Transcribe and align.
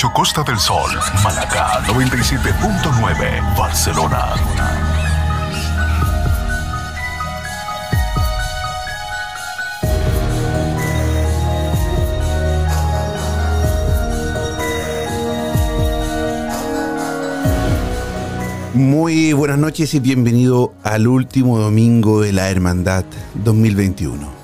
87.8 0.00 0.12
Costa 0.14 0.42
del 0.42 0.58
Sol, 0.58 0.90
Málaga 1.22 1.82
97.9 1.84 3.56
Barcelona. 3.56 4.34
Muy 18.72 19.34
buenas 19.34 19.58
noches 19.58 19.92
y 19.92 20.00
bienvenido 20.00 20.72
al 20.82 21.06
último 21.08 21.58
domingo 21.58 22.22
de 22.22 22.32
la 22.32 22.48
Hermandad 22.48 23.04
2021. 23.34 24.39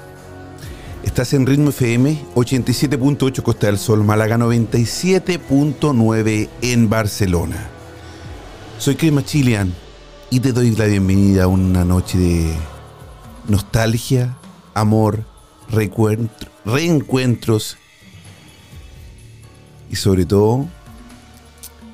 Estás 1.16 1.32
en 1.32 1.46
Ritmo 1.46 1.70
FM 1.70 2.26
87.8 2.34 3.42
Costa 3.42 3.68
del 3.68 3.78
Sol, 3.78 4.04
Málaga 4.04 4.36
97.9 4.36 6.50
en 6.60 6.90
Barcelona. 6.90 7.70
Soy 8.76 8.96
Chris 8.96 9.12
Machilian 9.12 9.72
y 10.28 10.40
te 10.40 10.52
doy 10.52 10.76
la 10.76 10.84
bienvenida 10.84 11.44
a 11.44 11.46
una 11.46 11.86
noche 11.86 12.18
de 12.18 12.54
nostalgia, 13.48 14.36
amor, 14.74 15.24
reencuentros 16.66 17.78
y 19.90 19.96
sobre 19.96 20.26
todo 20.26 20.66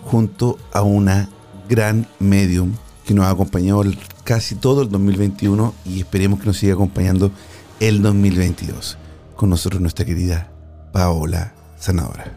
junto 0.02 0.58
a 0.72 0.82
una 0.82 1.28
gran 1.68 2.08
medium 2.18 2.72
que 3.06 3.14
nos 3.14 3.26
ha 3.26 3.30
acompañado 3.30 3.84
casi 4.24 4.56
todo 4.56 4.82
el 4.82 4.88
2021 4.88 5.74
y 5.84 6.00
esperemos 6.00 6.40
que 6.40 6.46
nos 6.46 6.56
siga 6.56 6.74
acompañando 6.74 7.30
el 7.78 8.02
2022. 8.02 8.98
Con 9.42 9.50
nosotros 9.50 9.82
nuestra 9.82 10.04
querida 10.04 10.52
Paola 10.92 11.52
Sanadora. 11.76 12.32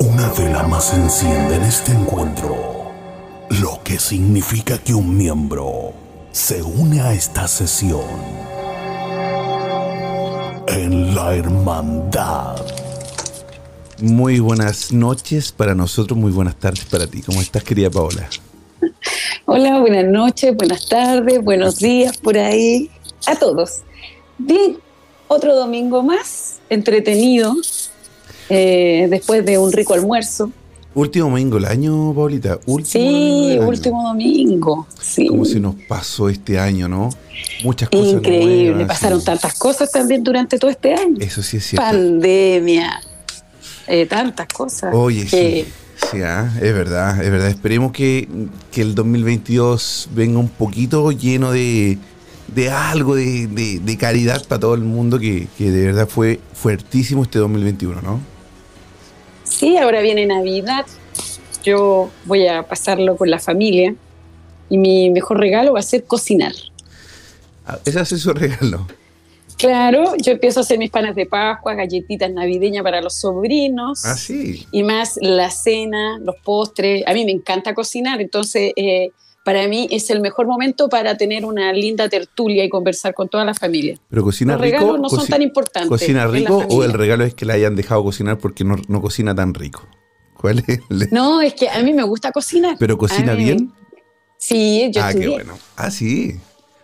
Una 0.00 0.28
vela 0.36 0.64
más 0.64 0.86
se 0.86 0.96
enciende 0.96 1.54
en 1.54 1.62
este 1.62 1.92
encuentro, 1.92 2.90
lo 3.62 3.80
que 3.84 4.00
significa 4.00 4.76
que 4.78 4.92
un 4.92 5.16
miembro 5.16 5.92
se 6.32 6.64
une 6.64 7.00
a 7.00 7.12
esta 7.12 7.46
sesión 7.46 8.02
en 10.66 11.14
la 11.14 11.36
hermandad. 11.36 12.56
Muy 14.00 14.40
buenas 14.40 14.90
noches 14.90 15.52
para 15.52 15.76
nosotros, 15.76 16.18
muy 16.18 16.32
buenas 16.32 16.56
tardes 16.56 16.86
para 16.86 17.06
ti. 17.06 17.22
¿Cómo 17.22 17.40
estás, 17.40 17.62
querida 17.62 17.88
Paola? 17.88 18.28
Hola, 19.46 19.78
buenas 19.78 20.06
noches, 20.06 20.56
buenas 20.56 20.88
tardes, 20.88 21.40
buenos 21.40 21.78
días 21.78 22.18
por 22.18 22.36
ahí 22.36 22.90
a 23.28 23.36
todos. 23.36 23.84
Bien, 24.46 24.76
otro 25.28 25.54
domingo 25.54 26.02
más, 26.02 26.58
entretenido, 26.68 27.54
eh, 28.48 29.06
después 29.10 29.44
de 29.44 29.58
un 29.58 29.72
rico 29.72 29.94
almuerzo. 29.94 30.50
Último 30.92 31.26
domingo 31.28 31.54
del 31.56 31.66
año, 31.66 32.12
Paulita. 32.14 32.58
Último 32.66 33.04
domingo 33.04 33.44
Sí, 33.46 33.52
año. 33.58 33.68
último 33.68 34.02
domingo. 34.08 34.86
Sí. 35.00 35.26
Como 35.28 35.44
se 35.44 35.60
nos 35.60 35.76
pasó 35.88 36.28
este 36.28 36.58
año, 36.58 36.88
¿no? 36.88 37.10
Muchas 37.62 37.88
cosas 37.90 38.14
Increíble, 38.14 38.70
nuevas, 38.70 38.88
pasaron 38.88 39.20
sí. 39.20 39.26
tantas 39.26 39.54
cosas 39.54 39.92
también 39.92 40.24
durante 40.24 40.58
todo 40.58 40.70
este 40.70 40.94
año. 40.94 41.16
Eso 41.20 41.42
sí 41.44 41.58
es 41.58 41.66
cierto. 41.66 41.86
Pandemia, 41.86 43.00
eh, 43.86 44.06
tantas 44.06 44.48
cosas. 44.48 44.92
Oye, 44.94 45.26
que- 45.26 45.64
sí. 45.66 45.72
Sí, 46.10 46.22
ah, 46.22 46.50
es 46.56 46.72
verdad, 46.74 47.22
es 47.22 47.30
verdad. 47.30 47.48
Esperemos 47.48 47.92
que, 47.92 48.26
que 48.72 48.80
el 48.80 48.94
2022 48.94 50.08
venga 50.14 50.38
un 50.38 50.48
poquito 50.48 51.12
lleno 51.12 51.52
de, 51.52 51.98
de 52.54 52.70
algo 52.70 53.14
de, 53.14 53.46
de- 53.46 53.78
de 53.80 53.96
caridad 53.96 54.44
para 54.46 54.60
todo 54.60 54.74
el 54.74 54.80
mundo, 54.82 55.18
que, 55.18 55.46
que 55.56 55.70
de 55.70 55.86
verdad 55.86 56.08
fue 56.08 56.40
fuertísimo 56.54 57.22
este 57.22 57.38
2021, 57.38 58.00
¿no? 58.02 58.20
Sí, 59.44 59.76
ahora 59.76 60.00
viene 60.00 60.26
Navidad. 60.26 60.86
Yo 61.64 62.10
voy 62.24 62.46
a 62.46 62.62
pasarlo 62.66 63.16
con 63.16 63.30
la 63.30 63.38
familia 63.38 63.94
y 64.68 64.78
mi 64.78 65.10
mejor 65.10 65.38
regalo 65.38 65.72
va 65.74 65.80
a 65.80 65.82
ser 65.82 66.04
cocinar. 66.04 66.52
Ah, 67.66 67.78
Ese 67.84 68.00
es 68.00 68.08
su 68.22 68.32
regalo. 68.32 68.86
Claro, 69.58 70.14
yo 70.16 70.32
empiezo 70.32 70.60
a 70.60 70.62
hacer 70.62 70.78
mis 70.78 70.90
panes 70.90 71.14
de 71.14 71.26
Pascua, 71.26 71.74
galletitas 71.74 72.30
navideñas 72.32 72.82
para 72.82 73.02
los 73.02 73.14
sobrinos. 73.14 74.04
Ah, 74.06 74.16
sí. 74.16 74.66
Y 74.72 74.82
más 74.82 75.18
la 75.20 75.50
cena, 75.50 76.18
los 76.18 76.36
postres. 76.42 77.04
A 77.06 77.12
mí 77.12 77.26
me 77.26 77.32
encanta 77.32 77.74
cocinar, 77.74 78.22
entonces 78.22 78.72
eh, 78.76 79.10
para 79.44 79.66
mí 79.68 79.88
es 79.90 80.10
el 80.10 80.20
mejor 80.20 80.46
momento 80.46 80.88
para 80.88 81.16
tener 81.16 81.44
una 81.44 81.72
linda 81.72 82.08
tertulia 82.08 82.64
y 82.64 82.68
conversar 82.68 83.14
con 83.14 83.28
toda 83.28 83.44
la 83.44 83.54
familia. 83.54 83.98
Pero 84.08 84.22
cocina 84.22 84.52
los 84.54 84.62
rico. 84.62 84.78
regalos 84.78 85.00
no 85.00 85.08
son 85.08 85.26
tan 85.26 85.42
importantes. 85.42 85.88
¿Cocina 85.88 86.26
rico 86.26 86.58
o 86.68 86.84
el 86.84 86.92
regalo 86.92 87.24
es 87.24 87.34
que 87.34 87.44
la 87.44 87.54
hayan 87.54 87.74
dejado 87.76 88.02
cocinar 88.04 88.38
porque 88.38 88.64
no, 88.64 88.76
no 88.88 89.00
cocina 89.00 89.34
tan 89.34 89.54
rico? 89.54 89.86
¿Cuál 90.34 90.62
es? 90.66 90.80
el- 90.90 91.08
No, 91.10 91.40
es 91.40 91.54
que 91.54 91.68
a 91.68 91.82
mí 91.82 91.92
me 91.92 92.02
gusta 92.02 92.32
cocinar. 92.32 92.76
¿Pero 92.78 92.98
cocina 92.98 93.34
bien? 93.34 93.72
Sí, 94.38 94.90
yo 94.92 95.02
ah, 95.04 95.12
qué 95.12 95.28
bueno. 95.28 95.58
Ah, 95.76 95.90
sí. 95.90 96.40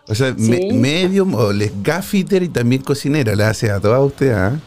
O 0.08 0.14
sea, 0.14 0.32
me- 0.38 0.56
Sí. 0.58 0.72
medium 0.72 1.34
o 1.34 1.52
les 1.52 1.72
gaffiter 1.82 2.42
y 2.44 2.48
también 2.48 2.82
cocinera, 2.82 3.34
la 3.34 3.50
hace 3.50 3.70
a 3.70 3.80
todas 3.80 4.00
ustedes, 4.02 4.36
¿ah? 4.36 4.58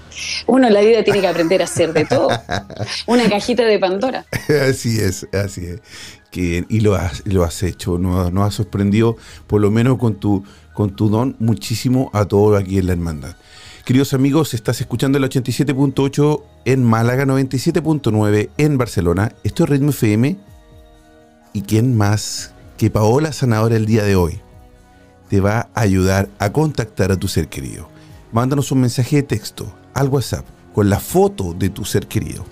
Uno 0.47 0.67
en 0.67 0.73
la 0.73 0.81
vida 0.81 1.03
tiene 1.03 1.21
que 1.21 1.27
aprender 1.27 1.61
a 1.61 1.63
hacer 1.65 1.93
de 1.93 2.03
todo. 2.05 2.27
Una 3.07 3.29
cajita 3.29 3.63
de 3.63 3.79
Pandora. 3.79 4.25
así 4.69 4.99
es, 4.99 5.27
así 5.33 5.65
es. 5.65 5.79
Que, 6.29 6.65
y 6.69 6.81
lo 6.81 6.95
has, 6.95 7.23
lo 7.25 7.43
has 7.43 7.63
hecho, 7.63 7.97
nos, 7.97 8.31
nos 8.33 8.47
has 8.47 8.53
sorprendido, 8.53 9.15
por 9.47 9.61
lo 9.61 9.71
menos 9.71 9.97
con 9.97 10.15
tu, 10.19 10.43
con 10.73 10.95
tu 10.95 11.09
don, 11.09 11.35
muchísimo 11.39 12.09
a 12.13 12.25
todos 12.25 12.59
aquí 12.61 12.77
en 12.77 12.87
la 12.87 12.91
hermandad. 12.93 13.35
Queridos 13.85 14.13
amigos, 14.13 14.53
estás 14.53 14.81
escuchando 14.81 15.17
el 15.17 15.23
87.8 15.23 16.43
en 16.65 16.83
Málaga, 16.83 17.25
97.9 17.25 18.49
en 18.57 18.77
Barcelona. 18.77 19.31
Esto 19.43 19.63
es 19.63 19.69
Ritmo 19.69 19.89
FM. 19.91 20.37
¿Y 21.53 21.61
quién 21.63 21.95
más 21.97 22.53
que 22.77 22.91
Paola 22.91 23.31
Sanadora 23.33 23.75
el 23.77 23.85
día 23.87 24.03
de 24.03 24.15
hoy 24.15 24.41
te 25.29 25.39
va 25.39 25.69
a 25.73 25.81
ayudar 25.81 26.29
a 26.39 26.51
contactar 26.51 27.11
a 27.11 27.17
tu 27.17 27.27
ser 27.27 27.47
querido? 27.47 27.89
Mándanos 28.31 28.71
un 28.71 28.81
mensaje 28.81 29.17
de 29.17 29.23
texto 29.23 29.71
al 29.93 30.09
WhatsApp 30.09 30.45
con 30.73 30.89
la 30.89 30.99
foto 30.99 31.53
de 31.53 31.69
tu 31.69 31.85
ser 31.85 32.07
querido. 32.07 32.45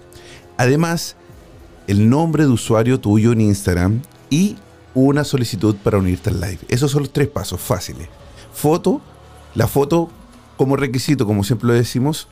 Además, 0.58 1.16
el 1.88 2.10
nombre 2.10 2.44
de 2.44 2.50
usuario 2.50 3.00
tuyo 3.00 3.32
en 3.32 3.42
Instagram 3.42 4.02
y 4.30 4.58
una 4.94 5.24
solicitud 5.24 5.76
para 5.76 5.98
unirte 5.98 6.30
al 6.30 6.42
live. 6.42 6.60
Esos 6.70 6.92
son 6.92 7.04
los 7.04 7.14
tres 7.14 7.28
pasos 7.28 7.62
fáciles. 7.62 8.08
Foto, 8.54 9.02
la 9.54 9.68
foto 9.68 10.10
como 10.58 10.76
requisito, 10.76 11.26
como 11.26 11.44
siempre 11.44 11.68
lo 11.68 11.74
decimos, 11.74 12.28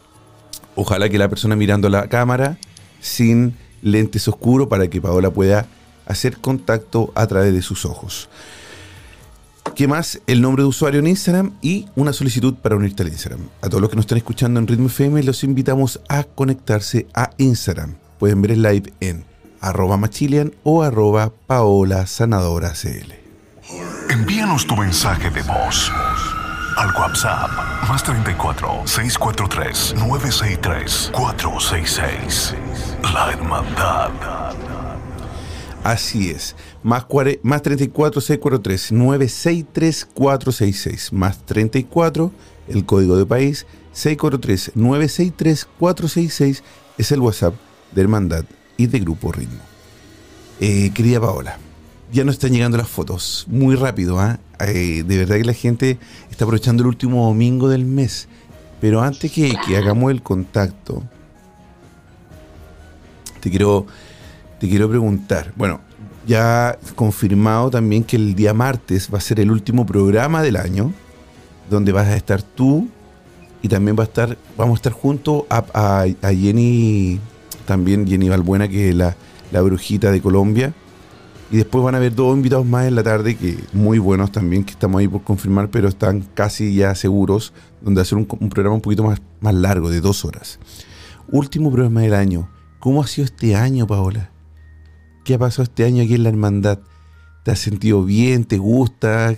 ojalá 0.76 1.10
que 1.10 1.20
la 1.20 1.30
persona 1.30 1.56
mirando 1.56 1.90
la 1.90 2.08
cámara 2.08 2.58
sin 3.00 3.56
lentes 3.82 4.28
oscuros 4.28 4.68
para 4.68 4.88
que 4.90 5.00
Paola 5.00 5.30
pueda 5.30 5.68
hacer 6.08 6.38
contacto 6.38 7.12
a 7.16 7.28
través 7.28 7.54
de 7.54 7.62
sus 7.62 7.86
ojos. 7.86 8.30
¿Qué 9.74 9.88
más? 9.88 10.22
El 10.28 10.42
nombre 10.42 10.64
de 10.64 10.70
usuario 10.70 11.00
en 11.00 11.08
Instagram 11.08 11.52
y 11.62 11.88
una 11.96 12.14
solicitud 12.14 12.54
para 12.56 12.76
unirte 12.76 13.04
al 13.04 13.10
Instagram. 13.10 13.42
A 13.62 13.68
todos 13.70 13.82
los 13.82 13.90
que 13.90 13.96
nos 13.96 14.04
están 14.04 14.18
escuchando 14.18 14.60
en 14.60 14.68
Ritmo 14.68 14.88
FM, 14.88 15.24
los 15.24 15.44
invitamos 15.44 16.00
a 16.08 16.24
conectarse 16.24 17.08
a 17.14 17.32
Instagram. 17.38 17.96
Pueden 18.20 18.42
ver 18.42 18.52
el 18.52 18.62
live 18.62 18.94
en 19.02 19.26
arroba 19.60 19.98
machilian 19.98 20.54
o 20.64 20.84
arroba 20.84 21.32
paola 21.48 22.06
sanadora. 22.06 22.74
Envíanos 24.10 24.68
tu 24.68 24.76
mensaje 24.76 25.30
de 25.30 25.42
voz 25.42 25.92
al 26.78 26.92
WhatsApp 26.96 27.50
más 27.88 28.04
34 28.04 28.84
643 28.86 29.96
963 29.98 31.12
466. 31.14 32.56
La 33.14 33.32
Hermandad. 33.32 34.12
Así 35.86 36.32
es. 36.32 36.56
Más, 36.82 37.06
cuare- 37.06 37.40
más 37.44 37.62
34 37.62 38.20
643 38.20 38.92
963 38.92 40.06
466. 40.14 41.14
Más 41.14 41.46
34, 41.46 42.32
el 42.70 42.86
código 42.86 43.16
de 43.16 43.26
país, 43.26 43.68
643 43.94 44.72
963 44.76 45.68
466 45.80 46.64
es 46.98 47.12
el 47.12 47.20
WhatsApp 47.20 47.54
de 47.92 48.02
Hermandad 48.02 48.46
y 48.78 48.88
de 48.88 49.00
Grupo 49.00 49.32
Ritmo. 49.32 49.60
Eh, 50.60 50.90
querida 50.94 51.22
Paola, 51.22 51.60
ya 52.12 52.24
nos 52.24 52.36
están 52.36 52.52
llegando 52.52 52.78
las 52.78 52.88
fotos. 52.90 53.46
Muy 53.48 53.76
rápido, 53.76 54.20
¿ah? 54.20 54.40
Eh, 54.62 55.04
de 55.06 55.18
verdad 55.18 55.36
que 55.36 55.44
la 55.46 55.54
gente 55.54 56.00
está 56.32 56.46
aprovechando 56.46 56.82
el 56.82 56.88
último 56.88 57.26
domingo 57.28 57.70
del 57.70 57.86
mes. 57.86 58.28
Pero 58.82 59.02
antes 59.04 59.32
que, 59.32 59.54
que 59.68 59.78
hagamos 59.78 60.10
el 60.12 60.22
contacto, 60.24 61.04
te 63.40 63.50
quiero, 63.50 63.86
te 64.60 64.70
quiero 64.70 64.90
preguntar. 64.90 65.54
Bueno, 65.56 65.82
ya 66.28 66.78
confirmado 66.96 67.70
también 67.70 68.04
que 68.04 68.16
el 68.16 68.36
día 68.36 68.54
martes 68.54 69.10
va 69.14 69.18
a 69.18 69.22
ser 69.22 69.40
el 69.40 69.52
último 69.52 69.86
programa 69.86 70.42
del 70.42 70.56
año, 70.56 70.94
donde 71.70 71.92
vas 71.92 72.08
a 72.08 72.16
estar 72.16 72.42
tú 72.42 72.88
y 73.62 73.68
también 73.68 73.98
va 73.98 74.04
a 74.04 74.08
estar, 74.08 74.38
vamos 74.58 74.74
a 74.74 74.78
estar 74.78 74.94
junto 74.94 75.48
a, 75.50 76.06
Jenny, 76.22 77.20
también 77.66 78.08
Jenny 78.08 78.30
Balbuena, 78.30 78.68
que 78.68 78.90
es 78.90 78.96
la, 78.96 79.16
la 79.52 79.62
brujita 79.62 80.12
de 80.12 80.22
Colombia. 80.22 80.74
Y 81.52 81.58
después 81.58 81.84
van 81.84 81.94
a 81.94 82.00
haber 82.00 82.14
dos 82.14 82.36
invitados 82.36 82.66
más 82.66 82.88
en 82.88 82.96
la 82.96 83.04
tarde, 83.04 83.36
que 83.36 83.58
muy 83.72 84.00
buenos 84.00 84.32
también, 84.32 84.64
que 84.64 84.72
estamos 84.72 85.00
ahí 85.00 85.08
por 85.08 85.24
confirmar, 85.24 85.70
pero 85.70 85.88
están 85.88 86.22
casi 86.34 86.74
ya 86.74 86.96
seguros, 86.96 87.54
donde 87.82 88.02
hacer 88.02 88.18
un, 88.18 88.28
un 88.40 88.50
programa 88.50 88.76
un 88.76 88.82
poquito 88.82 89.04
más, 89.04 89.22
más 89.42 89.54
largo, 89.54 89.90
de 89.90 90.02
dos 90.02 90.26
horas. 90.26 90.60
Último 91.28 91.72
programa 91.72 92.02
del 92.02 92.16
año. 92.16 92.50
¿Cómo 92.80 93.02
ha 93.02 93.08
sido 93.08 93.26
este 93.26 93.56
año, 93.56 93.88
Paola? 93.88 94.32
¿Qué 95.26 95.40
pasado 95.40 95.64
este 95.64 95.84
año 95.86 96.04
aquí 96.04 96.14
en 96.14 96.22
la 96.22 96.30
hermandad? 96.30 96.78
¿Te 97.44 97.50
has 97.50 97.58
sentido 97.58 98.04
bien? 98.04 98.46
¿Te 98.46 98.60
gusta? 98.60 99.36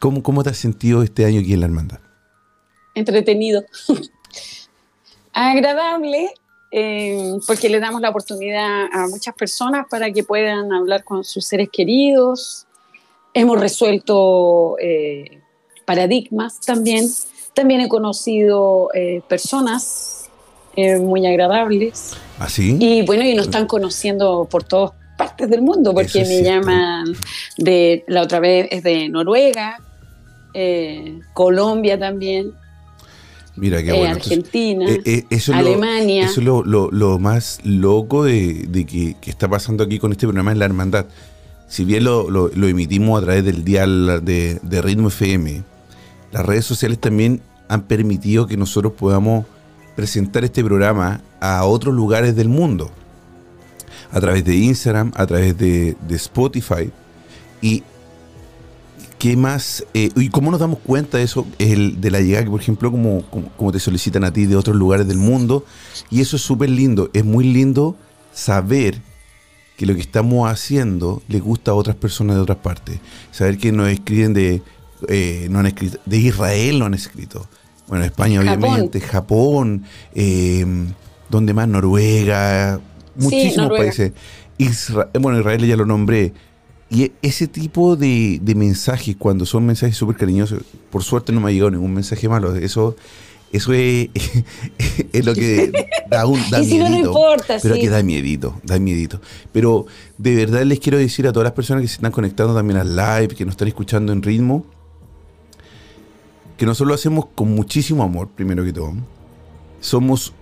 ¿Cómo, 0.00 0.24
cómo 0.24 0.42
te 0.42 0.50
has 0.50 0.56
sentido 0.56 1.04
este 1.04 1.24
año 1.24 1.38
aquí 1.38 1.52
en 1.52 1.60
la 1.60 1.66
hermandad? 1.66 2.00
Entretenido. 2.96 3.62
Agradable, 5.32 6.34
eh, 6.72 7.38
porque 7.46 7.68
le 7.68 7.78
damos 7.78 8.00
la 8.00 8.10
oportunidad 8.10 8.86
a 8.92 9.06
muchas 9.06 9.36
personas 9.36 9.86
para 9.88 10.10
que 10.10 10.24
puedan 10.24 10.72
hablar 10.72 11.04
con 11.04 11.22
sus 11.22 11.46
seres 11.46 11.68
queridos. 11.72 12.66
Hemos 13.34 13.60
resuelto 13.60 14.76
eh, 14.80 15.40
paradigmas 15.84 16.58
también. 16.58 17.08
También 17.54 17.82
he 17.82 17.88
conocido 17.88 18.90
eh, 18.94 19.22
personas 19.28 20.17
eh, 20.80 20.98
muy 20.98 21.26
agradables. 21.26 22.12
¿Así? 22.38 22.76
Y 22.78 23.02
bueno, 23.02 23.24
y 23.24 23.34
nos 23.34 23.46
están 23.46 23.66
conociendo 23.66 24.46
por 24.48 24.62
todas 24.62 24.92
partes 25.16 25.50
del 25.50 25.60
mundo, 25.62 25.92
porque 25.92 26.20
es 26.22 26.28
me 26.28 26.38
cierto. 26.38 26.50
llaman 26.68 27.04
de, 27.56 28.04
la 28.06 28.22
otra 28.22 28.38
vez 28.38 28.68
es 28.70 28.84
de 28.84 29.08
Noruega, 29.08 29.80
eh, 30.54 31.18
Colombia 31.34 31.98
también, 31.98 32.52
Mira 33.56 33.82
qué 33.82 33.90
eh, 33.90 33.98
bueno. 33.98 34.14
Argentina, 34.14 34.86
eh, 35.04 35.24
eso 35.30 35.50
es 35.52 35.58
lo- 35.60 35.66
Alemania. 35.68 36.26
Eso 36.26 36.38
es 36.40 36.46
lo, 36.46 36.62
lo- 36.62 36.90
lo 36.92 37.18
más 37.18 37.58
loco 37.64 38.22
de, 38.22 38.66
de 38.68 38.86
que, 38.86 39.16
que 39.20 39.30
está 39.32 39.48
pasando 39.48 39.82
aquí 39.82 39.98
con 39.98 40.12
este 40.12 40.26
programa 40.28 40.52
en 40.52 40.60
la 40.60 40.64
hermandad. 40.66 41.06
Si 41.66 41.84
bien 41.84 42.04
lo, 42.04 42.30
lo- 42.30 42.52
lo 42.54 42.68
emitimos 42.68 43.20
a 43.20 43.24
través 43.24 43.44
del 43.44 43.64
dial 43.64 44.24
de, 44.24 44.60
de 44.62 44.80
Ritmo 44.82 45.08
FM, 45.08 45.62
las 46.30 46.46
redes 46.46 46.66
sociales 46.66 47.00
también 47.00 47.40
han 47.68 47.82
permitido 47.82 48.46
que 48.46 48.56
nosotros 48.56 48.92
podamos 48.92 49.44
presentar 49.98 50.44
este 50.44 50.62
programa 50.62 51.20
a 51.40 51.64
otros 51.64 51.92
lugares 51.92 52.36
del 52.36 52.48
mundo. 52.48 52.88
A 54.12 54.20
través 54.20 54.44
de 54.44 54.54
Instagram, 54.54 55.10
a 55.16 55.26
través 55.26 55.58
de, 55.58 55.96
Spotify. 56.10 56.92
Y 57.60 57.82
¿Qué 59.18 59.36
más? 59.36 59.84
eh, 59.94 60.10
¿Y 60.14 60.28
cómo 60.28 60.52
nos 60.52 60.60
damos 60.60 60.78
cuenta 60.78 61.18
de 61.18 61.24
eso? 61.24 61.48
El, 61.58 62.00
de 62.00 62.12
la 62.12 62.20
llegada, 62.20 62.44
que 62.44 62.50
por 62.50 62.60
ejemplo, 62.60 62.92
como 62.92 63.72
te 63.72 63.80
solicitan 63.80 64.22
a 64.22 64.32
ti 64.32 64.46
de 64.46 64.54
otros 64.54 64.76
lugares 64.76 65.08
del 65.08 65.18
mundo. 65.18 65.64
Y 66.12 66.20
eso 66.20 66.36
es 66.36 66.42
súper 66.42 66.70
lindo. 66.70 67.10
Es 67.12 67.24
muy 67.24 67.42
lindo 67.52 67.96
saber 68.32 69.02
que 69.76 69.84
lo 69.84 69.96
que 69.96 70.00
estamos 70.00 70.48
haciendo 70.48 71.24
le 71.26 71.40
gusta 71.40 71.72
a 71.72 71.74
otras 71.74 71.96
personas 71.96 72.36
de 72.36 72.42
otras 72.42 72.58
partes. 72.58 73.00
Saber 73.32 73.58
que 73.58 73.72
nos 73.72 73.88
escriben 73.88 74.32
de, 74.32 74.62
eh, 75.08 75.48
no 75.50 75.58
han 75.58 75.66
escrito, 75.66 75.98
de 76.06 76.18
Israel, 76.18 76.78
no 76.78 76.84
han 76.84 76.94
escrito. 76.94 77.48
Bueno, 77.88 78.04
España, 78.04 78.42
Japón. 78.42 78.64
obviamente, 78.64 79.00
Japón, 79.00 79.84
eh, 80.14 80.64
donde 81.28 81.54
más? 81.54 81.68
Noruega, 81.68 82.80
muchísimos 83.16 83.56
Noruega. 83.56 83.84
países. 83.84 84.12
Isra- 84.58 85.08
bueno, 85.20 85.38
Israel 85.38 85.66
ya 85.66 85.76
lo 85.76 85.86
nombré. 85.86 86.32
Y 86.90 87.12
ese 87.22 87.46
tipo 87.48 87.96
de, 87.96 88.38
de 88.42 88.54
mensajes, 88.54 89.14
cuando 89.16 89.44
son 89.46 89.66
mensajes 89.66 89.96
súper 89.96 90.16
cariñosos, 90.16 90.62
por 90.90 91.02
suerte 91.02 91.32
no 91.32 91.40
me 91.40 91.50
ha 91.50 91.52
llegado 91.52 91.70
ningún 91.70 91.92
mensaje 91.92 92.28
malo. 92.28 92.54
Eso, 92.56 92.96
eso 93.52 93.72
es, 93.74 94.08
es 95.12 95.24
lo 95.24 95.34
que 95.34 95.70
da 96.10 96.26
un 96.26 96.40
da 96.50 96.60
y 96.62 96.64
si 96.66 96.78
no, 96.78 96.84
no 96.84 96.90
miedito. 96.90 97.08
importa, 97.10 97.56
Pero 97.62 97.74
sí. 97.74 97.80
que 97.82 97.88
da 97.90 98.02
miedito, 98.02 98.58
da 98.64 98.78
miedito. 98.78 99.20
Pero 99.52 99.86
de 100.16 100.34
verdad 100.34 100.62
les 100.62 100.80
quiero 100.80 100.96
decir 100.98 101.26
a 101.26 101.32
todas 101.32 101.44
las 101.44 101.52
personas 101.52 101.82
que 101.82 101.88
se 101.88 101.94
están 101.96 102.10
conectando 102.12 102.54
también 102.54 102.78
al 102.78 102.96
live, 102.96 103.28
que 103.28 103.44
nos 103.44 103.52
están 103.52 103.68
escuchando 103.68 104.12
en 104.12 104.22
ritmo, 104.22 104.64
que 106.58 106.66
nosotros 106.66 106.88
lo 106.88 106.94
hacemos 106.94 107.26
con 107.34 107.54
muchísimo 107.54 108.02
amor, 108.02 108.28
primero 108.28 108.62
que 108.64 108.72
todo. 108.72 108.92
Somos, 109.80 110.34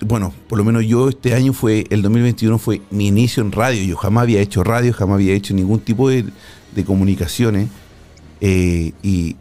bueno, 0.00 0.32
por 0.48 0.56
lo 0.58 0.64
menos 0.64 0.84
yo 0.86 1.08
este 1.08 1.34
año 1.34 1.52
fue, 1.52 1.84
el 1.90 2.00
2021 2.00 2.58
fue 2.58 2.80
mi 2.90 3.08
inicio 3.08 3.42
en 3.42 3.52
radio. 3.52 3.82
Yo 3.84 3.96
jamás 3.96 4.22
había 4.22 4.40
hecho 4.40 4.64
radio, 4.64 4.92
jamás 4.92 5.16
había 5.16 5.34
hecho 5.34 5.52
ningún 5.52 5.80
tipo 5.80 6.08
de, 6.08 6.24
de 6.74 6.84
comunicaciones. 6.84 7.68
eh, 8.40 8.92
y 9.02 9.36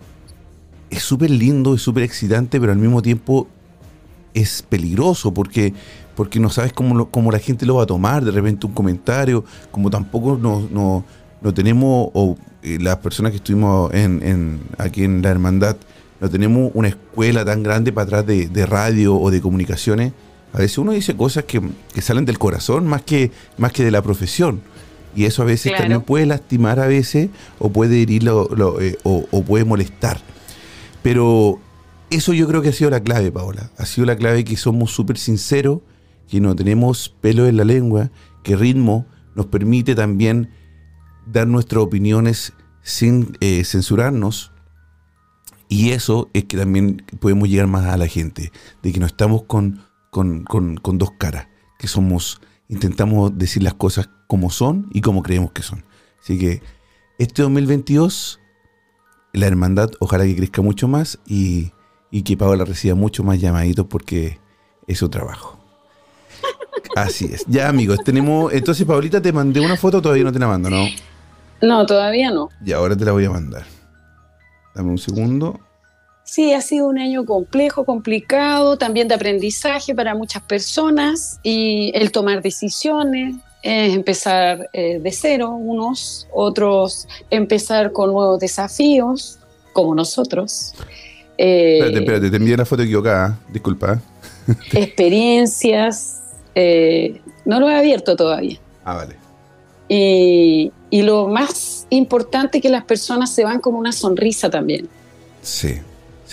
es 0.89 1.01
súper 1.01 1.31
lindo, 1.31 1.74
es 1.74 1.81
súper 1.81 2.03
excitante, 2.03 2.59
pero 2.59 2.71
al 2.71 2.77
mismo 2.77 3.01
tiempo 3.01 3.47
es 4.36 4.62
peligroso 4.62 5.33
porque, 5.33 5.74
porque 6.15 6.39
no 6.39 6.50
sabes 6.51 6.71
cómo, 6.74 7.09
cómo 7.09 7.31
la 7.31 7.39
gente 7.39 7.65
lo 7.65 7.75
va 7.75 7.83
a 7.83 7.88
tomar, 7.88 8.24
de 8.24 8.29
repente 8.31 8.67
un 8.67 8.74
comentario, 8.74 9.43
como 9.72 9.89
tampoco 9.89 10.38
no, 10.39 10.67
no, 10.72 11.03
no 11.41 11.53
tenemos, 11.53 12.10
o 12.13 12.38
eh, 12.62 12.77
las 12.79 12.98
personas 12.98 13.31
que 13.31 13.38
estuvimos 13.38 13.91
en- 13.93 14.60
aquí 14.77 15.03
en 15.03 15.22
la 15.24 15.29
hermandad, 15.31 15.77
no 16.24 16.30
tenemos 16.30 16.72
una 16.74 16.88
escuela 16.88 17.44
tan 17.44 17.63
grande 17.63 17.92
para 17.92 18.06
atrás 18.06 18.25
de, 18.25 18.48
de 18.48 18.65
radio 18.65 19.13
o 19.18 19.30
de 19.30 19.42
comunicaciones. 19.42 20.13
A 20.53 20.60
veces 20.60 20.77
uno 20.77 20.94
dice 20.94 21.18
cosas 21.18 21.44
que, 21.44 21.62
que 21.94 22.01
salen 22.01 22.24
del 22.24 22.39
corazón 22.39 22.88
más 22.88 23.01
que, 23.01 23.32
más 23.58 23.74
que 23.74 23.84
de 23.84 23.92
la 23.92 24.01
profesión. 24.01 24.62
Y 25.18 25.25
eso 25.25 25.42
a 25.42 25.46
veces 25.46 25.72
Claro. 25.74 25.84
también 25.84 26.01
puede 26.03 26.25
lastimar 26.25 26.80
a 26.80 26.88
veces 26.88 27.30
o 27.60 27.70
puede 27.74 28.01
herir 28.01 28.24
lo- 28.24 28.48
lo, 28.56 28.80
eh, 28.80 28.98
o, 29.03 29.27
o 29.32 29.44
puede 29.44 29.65
molestar. 29.65 30.22
Pero 31.01 31.60
eso 32.10 32.32
yo 32.32 32.48
creo 32.48 32.62
que 32.62 32.70
ha 32.70 32.74
sido 32.74 32.89
la 32.89 33.01
clave, 33.01 33.30
Paola. 33.30 33.70
Ha 33.77 33.86
sido 33.86 34.08
la 34.08 34.15
clave 34.15 34.46
que 34.46 34.56
somos 34.56 34.92
súper 34.92 35.18
sinceros, 35.18 35.80
que 36.30 36.39
no 36.39 36.56
tenemos 36.56 37.10
pelo 37.20 37.48
en 37.48 37.58
la 37.58 37.65
lengua, 37.65 38.12
que 38.44 38.56
ritmo 38.56 39.06
nos 39.36 39.48
permite 39.48 39.94
también 39.94 40.51
dar 41.25 41.48
nuestras 41.48 41.84
opiniones 41.84 42.53
sin 42.82 43.38
eh, 43.42 43.65
censurarnos. 43.65 44.52
Y 45.74 45.92
eso 45.92 46.30
es 46.34 46.44
que 46.46 46.58
también 46.58 47.03
podemos 47.20 47.50
llegar 47.50 47.68
más 47.68 47.86
a 47.86 47.98
la 47.98 48.08
gente, 48.08 48.51
de 48.84 48.92
que 48.94 49.00
no 49.00 49.06
estamos 49.06 49.44
con, 49.44 49.82
con, 50.12 50.44
con- 50.44 50.75
con 50.77 50.98
dos 50.98 51.12
caras, 51.18 51.48
que 51.80 51.88
somos, 51.88 52.39
intentamos 52.70 53.38
decir 53.38 53.63
las 53.63 53.74
cosas 53.74 54.10
como 54.27 54.50
son 54.51 54.88
y 54.94 55.01
como 55.01 55.24
creemos 55.24 55.51
que 55.51 55.63
son. 55.63 55.84
Así 56.22 56.38
que 56.38 56.62
este 57.18 57.42
2022, 57.42 58.39
la 59.34 59.48
hermandad, 59.48 59.89
ojalá 60.00 60.25
que 60.25 60.36
crezca 60.36 60.62
mucho 60.62 60.88
más 60.88 61.18
y, 61.25 61.72
y 62.12 62.22
que 62.22 62.38
Paola 62.38 62.65
reciba 62.65 62.94
mucho 62.96 63.24
más 63.24 63.39
llamaditos 63.42 63.88
porque 63.88 64.39
es 64.88 64.98
su 65.00 65.10
trabajo. 65.10 65.58
Así 66.96 67.25
es. 67.25 67.46
Ya, 67.48 67.68
amigos, 67.70 68.00
tenemos. 68.03 68.53
Entonces, 68.53 68.86
Paulita, 68.86 69.20
te 69.22 69.32
mandé 69.34 69.60
una 69.60 69.75
foto, 69.77 70.01
todavía 70.01 70.24
no 70.25 70.32
te 70.32 70.38
la 70.39 70.48
mando, 70.48 70.70
¿no? 70.70 70.86
No, 71.62 71.86
todavía 71.86 72.30
no. 72.30 72.50
Y 72.63 72.72
ahora 72.74 72.96
te 72.96 73.06
la 73.06 73.13
voy 73.13 73.25
a 73.25 73.32
mandar. 73.32 73.65
Dame 74.75 74.89
un 74.89 74.98
segundo. 74.98 75.60
Sí, 76.24 76.53
ha 76.53 76.62
sido 76.62 76.88
un 76.88 76.98
año 76.98 77.25
complejo, 77.25 77.86
complicado, 77.86 78.77
también 78.77 79.08
de 79.08 79.15
aprendizaje 79.15 79.94
para 79.94 80.15
muchas 80.15 80.42
personas 80.44 81.39
y 81.44 81.92
el 81.96 82.12
tomar 82.12 82.42
decisiones, 82.42 83.36
eh, 83.62 83.94
empezar 83.94 84.70
eh, 84.74 85.00
de 85.00 85.12
cero, 85.12 85.51
unos, 85.51 86.27
otros 86.34 87.08
empezar 87.30 87.92
con 87.92 88.12
nuevos 88.12 88.39
desafíos, 88.39 89.39
como 89.74 89.94
nosotros. 89.96 90.74
Eh, 91.38 91.80
Espérate, 91.80 92.00
espérate, 92.00 92.30
te 92.30 92.38
envié 92.38 92.56
la 92.56 92.65
foto 92.65 92.84
equivocada. 92.84 93.38
Disculpa. 93.51 94.01
experiencias. 94.74 96.22
eh, 96.56 97.22
no 97.46 97.60
lo 97.60 97.70
he 97.70 97.75
abierto 97.75 98.15
todavía. 98.15 98.60
Ah, 98.86 98.96
vale. 98.96 99.15
Y, 99.89 100.72
y 100.89 101.01
lo 101.01 101.27
más 101.27 101.86
importante 101.89 102.60
es 102.60 102.62
que 102.62 102.70
las 102.70 102.86
personas 102.86 103.34
se 103.34 103.44
van 103.44 103.60
con 103.60 103.75
una 103.75 103.92
sonrisa 103.92 104.50
también. 104.50 104.88
Sí, 105.42 105.80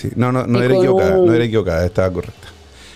sí. 0.00 0.10
No, 0.16 0.32
no, 0.32 0.46
no 0.46 0.62
era 0.62 0.74
equivocada, 0.76 1.18
un- 1.18 1.26
no 1.26 1.34
era 1.34 1.44
equivocada, 1.44 1.84
estaba 1.86 2.12
correcta. 2.12 2.48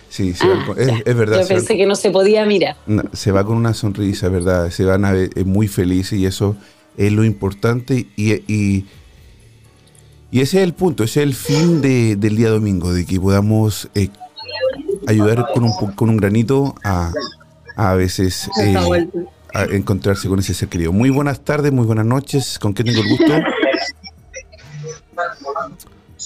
Sí, 0.08 0.32
se 0.32 0.44
Ah, 0.44 0.48
van 0.48 0.64
con- 0.66 0.78
es, 0.80 1.16
verdad. 1.16 1.40
Yo 1.42 1.48
pensé 1.48 1.76
que 1.76 1.86
no 1.86 1.96
se 1.96 2.10
podía 2.10 2.44
mirar. 2.46 2.76
No, 2.86 3.02
se 3.12 3.32
va 3.32 3.44
con 3.44 3.56
una 3.56 3.74
sonrisa, 3.74 4.28
¿verdad? 4.28 4.70
Se 4.70 4.84
van 4.84 5.04
a 5.04 5.12
ver 5.12 5.30
muy 5.44 5.66
felices 5.68 6.18
y 6.18 6.26
eso 6.26 6.56
es 6.96 7.10
lo 7.12 7.24
importante 7.24 8.06
y, 8.16 8.32
y, 8.52 8.86
y 10.30 10.40
ese 10.40 10.58
es 10.58 10.64
el 10.64 10.72
punto, 10.74 11.02
ese 11.02 11.20
es 11.22 11.26
el 11.26 11.34
fin 11.34 11.80
de- 11.82 12.14
del 12.16 12.36
día 12.36 12.50
domingo, 12.50 12.92
de 12.92 13.04
que 13.04 13.18
podamos 13.20 13.88
eh, 13.96 14.08
ayudar 15.08 15.46
con 15.52 15.64
un, 15.64 15.72
con 15.96 16.08
un 16.10 16.16
granito 16.16 16.74
a, 16.84 17.12
a 17.76 17.94
veces 17.94 18.48
eh, 18.62 18.76
a 19.52 19.64
encontrarse 19.64 20.28
con 20.28 20.38
ese 20.38 20.54
ser 20.54 20.68
querido. 20.68 20.92
Muy 20.92 21.10
buenas 21.10 21.40
tardes, 21.40 21.72
muy 21.72 21.86
buenas 21.86 22.06
noches, 22.06 22.58
¿con 22.60 22.72
qué 22.72 22.84
tengo 22.84 23.00
el 23.02 23.08
gusto? 23.08 23.34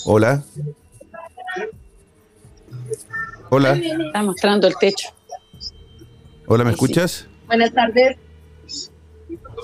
Hola. 0.05 0.43
Hola, 3.51 3.73
Está 3.75 4.23
mostrando 4.23 4.67
el 4.67 4.77
techo. 4.77 5.09
hola, 6.47 6.65
¿me 6.65 6.71
Sí, 6.71 6.75
escuchas? 6.75 7.27
Buenas 7.47 7.73
tardes, 7.73 8.17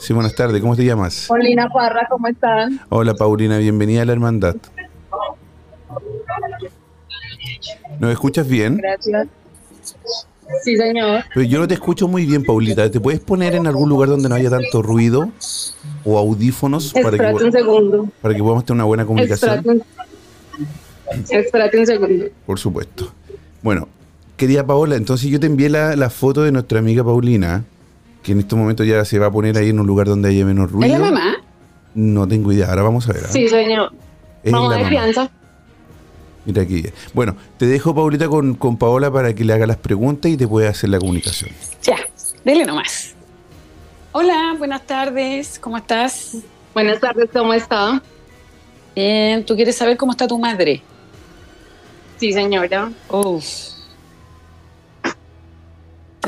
Sí, 0.00 0.12
buenas 0.12 0.34
tardes, 0.34 0.60
¿cómo 0.60 0.74
te 0.74 0.84
llamas? 0.84 1.26
Paulina 1.28 1.68
Parra, 1.68 2.06
¿cómo 2.10 2.26
están? 2.26 2.80
Hola 2.88 3.14
Paulina, 3.14 3.58
bienvenida 3.58 4.02
a 4.02 4.04
la 4.04 4.12
hermandad. 4.12 4.56
¿Nos 8.00 8.10
escuchas 8.10 8.48
bien? 8.48 8.78
Gracias. 8.78 9.28
Sí, 10.62 10.76
señor. 10.76 11.24
Pero 11.32 11.46
yo 11.46 11.58
no 11.60 11.68
te 11.68 11.74
escucho 11.74 12.08
muy 12.08 12.26
bien, 12.26 12.44
Paulita. 12.44 12.90
¿Te 12.90 13.00
puedes 13.00 13.20
poner 13.20 13.54
en 13.54 13.66
algún 13.66 13.88
lugar 13.88 14.08
donde 14.08 14.28
no 14.28 14.34
haya 14.34 14.50
tanto 14.50 14.82
ruido 14.82 15.30
o 16.04 16.18
audífonos 16.18 16.92
para 16.92 17.16
que, 17.16 17.44
un 17.44 17.52
segundo. 17.52 18.08
para 18.20 18.34
que 18.34 18.40
podamos 18.42 18.64
tener 18.64 18.76
una 18.76 18.84
buena 18.84 19.06
comunicación? 19.06 19.58
Espérate 19.58 19.84
espérate 21.30 21.78
un 21.78 21.86
segundo. 21.86 22.24
Por 22.46 22.58
supuesto. 22.58 23.12
Bueno, 23.62 23.88
querida 24.36 24.66
Paola, 24.66 24.96
entonces 24.96 25.30
yo 25.30 25.38
te 25.40 25.46
envié 25.46 25.68
la, 25.68 25.96
la 25.96 26.10
foto 26.10 26.42
de 26.42 26.52
nuestra 26.52 26.78
amiga 26.78 27.02
Paulina, 27.04 27.64
que 28.22 28.32
en 28.32 28.40
estos 28.40 28.58
momentos 28.58 28.86
ya 28.86 29.04
se 29.04 29.18
va 29.18 29.26
a 29.26 29.30
poner 29.30 29.56
ahí 29.56 29.70
en 29.70 29.80
un 29.80 29.86
lugar 29.86 30.06
donde 30.06 30.28
haya 30.28 30.44
menos 30.44 30.66
¿Es 30.66 30.72
ruido. 30.72 30.98
la 30.98 30.98
mamá? 30.98 31.36
No 31.94 32.26
tengo 32.26 32.52
idea, 32.52 32.68
ahora 32.70 32.82
vamos 32.82 33.08
a 33.08 33.12
ver. 33.12 33.22
¿ah? 33.26 33.28
Sí, 33.30 33.48
señor. 33.48 33.92
Es 34.42 34.52
Vamos 34.52 34.74
mamá. 34.76 34.88
fianza. 34.88 35.30
Mira 36.44 36.62
aquí. 36.62 36.84
Bueno, 37.14 37.36
te 37.56 37.66
dejo, 37.66 37.94
Paulita, 37.94 38.28
con, 38.28 38.54
con 38.54 38.76
Paola 38.76 39.10
para 39.10 39.34
que 39.34 39.44
le 39.44 39.52
haga 39.54 39.66
las 39.66 39.78
preguntas 39.78 40.30
y 40.30 40.36
te 40.36 40.46
pueda 40.46 40.68
hacer 40.70 40.90
la 40.90 40.98
comunicación. 40.98 41.50
Ya, 41.82 41.96
dele 42.44 42.66
nomás. 42.66 43.14
Hola, 44.12 44.54
buenas 44.58 44.86
tardes, 44.86 45.58
¿cómo 45.58 45.78
estás? 45.78 46.36
Buenas 46.74 47.00
tardes, 47.00 47.30
¿cómo 47.32 47.54
está? 47.54 48.02
Bien, 48.94 49.44
¿tú 49.44 49.56
quieres 49.56 49.76
saber 49.76 49.96
cómo 49.96 50.12
está 50.12 50.28
tu 50.28 50.38
madre? 50.38 50.82
Sí, 52.18 52.32
señora. 52.32 52.92
Uf. 53.10 53.74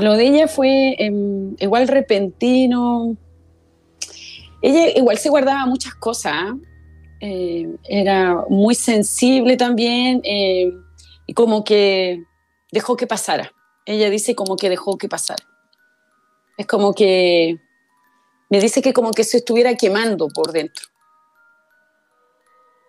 Lo 0.01 0.15
de 0.15 0.27
ella 0.27 0.49
fue 0.49 0.97
em, 0.99 1.55
igual 1.59 1.89
repentino. 1.89 3.17
Ella 4.61 4.91
igual 4.97 5.17
se 5.19 5.29
guardaba 5.29 5.65
muchas 5.67 5.95
cosas. 5.95 6.55
Eh, 7.21 7.69
era 7.89 8.45
muy 8.51 8.75
sensible 8.75 9.57
también 9.57 10.21
eh, 10.23 10.71
y 11.27 11.33
como 11.33 11.65
que 11.65 12.23
dejó 12.73 12.97
que 12.97 13.07
pasara. 13.07 13.53
Ella 13.87 14.11
dice 14.11 14.35
como 14.35 14.57
que 14.57 14.69
dejó 14.69 14.99
que 14.99 15.09
pasara. 15.09 15.45
Es 16.59 16.67
como 16.67 16.95
que 16.95 17.59
me 18.51 18.61
dice 18.61 18.83
que 18.83 18.93
como 18.93 19.13
que 19.13 19.25
se 19.25 19.39
estuviera 19.39 19.75
quemando 19.77 20.29
por 20.29 20.53
dentro. 20.53 20.87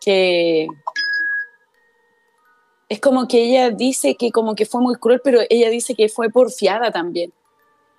Que 0.08 0.68
es 2.88 3.02
como 3.02 3.28
que 3.28 3.44
ella 3.44 3.72
dice 3.72 4.16
que 4.16 4.32
como 4.32 4.56
que 4.56 4.66
fue 4.66 4.80
muy 4.80 4.96
cruel, 4.96 5.20
pero 5.22 5.42
ella 5.50 5.70
dice 5.70 5.96
que 5.96 6.08
fue 6.08 6.30
porfiada 6.30 6.92
también. 6.92 7.34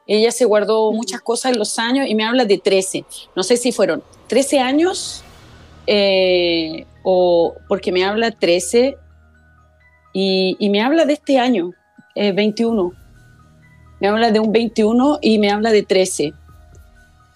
Ella 0.06 0.30
se 0.30 0.46
guardó 0.46 0.90
muchas 0.92 1.20
cosas 1.20 1.52
en 1.52 1.58
los 1.58 1.78
años 1.78 2.06
y 2.08 2.14
me 2.14 2.24
habla 2.24 2.46
de 2.46 2.56
13. 2.56 3.04
No 3.36 3.42
sé 3.42 3.58
si 3.58 3.72
fueron 3.72 4.02
13 4.28 4.60
años 4.60 5.22
eh, 5.86 6.86
o 7.02 7.54
porque 7.68 7.92
me 7.92 8.04
habla 8.04 8.30
13 8.30 8.96
y, 10.14 10.56
y 10.58 10.70
me 10.70 10.80
habla 10.80 11.04
de 11.04 11.12
este 11.12 11.38
año, 11.38 11.72
eh, 12.14 12.32
21. 12.32 12.90
Me 14.00 14.08
habla 14.08 14.30
de 14.30 14.40
un 14.40 14.50
21 14.50 15.18
y 15.20 15.38
me 15.38 15.50
habla 15.50 15.72
de 15.72 15.82
13. 15.82 16.32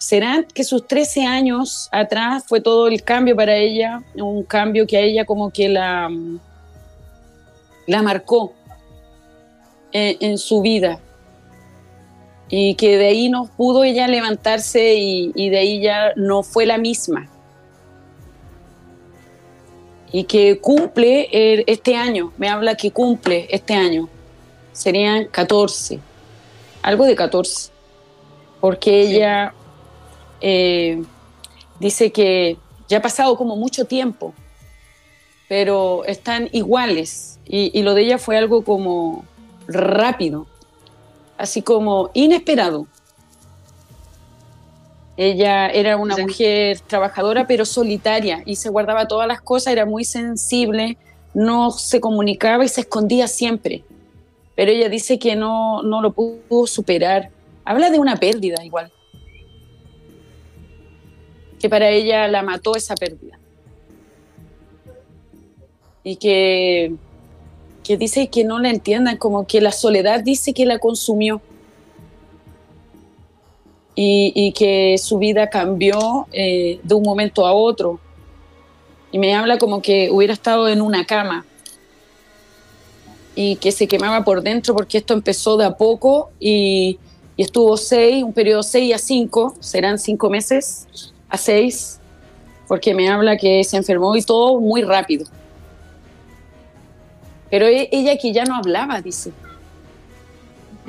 ¿Será 0.03 0.43
que 0.53 0.65
sus 0.65 0.85
13 0.85 1.25
años 1.25 1.87
atrás 1.89 2.43
fue 2.45 2.59
todo 2.59 2.89
el 2.89 3.03
cambio 3.03 3.37
para 3.37 3.55
ella? 3.55 4.03
Un 4.15 4.43
cambio 4.43 4.85
que 4.85 4.97
a 4.97 4.99
ella 4.99 5.23
como 5.23 5.49
que 5.49 5.69
la 5.69 6.09
la 7.87 8.01
marcó 8.01 8.53
en, 9.93 10.17
en 10.19 10.37
su 10.37 10.61
vida. 10.61 10.99
Y 12.49 12.75
que 12.75 12.97
de 12.97 13.07
ahí 13.07 13.29
no 13.29 13.45
pudo 13.45 13.85
ella 13.85 14.09
levantarse 14.09 14.93
y, 14.93 15.49
de 15.49 15.57
ahí 15.57 15.81
ya 15.81 16.11
no 16.17 16.43
fue 16.43 16.65
la 16.65 16.77
misma. 16.77 17.29
Y 20.11 20.25
que 20.25 20.59
cumple 20.59 21.29
este 21.65 21.95
año, 21.95 22.33
me 22.37 22.49
habla 22.49 22.75
que 22.75 22.91
cumple 22.91 23.47
este 23.49 23.73
año, 23.73 24.09
serían 24.73 25.27
14, 25.27 26.01
algo 26.81 27.05
de 27.05 27.15
14, 27.15 27.71
porque 28.59 28.99
ella 28.99 29.53
eh, 30.43 31.01
dice 31.79 32.11
que 32.11 32.57
ya 32.89 32.97
ha 32.97 33.01
pasado 33.01 33.37
como 33.37 33.55
mucho 33.55 33.85
tiempo, 33.85 34.33
pero 35.47 36.03
están 36.03 36.49
iguales 36.51 37.39
y, 37.45 37.71
y 37.77 37.81
lo 37.81 37.93
de 37.93 38.01
ella 38.01 38.17
fue 38.17 38.37
algo 38.37 38.63
como 38.65 39.23
rápido, 39.67 40.45
así 41.37 41.61
como 41.61 42.11
inesperado. 42.13 42.87
Ella 45.15 45.69
era 45.69 45.95
una 45.95 46.17
mujer 46.17 46.79
trabajadora 46.81 47.47
pero 47.47 47.65
solitaria 47.65 48.43
y 48.45 48.57
se 48.57 48.69
guardaba 48.69 49.07
todas 49.07 49.27
las 49.27 49.41
cosas, 49.41 49.71
era 49.71 49.85
muy 49.85 50.03
sensible, 50.03 50.97
no 51.33 51.71
se 51.71 52.01
comunicaba 52.01 52.65
y 52.65 52.67
se 52.67 52.81
escondía 52.81 53.29
siempre. 53.29 53.85
Pero 54.55 54.71
ella 54.71 54.89
dice 54.89 55.19
que 55.19 55.37
no, 55.37 55.83
no 55.83 56.01
lo 56.01 56.11
pudo 56.11 56.67
superar. 56.67 57.29
Habla 57.63 57.89
de 57.89 57.99
una 57.99 58.17
pérdida 58.17 58.63
igual. 58.65 58.91
Que 61.63 61.69
para 61.69 61.89
ella 61.89 62.27
la 62.27 62.43
mató 62.43 62.75
esa 62.75 62.93
pérdida. 62.93 63.39
Y 66.03 66.17
que, 66.17 66.93
que 67.85 67.95
dice 67.95 68.27
que 68.27 68.43
no 68.43 68.59
la 68.59 68.69
entiendan, 68.69 69.15
como 69.15 69.47
que 69.47 69.61
la 69.61 69.71
soledad 69.71 70.19
dice 70.19 70.53
que 70.53 70.65
la 70.65 70.79
consumió. 70.79 71.41
Y, 73.95 74.33
y 74.35 74.51
que 74.51 74.97
su 74.97 75.19
vida 75.19 75.49
cambió 75.49 76.27
eh, 76.33 76.81
de 76.83 76.95
un 76.95 77.03
momento 77.03 77.47
a 77.47 77.53
otro. 77.53 78.01
Y 79.13 79.17
me 79.17 79.33
habla 79.33 79.57
como 79.57 79.81
que 79.81 80.11
hubiera 80.11 80.33
estado 80.33 80.67
en 80.67 80.81
una 80.81 81.05
cama 81.05 81.45
y 83.35 83.55
que 83.55 83.71
se 83.71 83.87
quemaba 83.87 84.25
por 84.25 84.41
dentro 84.41 84.75
porque 84.75 84.97
esto 84.97 85.13
empezó 85.13 85.55
de 85.55 85.63
a 85.63 85.77
poco 85.77 86.29
y, 86.41 86.99
y 87.37 87.43
estuvo 87.43 87.77
seis, 87.77 88.21
un 88.21 88.33
periodo 88.33 88.63
seis 88.63 88.93
a 88.93 88.97
cinco, 88.97 89.55
serán 89.61 89.97
cinco 89.97 90.29
meses 90.29 91.12
a 91.33 91.37
seis, 91.37 91.99
porque 92.67 92.93
me 92.93 93.09
habla 93.09 93.37
que 93.37 93.63
se 93.63 93.75
enfermó 93.75 94.15
y 94.15 94.21
todo 94.21 94.59
muy 94.59 94.83
rápido. 94.83 95.25
Pero 97.49 97.65
e- 97.65 97.89
ella 97.91 98.17
que 98.17 98.31
ya 98.31 98.45
no 98.45 98.55
hablaba, 98.55 99.01
dice, 99.01 99.31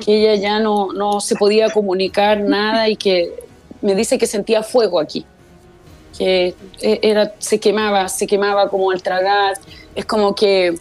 que 0.05 0.19
ella 0.21 0.35
ya 0.39 0.59
no, 0.59 0.93
no 0.93 1.19
se 1.19 1.35
podía 1.35 1.71
comunicar 1.71 2.41
nada 2.41 2.87
y 2.87 2.95
que 2.95 3.33
me 3.81 3.95
dice 3.95 4.19
que 4.19 4.27
sentía 4.27 4.61
fuego 4.61 4.99
aquí, 4.99 5.25
que 6.15 6.53
e- 6.79 6.99
era, 7.01 7.33
se 7.39 7.59
quemaba, 7.59 8.07
se 8.07 8.27
quemaba 8.27 8.69
como 8.69 8.91
al 8.91 9.01
tragar, 9.01 9.57
es 9.95 10.05
como 10.05 10.35
que 10.35 10.75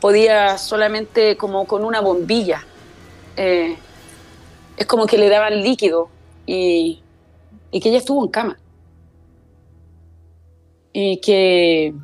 podía 0.00 0.58
solamente 0.58 1.36
como 1.36 1.66
con 1.66 1.84
una 1.84 2.00
bombilla, 2.00 2.64
eh, 3.36 3.76
es 4.76 4.86
como 4.86 5.06
que 5.06 5.18
le 5.18 5.28
daban 5.28 5.60
líquido 5.60 6.08
y, 6.46 7.00
y 7.72 7.80
que 7.80 7.88
ella 7.88 7.98
estuvo 7.98 8.24
en 8.24 8.30
cama 8.30 8.58
y 10.92 11.20
que 11.20 11.94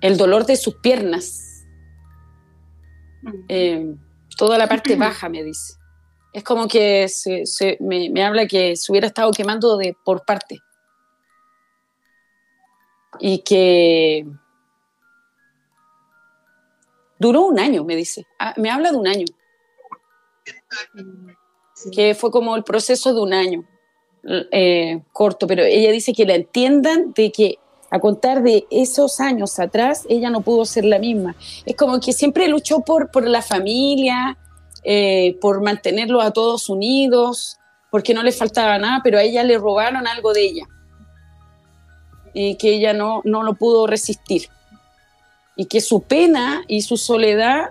el 0.00 0.16
dolor 0.16 0.46
de 0.46 0.56
sus 0.56 0.76
piernas, 0.76 1.64
eh, 3.48 3.94
toda 4.36 4.56
la 4.58 4.68
parte 4.68 4.96
baja, 4.96 5.28
me 5.28 5.42
dice. 5.42 5.74
Es 6.32 6.44
como 6.44 6.68
que 6.68 7.08
se, 7.08 7.46
se- 7.46 7.76
me, 7.80 8.10
me 8.10 8.24
habla 8.24 8.46
que 8.46 8.76
se 8.76 8.92
hubiera 8.92 9.06
estado 9.08 9.30
quemando 9.32 9.76
de, 9.76 9.96
por 10.04 10.24
parte. 10.24 10.60
Y 13.20 13.38
que 13.42 14.26
duró 17.18 17.42
un 17.46 17.58
año, 17.58 17.84
me 17.84 17.96
dice. 17.96 18.26
Ah, 18.38 18.54
me 18.56 18.70
habla 18.70 18.92
de 18.92 18.96
un 18.98 19.08
año, 19.08 19.24
Sí. 21.74 21.90
que 21.90 22.14
fue 22.14 22.30
como 22.30 22.56
el 22.56 22.64
proceso 22.64 23.14
de 23.14 23.20
un 23.20 23.32
año. 23.32 23.64
eh, 24.52 25.00
corto, 25.12 25.46
pero 25.46 25.62
ella 25.62 25.90
dice 25.92 26.12
que 26.12 26.26
la 26.26 26.34
entiendan 26.34 27.12
de 27.14 27.30
que 27.32 27.58
a 27.90 27.98
contar 28.00 28.42
de 28.42 28.66
esos 28.70 29.20
años 29.20 29.58
atrás, 29.58 30.04
ella 30.08 30.30
no 30.30 30.42
pudo 30.42 30.64
ser 30.64 30.84
la 30.84 30.98
misma. 30.98 31.34
Es 31.64 31.74
como 31.76 32.00
que 32.00 32.12
siempre 32.12 32.48
luchó 32.48 32.80
por, 32.80 33.10
por 33.10 33.26
la 33.26 33.42
familia, 33.42 34.36
eh, 34.84 35.38
por 35.40 35.62
mantenerlos 35.62 36.24
a 36.24 36.30
todos 36.30 36.68
unidos, 36.68 37.58
porque 37.90 38.12
no 38.12 38.22
le 38.22 38.32
faltaba 38.32 38.78
nada, 38.78 39.00
pero 39.02 39.18
a 39.18 39.22
ella 39.22 39.42
le 39.42 39.56
robaron 39.58 40.06
algo 40.06 40.32
de 40.32 40.44
ella. 40.44 40.68
Y 42.34 42.56
que 42.56 42.74
ella 42.74 42.92
no, 42.92 43.22
no 43.24 43.42
lo 43.42 43.54
pudo 43.54 43.86
resistir. 43.86 44.48
Y 45.56 45.64
que 45.66 45.80
su 45.80 46.02
pena 46.02 46.64
y 46.68 46.82
su 46.82 46.96
soledad 46.96 47.70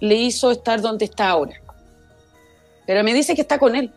le 0.00 0.16
hizo 0.16 0.50
estar 0.50 0.80
donde 0.80 1.04
está 1.04 1.28
ahora. 1.28 1.54
Pero 2.86 3.04
me 3.04 3.14
dice 3.14 3.34
que 3.34 3.42
está 3.42 3.58
con 3.58 3.76
él. 3.76 3.92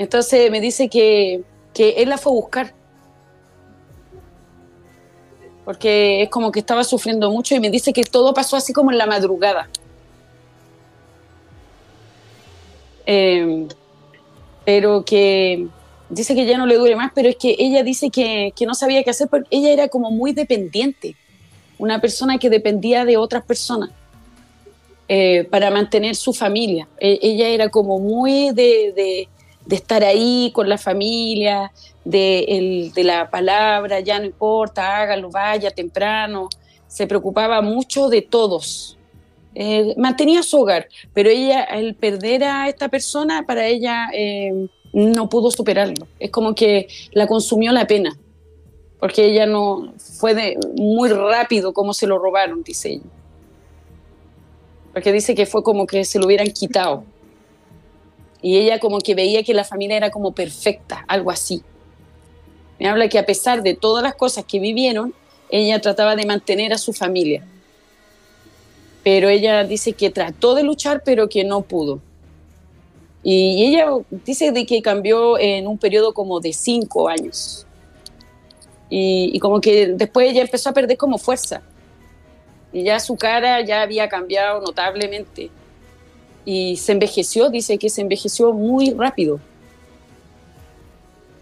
Entonces 0.00 0.50
me 0.50 0.62
dice 0.62 0.88
que, 0.88 1.42
que 1.74 1.90
él 1.98 2.08
la 2.08 2.16
fue 2.16 2.32
a 2.32 2.34
buscar. 2.34 2.74
Porque 5.62 6.22
es 6.22 6.30
como 6.30 6.50
que 6.50 6.60
estaba 6.60 6.84
sufriendo 6.84 7.30
mucho 7.30 7.54
y 7.54 7.60
me 7.60 7.68
dice 7.68 7.92
que 7.92 8.02
todo 8.04 8.32
pasó 8.32 8.56
así 8.56 8.72
como 8.72 8.90
en 8.90 8.96
la 8.96 9.04
madrugada. 9.04 9.68
Eh, 13.04 13.68
pero 14.64 15.04
que 15.04 15.66
dice 16.08 16.34
que 16.34 16.46
ya 16.46 16.56
no 16.56 16.64
le 16.64 16.76
dure 16.76 16.96
más, 16.96 17.12
pero 17.14 17.28
es 17.28 17.36
que 17.36 17.54
ella 17.58 17.82
dice 17.82 18.08
que, 18.08 18.54
que, 18.56 18.64
no 18.64 18.72
sabía 18.72 19.04
qué 19.04 19.10
hacer 19.10 19.28
porque 19.28 19.48
ella 19.50 19.70
era 19.70 19.88
como 19.88 20.10
muy 20.10 20.32
dependiente, 20.32 21.14
una 21.76 22.00
persona 22.00 22.38
que 22.38 22.48
dependía 22.48 23.04
de 23.04 23.18
otras 23.18 23.44
personas 23.44 23.90
eh, 25.08 25.46
para 25.50 25.70
mantener 25.70 26.16
su 26.16 26.32
familia. 26.32 26.88
E, 26.98 27.18
ella 27.20 27.48
era 27.48 27.68
como 27.68 27.98
muy 27.98 28.52
de, 28.52 29.28
de, 29.66 29.76
estar 29.76 30.04
ahí 30.04 30.50
con 30.54 30.68
la 30.68 30.78
familia, 30.78 31.72
de, 32.04 32.40
el, 32.48 32.92
de 32.92 33.04
la 33.04 33.30
palabra, 33.30 34.00
ya 34.00 34.18
no 34.18 34.26
importa, 34.26 35.00
hágalo, 35.00 35.30
vaya 35.30 35.70
temprano, 35.70 36.48
se 36.86 37.06
preocupaba 37.06 37.62
mucho 37.62 38.08
de 38.08 38.22
todos, 38.22 38.98
eh, 39.54 39.94
mantenía 39.96 40.42
su 40.42 40.60
hogar, 40.60 40.88
pero 41.12 41.28
ella, 41.28 41.62
al 41.62 41.94
perder 41.94 42.44
a 42.44 42.68
esta 42.68 42.88
persona, 42.88 43.44
para 43.46 43.66
ella 43.66 44.08
eh, 44.12 44.68
no 44.92 45.28
pudo 45.28 45.50
superarlo. 45.50 46.06
Es 46.18 46.30
como 46.30 46.54
que 46.54 46.88
la 47.12 47.26
consumió 47.26 47.72
la 47.72 47.86
pena, 47.86 48.16
porque 48.98 49.24
ella 49.24 49.46
no 49.46 49.94
fue 49.98 50.34
de, 50.34 50.58
muy 50.76 51.08
rápido 51.08 51.72
como 51.72 51.94
se 51.94 52.06
lo 52.06 52.18
robaron, 52.18 52.62
dice 52.62 52.92
ella. 52.92 53.04
Porque 54.92 55.12
dice 55.12 55.34
que 55.34 55.46
fue 55.46 55.62
como 55.62 55.86
que 55.86 56.04
se 56.04 56.18
lo 56.18 56.26
hubieran 56.26 56.50
quitado. 56.50 57.04
Y 58.42 58.58
ella 58.58 58.78
como 58.78 58.98
que 58.98 59.14
veía 59.14 59.42
que 59.42 59.54
la 59.54 59.64
familia 59.64 59.96
era 59.96 60.10
como 60.10 60.32
perfecta, 60.32 61.04
algo 61.08 61.30
así. 61.30 61.62
Me 62.78 62.88
habla 62.88 63.08
que 63.08 63.18
a 63.18 63.26
pesar 63.26 63.62
de 63.62 63.74
todas 63.74 64.02
las 64.02 64.14
cosas 64.14 64.44
que 64.44 64.58
vivieron, 64.58 65.14
ella 65.50 65.80
trataba 65.80 66.16
de 66.16 66.24
mantener 66.24 66.72
a 66.72 66.78
su 66.78 66.92
familia 66.92 67.44
pero 69.02 69.28
ella 69.28 69.64
dice 69.64 69.92
que 69.92 70.10
trató 70.10 70.54
de 70.54 70.62
luchar, 70.62 71.02
pero 71.04 71.28
que 71.28 71.44
no 71.44 71.62
pudo. 71.62 72.00
Y 73.22 73.64
ella 73.66 73.88
dice 74.10 74.52
de 74.52 74.66
que 74.66 74.82
cambió 74.82 75.38
en 75.38 75.66
un 75.66 75.78
periodo 75.78 76.12
como 76.14 76.40
de 76.40 76.52
cinco 76.52 77.08
años. 77.08 77.66
Y, 78.88 79.30
y, 79.34 79.38
como 79.38 79.60
que 79.60 79.88
después 79.88 80.30
ella 80.30 80.42
empezó 80.42 80.70
a 80.70 80.72
perder 80.72 80.96
como 80.96 81.16
fuerza. 81.18 81.62
Y 82.72 82.82
ya 82.82 82.98
su 82.98 83.16
cara 83.16 83.60
ya 83.64 83.82
había 83.82 84.08
cambiado 84.08 84.60
notablemente. 84.60 85.50
Y 86.44 86.76
se 86.76 86.92
envejeció, 86.92 87.50
dice 87.50 87.78
que 87.78 87.90
se 87.90 88.00
envejeció 88.00 88.52
muy 88.52 88.90
rápido. 88.92 89.40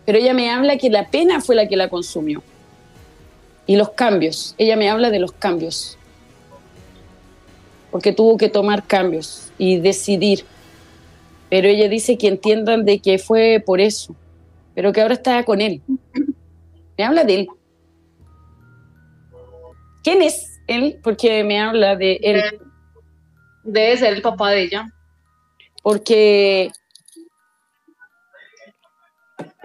Pero 0.04 0.18
ella 0.18 0.34
me 0.34 0.50
habla 0.50 0.78
que 0.78 0.90
la 0.90 1.08
pena 1.08 1.40
fue 1.40 1.54
la 1.54 1.68
que 1.68 1.76
la 1.76 1.88
consumió. 1.88 2.42
Y 3.66 3.76
los 3.76 3.90
cambios. 3.90 4.54
Ella 4.58 4.76
me 4.76 4.88
habla 4.88 5.10
de 5.10 5.18
los 5.18 5.32
cambios 5.32 5.98
porque 7.90 8.12
tuvo 8.12 8.36
que 8.36 8.48
tomar 8.48 8.86
cambios 8.86 9.50
y 9.58 9.78
decidir. 9.78 10.44
Pero 11.50 11.68
ella 11.68 11.88
dice 11.88 12.18
que 12.18 12.28
entiendan 12.28 12.84
de 12.84 12.98
que 12.98 13.18
fue 13.18 13.62
por 13.64 13.80
eso, 13.80 14.14
pero 14.74 14.92
que 14.92 15.00
ahora 15.00 15.14
está 15.14 15.42
con 15.44 15.60
él. 15.60 15.80
Me 16.96 17.04
habla 17.04 17.24
de 17.24 17.34
él. 17.34 17.48
¿Quién 20.02 20.22
es 20.22 20.60
él? 20.66 20.98
Porque 21.02 21.44
me 21.44 21.60
habla 21.60 21.96
de 21.96 22.18
él. 22.22 22.42
Debe 23.70 23.98
ser 23.98 24.14
el 24.14 24.22
papá 24.22 24.50
de 24.50 24.62
ella. 24.62 24.90
Porque 25.82 26.72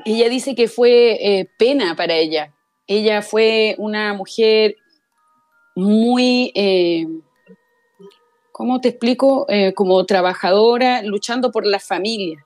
ella 0.03 0.27
dice 0.27 0.55
que 0.55 0.67
fue 0.67 1.13
eh, 1.13 1.49
pena 1.57 1.95
para 1.95 2.13
ella. 2.15 2.53
Ella 2.85 3.21
fue 3.21 3.75
una 3.77 4.13
mujer 4.13 4.75
muy... 5.73 6.51
Eh, 6.53 7.07
¿cómo 8.51 8.81
te 8.81 8.89
explico? 8.89 9.45
Eh, 9.47 9.73
como 9.73 10.05
trabajadora, 10.05 11.01
luchando 11.01 11.49
por 11.49 11.65
la 11.65 11.79
familia, 11.79 12.43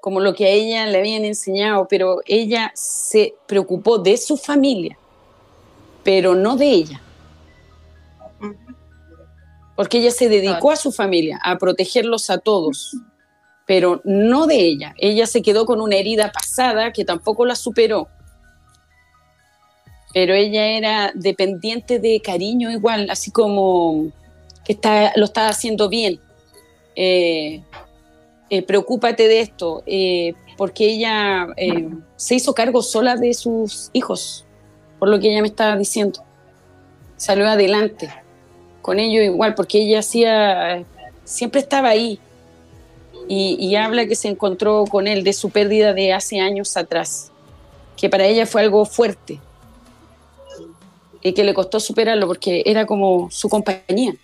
como 0.00 0.20
lo 0.20 0.32
que 0.32 0.46
a 0.46 0.50
ella 0.50 0.86
le 0.86 0.98
habían 0.98 1.24
enseñado, 1.24 1.88
pero 1.88 2.20
ella 2.24 2.70
se 2.74 3.34
preocupó 3.48 3.98
de 3.98 4.16
su 4.16 4.36
familia, 4.36 4.96
pero 6.04 6.36
no 6.36 6.56
de 6.56 6.70
ella. 6.70 7.00
Porque 9.76 9.98
ella 9.98 10.10
se 10.10 10.28
dedicó 10.30 10.72
a 10.72 10.76
su 10.76 10.90
familia, 10.90 11.38
a 11.42 11.58
protegerlos 11.58 12.30
a 12.30 12.38
todos, 12.38 12.96
pero 13.66 14.00
no 14.04 14.46
de 14.46 14.56
ella. 14.56 14.94
Ella 14.96 15.26
se 15.26 15.42
quedó 15.42 15.66
con 15.66 15.82
una 15.82 15.96
herida 15.96 16.32
pasada 16.32 16.92
que 16.92 17.04
tampoco 17.04 17.44
la 17.44 17.54
superó. 17.54 18.08
Pero 20.14 20.32
ella 20.32 20.64
era 20.66 21.12
dependiente 21.14 21.98
de 21.98 22.22
cariño 22.22 22.70
igual, 22.70 23.10
así 23.10 23.30
como 23.30 24.10
que 24.64 24.72
está, 24.72 25.12
lo 25.16 25.26
está 25.26 25.48
haciendo 25.48 25.90
bien. 25.90 26.20
Eh, 26.94 27.62
eh, 28.48 28.62
preocúpate 28.62 29.28
de 29.28 29.40
esto, 29.40 29.82
eh, 29.84 30.32
porque 30.56 30.88
ella 30.88 31.48
se 32.16 32.36
hizo 32.36 32.54
cargo 32.54 32.80
sola 32.80 33.16
de 33.16 33.34
sus 33.34 33.90
hijos, 33.92 34.46
por 34.98 35.10
lo 35.10 35.20
que 35.20 35.30
ella 35.30 35.42
me 35.42 35.48
estaba 35.48 35.76
diciendo. 35.76 36.24
Salió 37.16 37.46
adelante 37.46 38.10
con 38.86 39.00
ellos 39.00 39.24
igual, 39.24 39.56
porque 39.56 39.78
ella 39.78 39.98
hacía, 39.98 40.84
siempre 41.24 41.60
estaba 41.60 41.88
ahí. 41.88 42.20
Y, 43.28 43.74
habla 43.74 44.06
que 44.06 44.14
se 44.14 44.28
encontró 44.28 44.84
con 44.84 45.08
él 45.08 45.24
de 45.24 45.32
su 45.32 45.50
pérdida 45.50 45.92
de 45.92 46.12
hace 46.12 46.38
años 46.38 46.76
atrás, 46.76 47.32
que 47.96 48.08
para 48.08 48.26
ella 48.26 48.46
fue 48.46 48.60
algo 48.60 48.84
fuerte 48.84 49.40
y 51.20 51.32
que 51.32 51.42
le 51.42 51.52
costó 51.52 51.80
superarlo 51.80 52.28
porque 52.28 52.62
era 52.64 52.86
como 52.86 53.28
su 53.32 53.48
compañía 53.48 54.14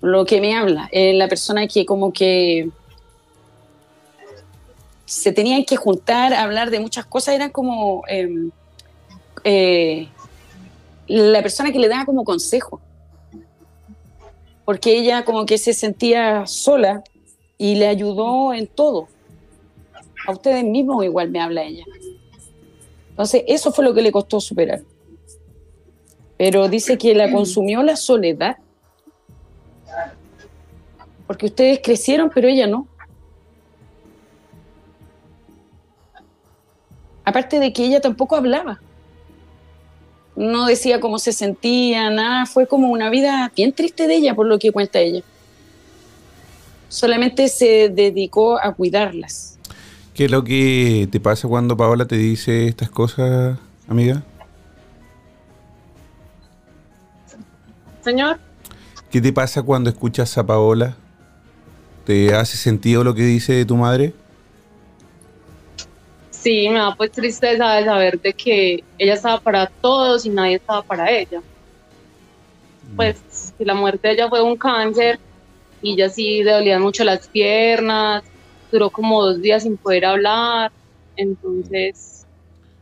lo 0.00 0.24
que 0.24 0.40
me 0.40 0.56
habla. 0.56 0.90
La 0.92 1.28
persona 1.28 1.68
que 1.68 1.86
como 1.86 2.12
que 2.12 2.70
se 5.04 5.30
tenían 5.30 5.64
que 5.64 5.76
juntar 5.76 6.34
hablar 6.34 6.70
de 6.70 6.80
muchas 6.80 7.06
cosas, 7.06 7.36
era 7.36 7.50
como 7.50 8.02
eh, 8.08 8.50
eh, 9.44 10.08
la 11.08 11.42
persona 11.42 11.72
que 11.72 11.78
le 11.78 11.88
daba 11.88 12.04
como 12.04 12.24
consejo. 12.24 12.80
Porque 14.64 14.96
ella 14.96 15.24
como 15.24 15.46
que 15.46 15.58
se 15.58 15.72
sentía 15.72 16.46
sola 16.46 17.02
y 17.56 17.74
le 17.76 17.88
ayudó 17.88 18.52
en 18.52 18.66
todo. 18.66 19.08
A 20.26 20.32
ustedes 20.32 20.64
mismos 20.64 21.04
igual 21.04 21.30
me 21.30 21.40
habla 21.40 21.64
ella. 21.64 21.84
Entonces, 23.10 23.42
eso 23.48 23.72
fue 23.72 23.84
lo 23.84 23.94
que 23.94 24.02
le 24.02 24.12
costó 24.12 24.40
superar. 24.40 24.82
Pero 26.36 26.68
dice 26.68 26.98
que 26.98 27.14
la 27.14 27.32
consumió 27.32 27.82
la 27.82 27.96
soledad 27.96 28.58
porque 31.28 31.44
ustedes 31.44 31.80
crecieron, 31.84 32.30
pero 32.34 32.48
ella 32.48 32.66
no. 32.66 32.88
Aparte 37.22 37.60
de 37.60 37.70
que 37.70 37.84
ella 37.84 38.00
tampoco 38.00 38.34
hablaba. 38.34 38.80
No 40.38 40.66
decía 40.66 41.00
cómo 41.00 41.18
se 41.18 41.32
sentía, 41.32 42.10
nada. 42.10 42.46
Fue 42.46 42.68
como 42.68 42.90
una 42.90 43.10
vida 43.10 43.50
bien 43.56 43.72
triste 43.72 44.06
de 44.06 44.14
ella, 44.14 44.36
por 44.36 44.46
lo 44.46 44.56
que 44.60 44.70
cuenta 44.70 45.00
ella. 45.00 45.22
Solamente 46.88 47.48
se 47.48 47.88
dedicó 47.88 48.56
a 48.62 48.72
cuidarlas. 48.72 49.58
¿Qué 50.14 50.26
es 50.26 50.30
lo 50.30 50.44
que 50.44 51.08
te 51.10 51.18
pasa 51.18 51.48
cuando 51.48 51.76
Paola 51.76 52.06
te 52.06 52.16
dice 52.16 52.68
estas 52.68 52.88
cosas, 52.88 53.58
amiga? 53.88 54.22
Señor. 58.04 58.38
¿Qué 59.10 59.20
te 59.20 59.32
pasa 59.32 59.64
cuando 59.64 59.90
escuchas 59.90 60.38
a 60.38 60.46
Paola? 60.46 60.94
¿Te 62.06 62.32
hace 62.36 62.56
sentido 62.56 63.02
lo 63.02 63.12
que 63.12 63.22
dice 63.22 63.64
tu 63.64 63.76
madre? 63.76 64.14
Sí, 66.40 66.68
me 66.68 66.78
da 66.78 66.94
pues 66.94 67.10
tristeza 67.10 67.72
de 67.74 67.84
saber 67.84 68.20
de 68.20 68.32
que 68.32 68.84
ella 68.96 69.14
estaba 69.14 69.40
para 69.40 69.66
todos 69.66 70.24
y 70.24 70.30
nadie 70.30 70.56
estaba 70.56 70.82
para 70.82 71.10
ella. 71.10 71.40
Pues 72.96 73.16
si 73.28 73.64
la 73.64 73.74
muerte 73.74 74.08
de 74.08 74.14
ella 74.14 74.28
fue 74.28 74.40
un 74.42 74.56
cáncer, 74.56 75.18
y 75.82 75.96
ya 75.96 76.08
sí 76.08 76.42
le 76.42 76.52
dolían 76.52 76.82
mucho 76.82 77.04
las 77.04 77.28
piernas, 77.28 78.22
duró 78.70 78.90
como 78.90 79.24
dos 79.24 79.40
días 79.40 79.62
sin 79.62 79.76
poder 79.76 80.04
hablar, 80.04 80.72
entonces 81.16 82.26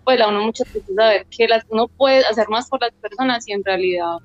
pues 0.05 0.21
a 0.21 0.29
uno 0.29 0.45
muchas 0.45 0.73
veces 0.73 0.95
ver 0.95 1.27
que 1.27 1.49
las, 1.49 1.65
uno 1.69 1.89
puede 1.89 2.25
hacer 2.27 2.49
más 2.49 2.69
por 2.69 2.81
las 2.81 2.93
personas 2.93 3.47
y 3.49 3.53
en 3.53 3.65
realidad 3.65 4.19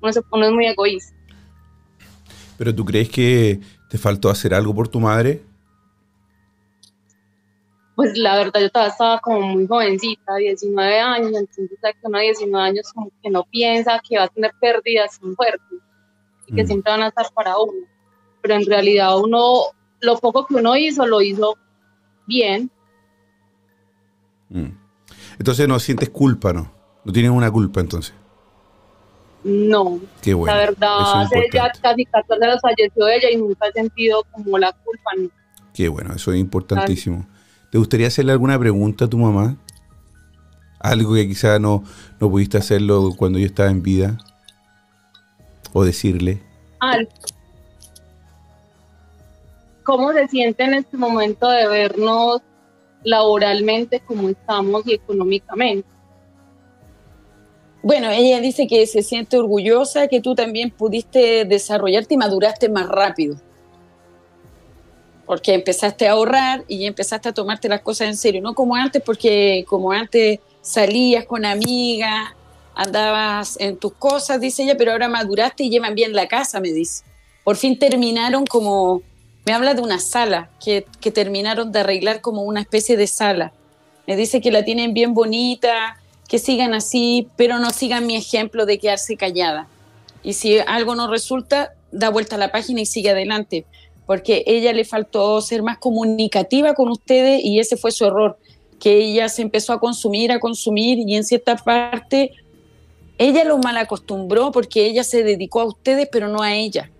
uno, 0.00 0.12
se, 0.12 0.22
pone 0.22 0.50
muy 0.50 0.66
egoísta. 0.66 1.14
¿Pero 2.56 2.74
tú 2.74 2.84
crees 2.84 3.10
que 3.10 3.60
te 3.90 3.98
faltó 3.98 4.30
hacer 4.30 4.54
algo 4.54 4.74
por 4.74 4.88
tu 4.88 5.00
madre? 5.00 5.42
Pues 7.94 8.18
la 8.18 8.36
verdad 8.36 8.60
yo 8.60 8.70
todavía 8.70 8.92
estaba 8.92 9.20
como 9.20 9.40
muy 9.42 9.66
jovencita, 9.66 10.36
19 10.36 11.00
años, 11.00 11.32
entonces 11.34 11.78
que 11.82 11.94
uno 12.02 12.18
a 12.18 12.22
19 12.22 12.68
años 12.68 12.92
como 12.92 13.10
que 13.22 13.30
no 13.30 13.44
piensa 13.44 14.00
que 14.06 14.18
va 14.18 14.24
a 14.24 14.28
tener 14.28 14.52
pérdidas 14.60 15.18
tan 15.20 15.36
fuertes 15.36 15.78
y 16.46 16.54
que 16.54 16.64
mm. 16.64 16.66
siempre 16.66 16.92
van 16.92 17.02
a 17.02 17.08
estar 17.08 17.26
para 17.32 17.56
uno. 17.58 17.86
Pero 18.42 18.54
en 18.54 18.66
realidad 18.66 19.18
uno, 19.18 19.66
lo 20.00 20.18
poco 20.18 20.46
que 20.46 20.54
uno 20.54 20.76
hizo, 20.76 21.06
lo 21.06 21.22
hizo 21.22 21.56
bien. 22.26 22.70
Mm. 24.48 24.70
Entonces 25.38 25.68
no 25.68 25.78
sientes 25.78 26.10
culpa, 26.10 26.52
¿no? 26.52 26.70
No 27.04 27.12
tienes 27.12 27.30
una 27.30 27.50
culpa 27.50 27.80
entonces. 27.80 28.14
No. 29.44 30.00
Qué 30.22 30.34
bueno. 30.34 30.54
La 30.54 30.60
verdad, 30.60 31.22
hace 31.22 31.48
ya 31.52 31.70
casi 31.80 32.06
14 32.06 32.44
años 32.44 32.60
falleció 32.62 33.08
ella 33.08 33.30
y 33.30 33.36
nunca 33.36 33.68
he 33.68 33.72
sentido 33.72 34.24
como 34.32 34.58
la 34.58 34.72
culpa. 34.72 35.10
¿no? 35.16 35.28
Qué 35.74 35.88
bueno, 35.88 36.14
eso 36.14 36.32
es 36.32 36.40
importantísimo. 36.40 37.26
¿Te 37.74 37.78
gustaría 37.78 38.06
hacerle 38.06 38.30
alguna 38.30 38.56
pregunta 38.56 39.06
a 39.06 39.08
tu 39.08 39.18
mamá? 39.18 39.56
Algo 40.78 41.14
que 41.14 41.26
quizá 41.26 41.58
no, 41.58 41.82
no 42.20 42.30
pudiste 42.30 42.56
hacerlo 42.56 43.10
cuando 43.16 43.40
yo 43.40 43.46
estaba 43.46 43.68
en 43.68 43.82
vida. 43.82 44.16
O 45.72 45.82
decirle. 45.82 46.40
¿Cómo 49.82 50.12
se 50.12 50.28
siente 50.28 50.62
en 50.62 50.74
este 50.74 50.96
momento 50.96 51.48
de 51.48 51.66
vernos 51.66 52.42
laboralmente 53.02 53.98
como 53.98 54.28
estamos 54.28 54.86
y 54.86 54.94
económicamente? 54.94 55.88
Bueno, 57.82 58.08
ella 58.12 58.38
dice 58.38 58.68
que 58.68 58.86
se 58.86 59.02
siente 59.02 59.36
orgullosa, 59.36 60.06
que 60.06 60.20
tú 60.20 60.36
también 60.36 60.70
pudiste 60.70 61.44
desarrollarte 61.44 62.14
y 62.14 62.18
maduraste 62.18 62.68
más 62.68 62.88
rápido. 62.88 63.34
Porque 65.26 65.54
empezaste 65.54 66.06
a 66.06 66.12
ahorrar 66.12 66.64
y 66.68 66.86
empezaste 66.86 67.28
a 67.28 67.32
tomarte 67.32 67.68
las 67.68 67.80
cosas 67.80 68.08
en 68.08 68.16
serio. 68.16 68.42
No 68.42 68.54
como 68.54 68.74
antes, 68.74 69.02
porque 69.02 69.64
como 69.66 69.92
antes 69.92 70.40
salías 70.60 71.24
con 71.24 71.44
amigas, 71.44 72.32
andabas 72.74 73.58
en 73.60 73.76
tus 73.78 73.92
cosas, 73.94 74.40
dice 74.40 74.64
ella, 74.64 74.76
pero 74.76 74.92
ahora 74.92 75.08
maduraste 75.08 75.64
y 75.64 75.70
llevan 75.70 75.94
bien 75.94 76.12
la 76.12 76.28
casa, 76.28 76.60
me 76.60 76.72
dice. 76.72 77.04
Por 77.44 77.56
fin 77.56 77.78
terminaron 77.78 78.46
como, 78.46 79.02
me 79.44 79.52
habla 79.52 79.74
de 79.74 79.82
una 79.82 79.98
sala, 79.98 80.50
que, 80.62 80.86
que 81.00 81.10
terminaron 81.10 81.72
de 81.72 81.80
arreglar 81.80 82.20
como 82.20 82.42
una 82.42 82.60
especie 82.60 82.96
de 82.96 83.06
sala. 83.06 83.52
Me 84.06 84.16
dice 84.16 84.40
que 84.40 84.50
la 84.50 84.64
tienen 84.64 84.94
bien 84.94 85.14
bonita, 85.14 85.98
que 86.28 86.38
sigan 86.38 86.74
así, 86.74 87.28
pero 87.36 87.58
no 87.58 87.70
sigan 87.70 88.06
mi 88.06 88.16
ejemplo 88.16 88.66
de 88.66 88.78
quedarse 88.78 89.16
callada. 89.16 89.68
Y 90.22 90.32
si 90.32 90.58
algo 90.58 90.94
no 90.94 91.10
resulta, 91.10 91.74
da 91.92 92.08
vuelta 92.08 92.36
a 92.36 92.38
la 92.38 92.50
página 92.50 92.80
y 92.80 92.86
sigue 92.86 93.10
adelante, 93.10 93.66
porque 94.06 94.44
ella 94.46 94.72
le 94.72 94.84
faltó 94.84 95.40
ser 95.40 95.62
más 95.62 95.78
comunicativa 95.78 96.74
con 96.74 96.88
ustedes 96.88 97.42
y 97.44 97.58
ese 97.58 97.76
fue 97.76 97.92
su 97.92 98.04
error, 98.04 98.38
que 98.78 98.96
ella 98.98 99.28
se 99.28 99.42
empezó 99.42 99.72
a 99.72 99.80
consumir, 99.80 100.32
a 100.32 100.40
consumir 100.40 100.98
y 100.98 101.14
en 101.16 101.24
cierta 101.24 101.56
parte 101.56 102.32
ella 103.18 103.44
lo 103.44 103.58
mal 103.58 103.76
acostumbró 103.76 104.52
porque 104.52 104.86
ella 104.86 105.04
se 105.04 105.22
dedicó 105.22 105.60
a 105.60 105.66
ustedes, 105.66 106.08
pero 106.10 106.28
no 106.28 106.42
a 106.42 106.54
ella. 106.54 106.90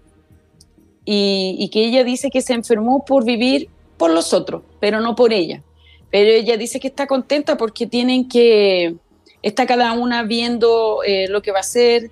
Y, 1.05 1.57
y 1.59 1.69
que 1.69 1.85
ella 1.85 2.05
dice 2.05 2.31
que 2.31 2.41
se 2.41 2.55
enfermó 2.55 3.05
por 3.05 3.25
vivir 3.25 3.69
por 3.97 4.11
los 4.11 4.33
otros, 4.33 4.63
pero 4.81 5.01
no 5.01 5.15
por 5.15 5.33
ella. 5.33 5.63
Pero 6.11 6.31
ella 6.31 6.57
dice 6.57 6.79
que 6.79 6.89
está 6.89 7.07
contenta 7.07 7.57
porque 7.57 7.87
tienen 7.87 8.29
que, 8.29 8.95
está 9.45 9.67
cada 9.67 9.93
una 9.93 10.23
viendo 10.23 11.03
eh, 11.05 11.27
lo 11.29 11.43
que 11.43 11.51
va 11.53 11.59
a 11.59 11.61
hacer. 11.61 12.11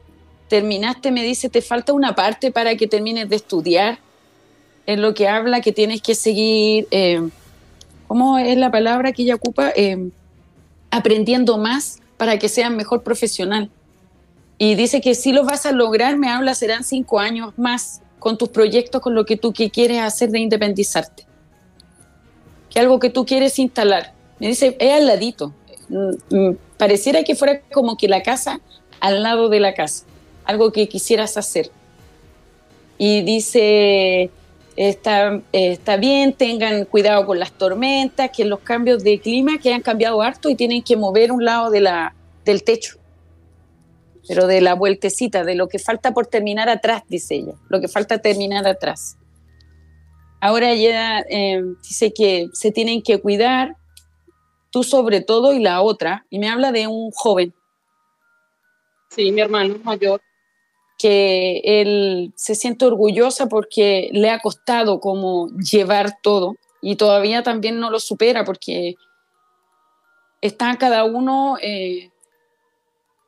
Terminaste, 0.49 1.11
me 1.11 1.23
dice, 1.23 1.49
te 1.49 1.63
falta 1.63 1.93
una 1.93 2.15
parte 2.15 2.51
para 2.51 2.77
que 2.77 2.87
termines 2.87 3.29
de 3.29 3.37
estudiar. 3.37 3.99
En 4.87 5.03
lo 5.03 5.15
que 5.15 5.29
habla 5.29 5.61
que 5.61 5.73
tienes 5.73 6.03
que 6.03 6.15
seguir, 6.15 6.89
eh, 6.91 7.29
¿cómo 8.09 8.39
es 8.39 8.57
la 8.57 8.71
palabra 8.71 9.13
que 9.13 9.23
ella 9.23 9.37
ocupa? 9.37 9.73
Eh, 9.77 10.11
aprendiendo 10.91 11.57
más 11.59 12.01
para 12.17 12.39
que 12.39 12.49
seas 12.49 12.71
mejor 12.71 13.03
profesional. 13.03 13.71
Y 14.59 14.75
dice 14.75 15.01
que 15.01 15.15
si 15.15 15.33
lo 15.33 15.45
vas 15.45 15.67
a 15.67 15.73
lograr, 15.73 16.17
me 16.17 16.29
habla, 16.29 16.55
serán 16.55 16.85
cinco 16.85 17.19
años 17.19 17.53
más 17.57 18.01
con 18.19 18.39
tus 18.39 18.51
proyectos, 18.51 19.01
con 19.01 19.15
lo 19.15 19.25
que 19.25 19.37
tú 19.37 19.53
que 19.53 19.71
quieres 19.71 20.01
hacer 20.01 20.31
de 20.31 20.39
independizarte. 20.39 21.27
Que 22.71 22.79
algo 22.79 23.01
que 23.01 23.11
tú 23.11 23.25
quieres 23.27 23.59
instalar. 23.59 24.13
Me 24.39 24.49
dice, 24.49 24.77
es 24.79 24.93
al 24.93 25.07
ladito. 25.07 25.53
Mm, 25.89 26.37
mm, 26.37 26.57
pareciera 26.77 27.25
que 27.25 27.35
fuera 27.35 27.61
como 27.73 27.97
que 27.97 28.09
la 28.09 28.23
casa 28.23 28.61
al 29.01 29.23
lado 29.25 29.49
de 29.49 29.59
la 29.59 29.75
casa, 29.75 30.05
algo 30.45 30.71
que 30.71 30.89
quisieras 30.89 31.37
hacer. 31.37 31.71
Y 32.99 33.23
dice, 33.23 34.31
está, 34.77 35.41
está 35.53 35.97
bien, 35.97 36.33
tengan 36.33 36.85
cuidado 36.85 37.27
con 37.27 37.39
las 37.39 37.53
tormentas, 37.53 38.31
que 38.31 38.45
los 38.45 38.61
cambios 38.61 39.05
de 39.05 39.21
clima 39.21 39.59
que 39.59 39.73
han 39.73 39.83
cambiado 39.83 40.23
harto 40.23 40.49
y 40.49 40.55
tienen 40.55 40.83
que 40.83 40.97
mover 40.97 41.33
un 41.33 41.45
lado 41.45 41.71
de 41.71 41.81
la, 41.81 42.15
del 42.45 42.65
techo, 42.65 42.97
pero 44.27 44.47
de 44.47 44.61
la 44.61 44.75
vueltecita, 44.75 45.45
de 45.45 45.55
lo 45.55 45.69
que 45.69 45.79
falta 45.79 46.13
por 46.13 46.27
terminar 46.27 46.69
atrás, 46.69 47.03
dice 47.09 47.37
ella, 47.37 47.55
lo 47.69 47.81
que 47.81 47.89
falta 47.89 48.19
terminar 48.19 48.67
atrás. 48.67 49.17
Ahora 50.41 50.73
ella 50.73 51.21
eh, 51.29 51.63
dice 51.83 52.13
que 52.13 52.49
se 52.53 52.73
tienen 52.73 53.03
que 53.03 53.21
cuidar, 53.21 53.77
tú 54.71 54.83
sobre 54.83 55.21
todo 55.21 55.53
y 55.53 55.61
la 55.61 55.83
otra, 55.83 56.27
y 56.31 56.39
me 56.39 56.49
habla 56.49 56.73
de 56.73 56.87
un 56.89 57.11
joven. 57.13 57.55
Sí, 59.11 59.31
mi 59.31 59.41
hermano 59.41 59.77
mayor. 59.85 60.21
Que 61.03 61.61
él 61.65 62.33
se 62.37 62.55
siente 62.55 62.85
orgullosa 62.85 63.49
porque 63.49 64.09
le 64.13 64.31
ha 64.31 64.39
costado 64.39 65.01
como 65.01 65.49
llevar 65.57 66.19
todo 66.23 66.55
y 66.81 66.95
todavía 66.95 67.43
también 67.43 67.81
no 67.81 67.91
lo 67.91 67.99
supera 67.99 68.45
porque 68.45 68.95
está 70.41 70.77
cada 70.79 71.05
uno 71.05 71.57
eh, 71.61 72.11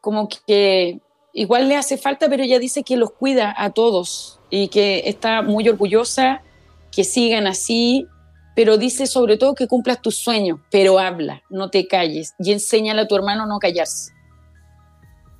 como 0.00 0.28
que 0.28 1.00
igual 1.32 1.68
le 1.68 1.74
hace 1.74 1.98
falta, 1.98 2.28
pero 2.28 2.44
ella 2.44 2.60
dice 2.60 2.84
que 2.84 2.96
los 2.96 3.10
cuida 3.10 3.52
a 3.56 3.70
todos 3.70 4.38
y 4.50 4.68
que 4.68 5.02
está 5.06 5.42
muy 5.42 5.68
orgullosa, 5.68 6.42
que 6.92 7.02
sigan 7.02 7.48
así 7.48 8.06
pero 8.54 8.76
dice 8.78 9.06
sobre 9.06 9.36
todo 9.36 9.54
que 9.54 9.66
cumplas 9.66 10.00
tus 10.00 10.16
sueños, 10.16 10.60
pero 10.70 10.98
habla, 10.98 11.42
no 11.50 11.70
te 11.70 11.86
calles 11.86 12.34
y 12.38 12.52
enséñale 12.52 13.02
a 13.02 13.08
tu 13.08 13.16
hermano 13.16 13.46
no 13.46 13.58
callarse. 13.58 14.13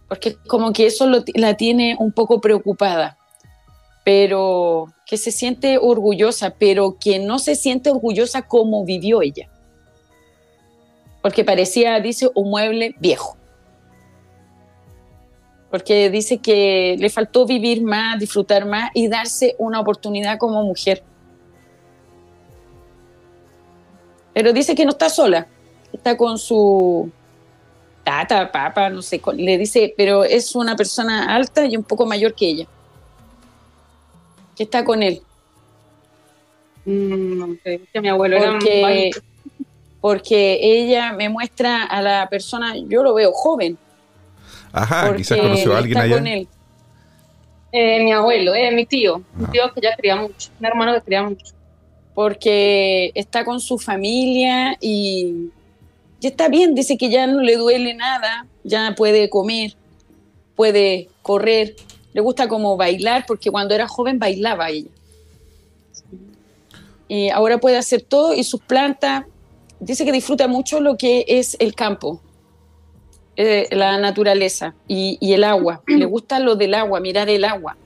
Porque 0.09 0.37
como 0.47 0.73
que 0.73 0.87
eso 0.87 1.07
la 1.35 1.55
tiene 1.55 1.97
un 1.99 2.13
poco 2.13 2.41
preocupada, 2.41 3.17
pero 4.05 4.87
que 5.07 5.17
se 5.17 5.31
siente 5.31 5.79
orgullosa, 5.79 6.55
pero 6.59 6.97
que 6.99 7.19
no 7.19 7.39
se 7.39 7.55
siente 7.55 7.91
orgullosa 7.91 8.43
como 8.43 8.85
vivió 8.85 9.23
ella. 9.23 9.49
Porque 11.23 11.45
parecía, 11.45 11.99
dice, 12.01 12.31
un 12.35 12.51
mueble 12.51 12.95
viejo. 13.01 13.37
Porque 15.71 16.11
dice 16.11 16.39
que 16.39 16.97
le 16.99 17.09
faltó 17.09 17.47
vivir 17.47 17.83
más, 17.83 18.19
disfrutar 18.21 18.67
más 18.67 18.91
y 18.95 19.09
darse 19.09 19.57
una 19.59 19.81
oportunidad 19.81 20.39
como 20.39 20.63
mujer 20.63 21.03
Pero 24.35 24.53
dice 24.53 24.75
que 24.75 24.85
no 24.85 24.91
está 24.91 25.09
sola, 25.09 25.47
está 25.93 26.17
con 26.17 26.39
su 26.39 27.11
tata, 28.05 28.53
papa, 28.53 28.91
no 28.91 29.03
sé, 29.03 29.21
le 29.37 29.59
dice, 29.59 29.95
pero 29.97 30.25
es 30.25 30.55
una 30.55 30.77
persona 30.77 31.35
alta 31.35 31.65
y 31.67 31.77
un 31.77 31.83
poco 31.83 32.07
mayor 32.07 32.35
que 32.35 32.47
ella, 32.47 32.67
que 34.57 34.65
está 34.65 34.85
con 34.85 35.03
él. 35.03 35.23
Mm, 36.85 37.55
que 37.63 38.01
mi 38.01 38.09
abuelo 38.09 38.37
porque, 38.39 39.11
porque 40.01 40.59
ella 40.61 41.13
me 41.13 41.29
muestra 41.29 41.85
a 41.85 42.03
la 42.03 42.29
persona, 42.29 42.77
yo 42.77 43.03
lo 43.03 43.15
veo 43.15 43.33
joven. 43.33 43.79
Ajá, 44.73 45.17
quizás 45.17 45.39
conoció 45.39 45.75
a 45.75 45.79
alguien 45.79 45.99
allá. 45.99 46.17
Con 46.17 46.27
él. 46.27 46.49
Eh, 47.73 48.05
mi 48.05 48.13
abuelo, 48.13 48.55
eh, 48.55 48.71
mi 48.71 48.87
tío, 48.87 49.19
mi 49.35 49.47
ah. 49.47 49.51
tío 49.51 49.73
que 49.75 49.81
ya 49.81 49.97
quería 49.97 50.17
mucho, 50.17 50.51
un 50.61 50.67
hermano 50.67 50.95
que 50.95 51.01
quería 51.01 51.25
mucho 51.25 51.55
porque 52.15 53.11
está 53.15 53.45
con 53.45 53.61
su 53.61 53.79
familia 53.79 54.77
y 54.81 55.51
ya 56.25 56.31
está 56.31 56.49
bien, 56.49 56.75
dice 56.75 56.97
que 56.97 57.11
ya 57.11 57.27
no 57.27 57.43
le 57.43 57.55
duele 57.57 57.93
nada, 57.93 58.47
ya 58.63 58.95
puede 58.97 59.29
comer, 59.29 59.75
puede 60.57 61.11
correr, 61.21 61.77
le 62.15 62.23
gusta 62.23 62.49
como 62.49 62.79
bailar, 62.79 63.27
porque 63.27 63.51
cuando 63.51 63.75
era 63.75 63.87
joven 63.87 64.19
bailaba 64.19 64.71
ella. 64.71 64.89
Y 67.09 67.29
ahora 67.29 67.59
puede 67.59 67.77
hacer 67.77 68.01
todo 68.01 68.33
y 68.33 68.43
sus 68.43 68.63
plantas, 68.63 69.27
dice 69.81 70.07
que 70.07 70.13
disfruta 70.13 70.49
mucho 70.49 70.81
lo 70.81 70.97
que 70.97 71.27
es 71.29 71.59
el 71.61 71.75
campo, 71.75 72.23
eh, 73.37 73.69
la 73.71 73.99
naturaleza 73.99 74.75
y, 74.89 75.19
y 75.21 75.35
el 75.35 75.45
agua. 75.45 75.83
Le 75.87 76.07
gusta 76.07 76.39
lo 76.39 76.57
del 76.57 76.73
agua, 76.73 77.01
mirar 77.01 77.29
el 77.29 77.45
agua 77.45 77.77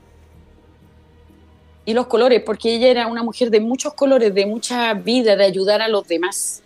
y 1.83 1.93
los 1.93 2.07
colores, 2.07 2.41
porque 2.45 2.73
ella 2.73 2.87
era 2.87 3.07
una 3.07 3.21
mujer 3.21 3.49
de 3.49 3.59
muchos 3.59 3.95
colores, 3.95 4.33
de 4.33 4.45
mucha 4.45 4.93
vida, 4.93 5.35
de 5.35 5.43
ayudar 5.43 5.81
a 5.81 5.89
los 5.89 6.07
demás. 6.07 6.63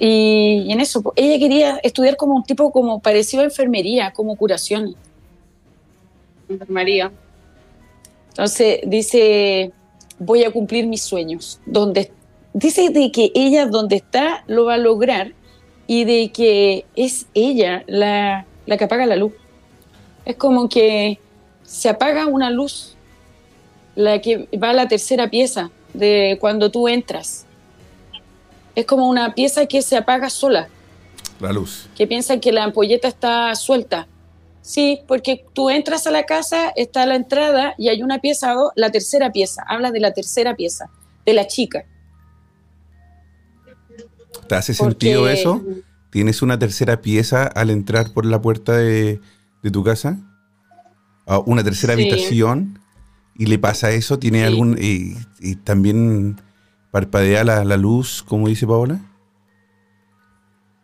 Y, 0.00 0.66
en 0.70 0.80
eso, 0.80 1.12
ella 1.16 1.38
quería 1.38 1.78
estudiar 1.82 2.16
como 2.16 2.34
un 2.34 2.42
tipo 2.42 2.70
como 2.72 3.00
parecido 3.00 3.42
a 3.42 3.46
enfermería, 3.46 4.12
como 4.12 4.36
curación. 4.36 4.94
Enfermería. 6.48 7.12
Entonces 8.30 8.80
dice, 8.86 9.72
voy 10.18 10.44
a 10.44 10.50
cumplir 10.50 10.86
mis 10.86 11.02
sueños. 11.02 11.60
Donde, 11.66 12.10
dice 12.52 12.90
de 12.90 13.12
que 13.12 13.30
ella 13.34 13.66
donde 13.66 13.96
está 13.96 14.44
lo 14.46 14.64
va 14.66 14.74
a 14.74 14.78
lograr 14.78 15.32
y 15.86 16.04
de 16.04 16.30
que 16.30 16.84
es 16.96 17.26
ella 17.34 17.84
la, 17.86 18.46
la 18.66 18.76
que 18.76 18.84
apaga 18.84 19.06
la 19.06 19.16
luz. 19.16 19.32
Es 20.24 20.36
como 20.36 20.68
que 20.68 21.18
se 21.62 21.88
apaga 21.88 22.26
una 22.26 22.50
luz, 22.50 22.96
la 23.94 24.20
que 24.20 24.48
va 24.62 24.70
a 24.70 24.74
la 24.74 24.88
tercera 24.88 25.28
pieza 25.28 25.70
de 25.94 26.36
cuando 26.40 26.70
tú 26.70 26.88
entras 26.88 27.47
es 28.78 28.86
como 28.86 29.08
una 29.08 29.34
pieza 29.34 29.66
que 29.66 29.82
se 29.82 29.96
apaga 29.96 30.30
sola. 30.30 30.68
La 31.40 31.52
luz. 31.52 31.88
Que 31.96 32.06
piensan 32.06 32.38
que 32.38 32.52
la 32.52 32.62
ampolleta 32.62 33.08
está 33.08 33.52
suelta. 33.56 34.06
Sí, 34.62 35.00
porque 35.08 35.44
tú 35.52 35.68
entras 35.68 36.06
a 36.06 36.12
la 36.12 36.26
casa, 36.26 36.68
está 36.76 37.04
la 37.04 37.16
entrada 37.16 37.74
y 37.76 37.88
hay 37.88 38.04
una 38.04 38.20
pieza, 38.20 38.54
la 38.76 38.92
tercera 38.92 39.32
pieza, 39.32 39.64
habla 39.66 39.90
de 39.90 39.98
la 39.98 40.12
tercera 40.12 40.54
pieza, 40.54 40.90
de 41.26 41.32
la 41.32 41.48
chica. 41.48 41.86
¿Te 44.46 44.54
hace 44.54 44.74
sentido 44.74 45.28
eso? 45.28 45.60
¿Tienes 46.10 46.40
una 46.40 46.56
tercera 46.56 47.02
pieza 47.02 47.48
al 47.48 47.70
entrar 47.70 48.12
por 48.12 48.26
la 48.26 48.40
puerta 48.40 48.76
de, 48.76 49.20
tu 49.72 49.82
casa? 49.82 50.20
¿Una 51.46 51.64
tercera 51.64 51.94
habitación? 51.94 52.78
¿Y 53.34 53.46
le 53.46 53.58
pasa 53.58 53.90
eso? 53.90 54.20
¿Tiene 54.20 54.44
algún... 54.44 54.78
y 54.80 55.56
también 55.64 56.36
¿Parpadea 56.90 57.44
la, 57.44 57.64
la 57.64 57.76
luz, 57.76 58.22
como 58.22 58.48
dice 58.48 58.66
Paola? 58.66 59.00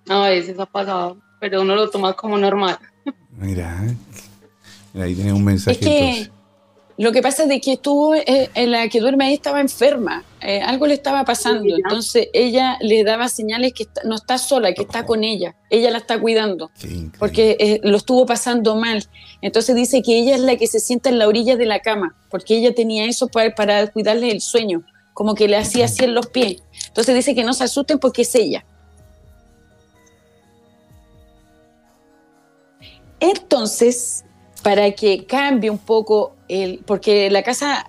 No, 0.06 0.24
a 0.24 0.28
veces 0.28 0.58
ha 0.58 0.66
pasado, 0.66 1.16
pero 1.40 1.62
uno 1.62 1.74
lo 1.74 1.88
toma 1.88 2.12
como 2.12 2.36
normal. 2.36 2.78
Mira, 3.38 3.82
ahí 4.94 5.14
tiene 5.14 5.32
un 5.32 5.44
mensaje. 5.44 5.78
Es 5.78 5.78
que 5.78 6.30
lo 6.96 7.10
que 7.10 7.22
pasa 7.22 7.44
es 7.44 7.48
de 7.48 7.60
que 7.60 7.76
tú, 7.76 8.14
eh, 8.14 8.50
en 8.54 8.70
la 8.70 8.86
que 8.88 9.00
duerme 9.00 9.24
ahí 9.24 9.34
estaba 9.34 9.60
enferma, 9.60 10.24
eh, 10.40 10.60
algo 10.60 10.86
le 10.86 10.94
estaba 10.94 11.24
pasando, 11.24 11.74
entonces 11.74 12.28
ella 12.32 12.76
le 12.80 13.02
daba 13.02 13.28
señales 13.28 13.72
que 13.72 13.88
no 14.04 14.14
está 14.14 14.38
sola, 14.38 14.72
que 14.74 14.82
está 14.82 15.04
con 15.04 15.24
ella, 15.24 15.56
ella 15.70 15.90
la 15.90 15.98
está 15.98 16.20
cuidando, 16.20 16.70
porque 17.18 17.56
eh, 17.58 17.80
lo 17.82 17.96
estuvo 17.96 18.26
pasando 18.26 18.76
mal. 18.76 19.04
Entonces 19.40 19.74
dice 19.74 20.02
que 20.02 20.18
ella 20.18 20.36
es 20.36 20.40
la 20.42 20.56
que 20.56 20.68
se 20.68 20.78
sienta 20.78 21.08
en 21.08 21.18
la 21.18 21.26
orilla 21.26 21.56
de 21.56 21.66
la 21.66 21.80
cama, 21.80 22.14
porque 22.30 22.56
ella 22.56 22.74
tenía 22.74 23.06
eso 23.06 23.26
para, 23.26 23.54
para 23.54 23.86
cuidarle 23.88 24.30
el 24.30 24.40
sueño 24.40 24.84
como 25.14 25.34
que 25.34 25.48
le 25.48 25.56
hacía 25.56 25.86
así 25.86 26.04
en 26.04 26.14
los 26.14 26.26
pies. 26.26 26.62
Entonces 26.88 27.14
dice 27.14 27.34
que 27.34 27.44
no 27.44 27.54
se 27.54 27.64
asusten 27.64 27.98
porque 27.98 28.22
es 28.22 28.34
ella. 28.34 28.64
Entonces, 33.20 34.24
para 34.62 34.90
que 34.90 35.24
cambie 35.24 35.70
un 35.70 35.78
poco, 35.78 36.34
el, 36.48 36.80
porque 36.84 37.30
la 37.30 37.42
casa 37.42 37.86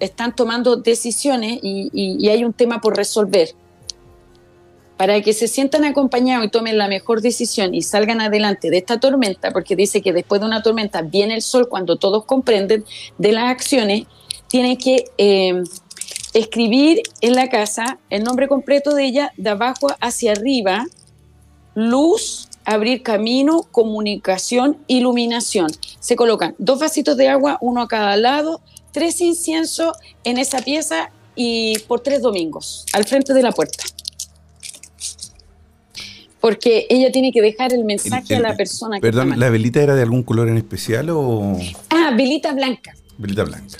están 0.00 0.34
tomando 0.34 0.76
decisiones 0.76 1.58
y, 1.62 2.28
hay 2.28 2.44
un 2.44 2.52
tema 2.52 2.80
por 2.80 2.96
resolver. 2.96 3.50
Para 4.96 5.20
que 5.20 5.32
se 5.32 5.48
sientan 5.48 5.84
acompañados 5.84 6.46
y 6.46 6.48
tomen 6.48 6.78
la 6.78 6.86
mejor 6.86 7.22
decisión 7.22 7.74
y 7.74 7.82
salgan 7.82 8.20
adelante 8.20 8.70
de 8.70 8.78
esta 8.78 9.00
tormenta, 9.00 9.50
porque 9.50 9.74
dice 9.74 10.00
que 10.00 10.12
después 10.12 10.40
de 10.40 10.46
una 10.46 10.62
tormenta 10.62 11.02
viene 11.02 11.34
el 11.34 11.42
sol 11.42 11.68
cuando 11.68 11.96
todos 11.96 12.24
comprenden 12.24 12.84
de 13.18 13.32
las 13.32 13.50
acciones, 13.50 14.04
tiene 14.48 14.78
que 14.78 15.04
eh, 15.18 15.62
escribir 16.34 17.02
en 17.20 17.34
la 17.34 17.48
casa 17.48 17.98
el 18.10 18.24
nombre 18.24 18.48
completo 18.48 18.94
de 18.94 19.04
ella 19.04 19.32
de 19.36 19.50
abajo 19.50 19.88
hacia 20.00 20.32
arriba, 20.32 20.86
luz, 21.74 22.48
abrir 22.64 23.02
camino, 23.02 23.62
comunicación, 23.70 24.78
iluminación. 24.86 25.70
Se 26.00 26.16
colocan 26.16 26.54
dos 26.58 26.78
vasitos 26.78 27.16
de 27.16 27.28
agua, 27.28 27.58
uno 27.60 27.82
a 27.82 27.88
cada 27.88 28.16
lado, 28.16 28.60
tres 28.92 29.20
inciensos 29.20 29.96
en 30.24 30.38
esa 30.38 30.58
pieza 30.58 31.10
y 31.34 31.78
por 31.80 32.00
tres 32.00 32.22
domingos, 32.22 32.86
al 32.92 33.04
frente 33.04 33.34
de 33.34 33.42
la 33.42 33.52
puerta. 33.52 33.84
Porque 36.40 36.86
ella 36.90 37.12
tiene 37.12 37.30
que 37.30 37.40
dejar 37.40 37.72
el 37.72 37.84
mensaje 37.84 38.34
a 38.34 38.40
la 38.40 38.56
persona 38.56 38.96
que 38.96 39.02
Perdón, 39.02 39.38
¿la 39.38 39.48
velita 39.48 39.80
era 39.80 39.94
de 39.94 40.02
algún 40.02 40.24
color 40.24 40.48
en 40.48 40.56
especial 40.56 41.08
o...? 41.10 41.56
Ah, 41.88 42.12
velita 42.16 42.52
blanca. 42.52 42.94
Velita 43.16 43.44
blanca. 43.44 43.78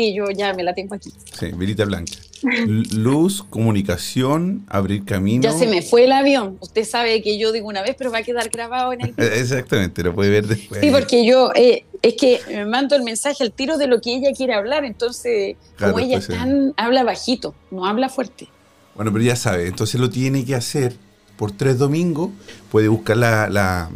Sí, 0.00 0.14
yo 0.14 0.30
ya 0.30 0.54
me 0.54 0.62
la 0.62 0.72
tengo 0.72 0.94
aquí. 0.94 1.12
Sí, 1.38 1.50
velita 1.52 1.84
blanca. 1.84 2.14
Luz, 2.42 3.42
comunicación, 3.42 4.64
abrir 4.66 5.04
camino. 5.04 5.42
Ya 5.42 5.52
se 5.52 5.66
me 5.66 5.82
fue 5.82 6.04
el 6.04 6.12
avión. 6.12 6.56
Usted 6.60 6.86
sabe 6.86 7.20
que 7.20 7.38
yo 7.38 7.52
digo 7.52 7.68
una 7.68 7.82
vez, 7.82 7.96
pero 7.98 8.10
va 8.10 8.18
a 8.18 8.22
quedar 8.22 8.48
grabado 8.48 8.94
en 8.94 9.02
el. 9.02 9.14
Exactamente, 9.18 10.02
lo 10.02 10.14
puede 10.14 10.30
ver 10.30 10.46
después. 10.46 10.80
Sí, 10.80 10.90
porque 10.90 11.26
yo 11.26 11.50
eh, 11.54 11.84
es 12.00 12.14
que 12.14 12.40
me 12.48 12.64
mando 12.64 12.96
el 12.96 13.02
mensaje 13.02 13.44
al 13.44 13.52
tiro 13.52 13.76
de 13.76 13.88
lo 13.88 14.00
que 14.00 14.14
ella 14.14 14.32
quiere 14.34 14.54
hablar, 14.54 14.86
entonces, 14.86 15.56
como 15.78 15.98
ella 15.98 16.16
es 16.16 16.28
tan, 16.28 16.72
habla 16.78 17.04
bajito, 17.04 17.54
no 17.70 17.84
habla 17.84 18.08
fuerte. 18.08 18.48
Bueno, 18.94 19.12
pero 19.12 19.22
ya 19.22 19.36
sabe, 19.36 19.66
entonces 19.66 20.00
lo 20.00 20.08
tiene 20.08 20.46
que 20.46 20.54
hacer 20.54 20.94
por 21.36 21.52
tres 21.52 21.76
domingos. 21.76 22.30
Puede 22.72 22.88
buscar 22.88 23.18
la, 23.18 23.50
la, 23.50 23.90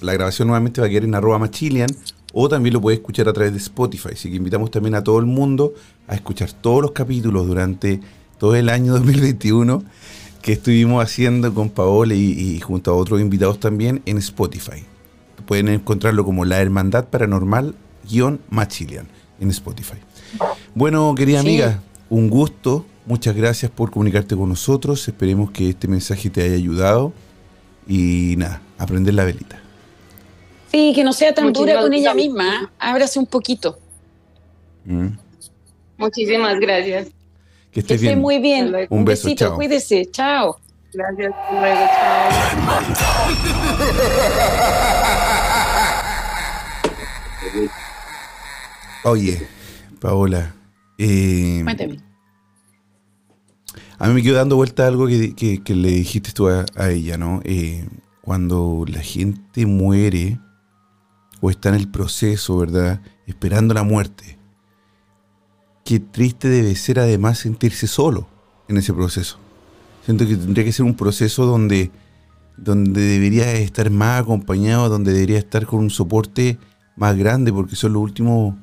la 0.00 0.12
grabación 0.14 0.48
nuevamente, 0.48 0.80
va 0.80 0.86
a 0.86 0.90
quedar 0.90 1.04
en 1.04 1.14
arroba 1.14 1.38
machilian 1.38 1.90
o 2.32 2.48
también 2.48 2.74
lo 2.74 2.80
puede 2.80 2.96
escuchar 2.96 3.28
a 3.28 3.32
través 3.32 3.52
de 3.52 3.58
Spotify. 3.58 4.10
Así 4.12 4.30
que 4.30 4.36
invitamos 4.36 4.70
también 4.70 4.94
a 4.94 5.02
todo 5.02 5.18
el 5.18 5.26
mundo 5.26 5.74
a 6.06 6.14
escuchar 6.14 6.52
todos 6.52 6.82
los 6.82 6.92
capítulos 6.92 7.46
durante 7.46 8.00
todo 8.38 8.54
el 8.56 8.68
año 8.68 8.92
2021 8.94 9.84
que 10.42 10.52
estuvimos 10.52 11.04
haciendo 11.04 11.52
con 11.52 11.70
Paola 11.70 12.14
y, 12.14 12.58
junto 12.60 12.90
a 12.90 12.94
otros 12.94 13.20
invitados 13.20 13.60
también 13.60 14.02
en 14.06 14.18
Spotify. 14.18 14.84
Pueden 15.46 15.68
encontrarlo 15.68 16.24
como 16.24 16.44
La 16.44 16.60
Hermandad 16.60 17.08
Paranormal-Machilian 17.08 19.08
en 19.40 19.50
Spotify. 19.50 19.96
Bueno, 20.74 21.14
querida 21.14 21.40
amiga, 21.40 21.82
un 22.08 22.30
gusto. 22.30 22.86
Muchas 23.06 23.34
gracias 23.34 23.70
por 23.70 23.90
comunicarte 23.90 24.36
con 24.36 24.48
nosotros. 24.48 25.06
Esperemos 25.08 25.50
que 25.50 25.70
este 25.70 25.88
mensaje 25.88 26.30
te 26.30 26.42
haya 26.42 26.54
ayudado. 26.54 27.12
Y 27.88 28.34
nada, 28.38 28.62
aprender 28.78 29.14
la 29.14 29.24
velita. 29.24 29.60
Sí, 30.70 30.92
que 30.94 31.02
no 31.02 31.12
sea 31.12 31.34
tan 31.34 31.52
dura 31.52 31.80
con 31.80 31.92
ella 31.92 32.14
misma. 32.14 32.62
¿eh? 32.62 32.68
Ábrase 32.78 33.18
un 33.18 33.26
poquito. 33.26 33.78
Mm. 34.84 35.08
Muchísimas 35.96 36.58
gracias. 36.60 37.08
Que 37.72 37.80
esté, 37.80 37.96
bien. 37.96 38.20
muy 38.20 38.38
bien. 38.38 38.74
Un, 38.88 39.04
besito, 39.04 39.54
cuídese. 39.54 40.06
Chao. 40.10 40.58
Gracias, 40.92 41.32
luego, 41.52 41.86
chao. 41.98 42.30
Oye, 49.04 49.46
Paola. 50.00 50.54
Eh, 50.98 51.60
Cuéntame. 51.64 51.98
A 53.98 54.08
mí 54.08 54.14
me 54.14 54.22
quedó 54.22 54.36
dando 54.36 54.56
vuelta 54.56 54.86
algo 54.86 55.06
que, 55.06 55.62
le 55.66 55.90
dijiste 55.90 56.32
tú 56.32 56.48
a, 56.48 56.64
ella, 56.90 57.18
¿no? 57.18 57.40
Eh, 57.44 57.86
cuando 58.22 58.84
la 58.88 59.00
gente 59.00 59.66
muere, 59.66 60.38
o 61.40 61.50
está 61.50 61.70
en 61.70 61.76
el 61.76 61.88
proceso, 61.88 62.58
¿verdad? 62.58 63.00
Esperando 63.26 63.74
la 63.74 63.82
muerte. 63.82 64.38
Qué 65.84 65.98
triste 65.98 66.48
debe 66.48 66.74
ser 66.76 67.00
además 67.00 67.38
sentirse 67.38 67.86
solo 67.86 68.28
en 68.68 68.76
ese 68.76 68.92
proceso. 68.92 69.38
Siento 70.04 70.26
que 70.26 70.36
tendría 70.36 70.64
que 70.64 70.72
ser 70.72 70.84
un 70.84 70.94
proceso 70.94 71.46
donde, 71.46 71.90
donde 72.56 73.00
debería 73.00 73.52
estar 73.54 73.90
más 73.90 74.20
acompañado, 74.22 74.88
donde 74.88 75.12
debería 75.12 75.38
estar 75.38 75.66
con 75.66 75.80
un 75.80 75.90
soporte 75.90 76.58
más 76.96 77.16
grande, 77.16 77.52
porque 77.52 77.76
son 77.76 77.94
los 77.94 78.02
últimos, 78.02 78.54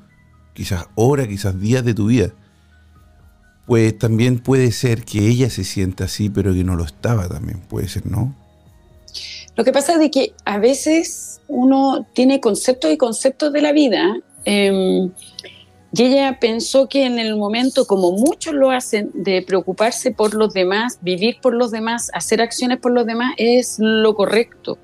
quizás 0.53 0.87
horas, 0.95 1.27
quizás 1.27 1.59
días 1.59 1.83
de 1.83 1.93
tu 1.93 2.07
vida. 2.07 2.33
Pues 3.65 3.97
también 3.97 4.39
puede 4.39 4.71
ser 4.71 5.03
que 5.03 5.27
ella 5.27 5.49
se 5.49 5.63
sienta 5.63 6.05
así, 6.05 6.29
pero 6.29 6.53
que 6.53 6.63
no 6.63 6.75
lo 6.75 6.85
estaba 6.85 7.27
también, 7.27 7.59
puede 7.59 7.89
ser, 7.89 8.05
¿no? 8.05 8.35
Lo 9.57 9.63
que 9.63 9.73
pasa 9.73 9.93
es 9.93 9.99
de 9.99 10.11
que 10.11 10.33
a 10.45 10.59
veces 10.59 11.41
uno 11.47 12.05
tiene 12.13 12.39
conceptos 12.39 12.91
y 12.91 12.97
conceptos 12.97 13.51
de 13.51 13.61
la 13.61 13.71
vida. 13.71 14.19
Em, 14.45 15.11
y 15.91 16.03
ella 16.03 16.37
pensó 16.39 16.87
que 16.87 17.05
en 17.05 17.17
el 17.17 17.35
momento, 17.35 17.87
como 17.87 18.11
muchos 18.11 18.53
lo 18.53 18.69
hacen, 18.69 19.09
de 19.15 19.41
preocuparse 19.41 20.11
por 20.11 20.35
los 20.35 20.53
demás, 20.53 20.99
vivir 21.01 21.37
por 21.41 21.55
los 21.55 21.71
demás, 21.71 22.11
hacer 22.13 22.39
acciones 22.39 22.77
por 22.77 22.91
los 22.91 23.07
demás, 23.07 23.33
es 23.37 23.77
lo 23.79 24.13
correcto. 24.13 24.77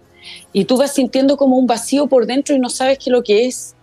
Y 0.53 0.65
tú 0.65 0.77
vas 0.77 0.93
sintiendo 0.93 1.38
como 1.38 1.57
un 1.57 1.67
vacío 1.67 2.07
por 2.07 2.25
dentro 2.25 2.55
y 2.55 2.59
no 2.59 2.69
sabes 2.69 2.97
qué 2.97 3.12
es 3.12 3.12
lo 3.12 3.23
que 3.23 3.45
es. 3.45 3.75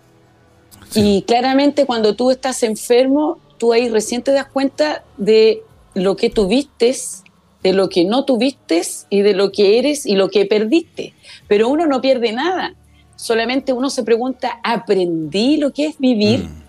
Y 0.96 1.22
claramente 1.22 1.86
cuando 1.86 2.16
tú 2.16 2.32
estás 2.32 2.64
enfermo, 2.64 3.38
tú 3.58 3.72
ahí 3.72 3.88
recién 3.88 4.22
te 4.22 4.32
das 4.32 4.46
cuenta 4.46 5.04
de 5.18 5.62
lo 5.94 6.16
que 6.16 6.30
tuviste 6.30 6.96
de 7.62 7.72
lo 7.72 7.88
que 7.88 8.04
no 8.04 8.24
tuviste 8.24 8.82
y 9.10 9.22
de 9.22 9.34
lo 9.34 9.52
que 9.52 9.78
eres 9.78 10.06
y 10.06 10.16
lo 10.16 10.30
que 10.30 10.46
perdiste. 10.46 11.14
Pero 11.48 11.68
uno 11.68 11.86
no 11.86 12.00
pierde 12.00 12.32
nada. 12.32 12.74
Solamente 13.16 13.72
uno 13.72 13.90
se 13.90 14.02
pregunta, 14.02 14.60
¿aprendí 14.62 15.58
lo 15.58 15.72
que 15.72 15.86
es 15.86 15.98
vivir? 15.98 16.44
Mm. 16.44 16.60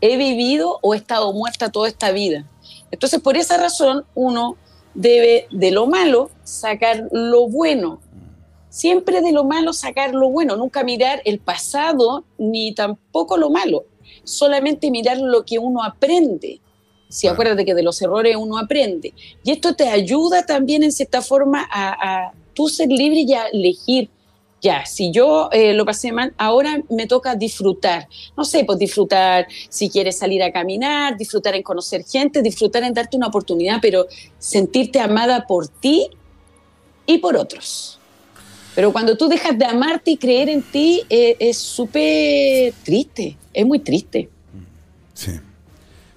he 0.00 0.16
vivido 0.16 0.80
o 0.82 0.94
he 0.94 0.96
estado 0.96 1.32
muerta 1.32 1.70
toda 1.70 1.86
esta 1.86 2.10
vida. 2.10 2.44
Entonces, 2.90 3.20
por 3.20 3.36
esa 3.36 3.56
razón, 3.56 4.04
uno 4.16 4.56
debe 4.94 5.46
de 5.50 5.70
lo 5.70 5.86
malo 5.86 6.30
sacar 6.42 7.08
lo 7.12 7.48
bueno. 7.48 8.00
Siempre 8.68 9.20
de 9.20 9.32
lo 9.32 9.44
malo 9.44 9.72
sacar 9.72 10.14
lo 10.14 10.30
bueno, 10.30 10.56
nunca 10.56 10.82
mirar 10.82 11.20
el 11.24 11.38
pasado 11.38 12.24
ni 12.38 12.74
tampoco 12.74 13.36
lo 13.36 13.50
malo, 13.50 13.84
solamente 14.24 14.90
mirar 14.90 15.18
lo 15.18 15.44
que 15.44 15.58
uno 15.58 15.82
aprende. 15.82 16.60
Si 17.12 17.28
acuérdate 17.28 17.64
que 17.64 17.74
de 17.74 17.82
los 17.82 18.00
errores 18.00 18.36
uno 18.36 18.58
aprende. 18.58 19.12
Y 19.44 19.50
esto 19.52 19.74
te 19.74 19.88
ayuda 19.88 20.46
también 20.46 20.82
en 20.82 20.92
cierta 20.92 21.20
forma 21.20 21.68
a, 21.70 22.26
a 22.26 22.32
tú 22.54 22.68
ser 22.68 22.88
libre 22.88 23.20
y 23.20 23.34
a 23.34 23.46
elegir 23.48 24.08
ya, 24.62 24.86
si 24.86 25.10
yo 25.10 25.48
eh, 25.50 25.74
lo 25.74 25.84
pasé 25.84 26.12
mal, 26.12 26.32
ahora 26.38 26.80
me 26.88 27.08
toca 27.08 27.34
disfrutar. 27.34 28.06
No 28.36 28.44
sé, 28.44 28.62
pues 28.64 28.78
disfrutar 28.78 29.48
si 29.68 29.90
quieres 29.90 30.16
salir 30.16 30.40
a 30.40 30.52
caminar, 30.52 31.16
disfrutar 31.16 31.56
en 31.56 31.64
conocer 31.64 32.04
gente, 32.04 32.40
disfrutar 32.42 32.84
en 32.84 32.94
darte 32.94 33.16
una 33.16 33.26
oportunidad, 33.26 33.78
pero 33.82 34.06
sentirte 34.38 35.00
amada 35.00 35.46
por 35.48 35.66
ti 35.66 36.08
y 37.06 37.18
por 37.18 37.36
otros. 37.36 37.98
Pero 38.76 38.92
cuando 38.92 39.16
tú 39.16 39.28
dejas 39.28 39.58
de 39.58 39.64
amarte 39.64 40.12
y 40.12 40.16
creer 40.16 40.48
en 40.48 40.62
ti, 40.62 41.02
eh, 41.10 41.36
es 41.40 41.58
súper 41.58 42.72
triste, 42.84 43.36
es 43.52 43.66
muy 43.66 43.80
triste. 43.80 44.30
Sí. 45.12 45.32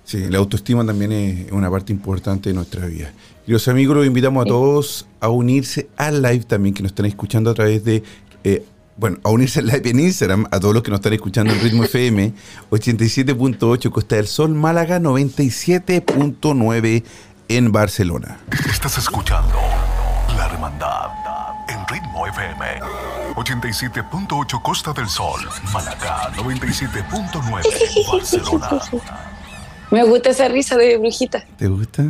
Sí, 0.05 0.29
la 0.29 0.37
autoestima 0.37 0.85
también 0.85 1.11
es 1.11 1.51
una 1.51 1.69
parte 1.69 1.91
importante 1.91 2.47
de 2.49 2.55
nuestra 2.55 2.85
vida. 2.85 3.11
Queridos 3.41 3.67
amigos, 3.67 3.97
los 3.97 4.05
invitamos 4.05 4.45
a 4.45 4.47
todos 4.47 5.07
a 5.19 5.27
unirse 5.29 5.89
al 5.97 6.21
live 6.21 6.45
también 6.45 6.73
que 6.75 6.83
nos 6.83 6.91
están 6.91 7.07
escuchando 7.07 7.49
a 7.49 7.55
través 7.55 7.83
de 7.83 8.03
eh, 8.43 8.63
bueno, 8.97 9.17
a 9.23 9.29
unirse 9.29 9.59
al 9.59 9.67
live 9.67 9.89
en 9.89 9.99
Instagram, 9.99 10.47
a 10.51 10.59
todos 10.59 10.75
los 10.75 10.83
que 10.83 10.91
nos 10.91 10.99
están 10.99 11.13
escuchando 11.13 11.51
en 11.53 11.59
Ritmo 11.59 11.83
FM, 11.83 12.33
87.8 12.69 13.91
Costa 13.91 14.15
del 14.15 14.27
Sol, 14.27 14.53
Málaga, 14.53 14.99
97.9 14.99 17.03
en 17.47 17.71
Barcelona. 17.71 18.37
Estás 18.69 18.99
escuchando 18.99 19.57
La 20.37 20.45
Hermandad 20.45 21.09
en 21.67 21.79
Ritmo 21.87 22.27
FM, 22.27 22.79
87.8 23.35 24.61
Costa 24.61 24.93
del 24.93 25.09
Sol, 25.09 25.41
Málaga, 25.73 26.31
97.9 26.33 28.07
Barcelona. 28.11 28.79
Me 29.91 30.03
gusta 30.03 30.29
esa 30.29 30.47
risa 30.47 30.77
de 30.77 30.97
brujita. 30.97 31.45
¿Te 31.57 31.67
gusta? 31.67 32.05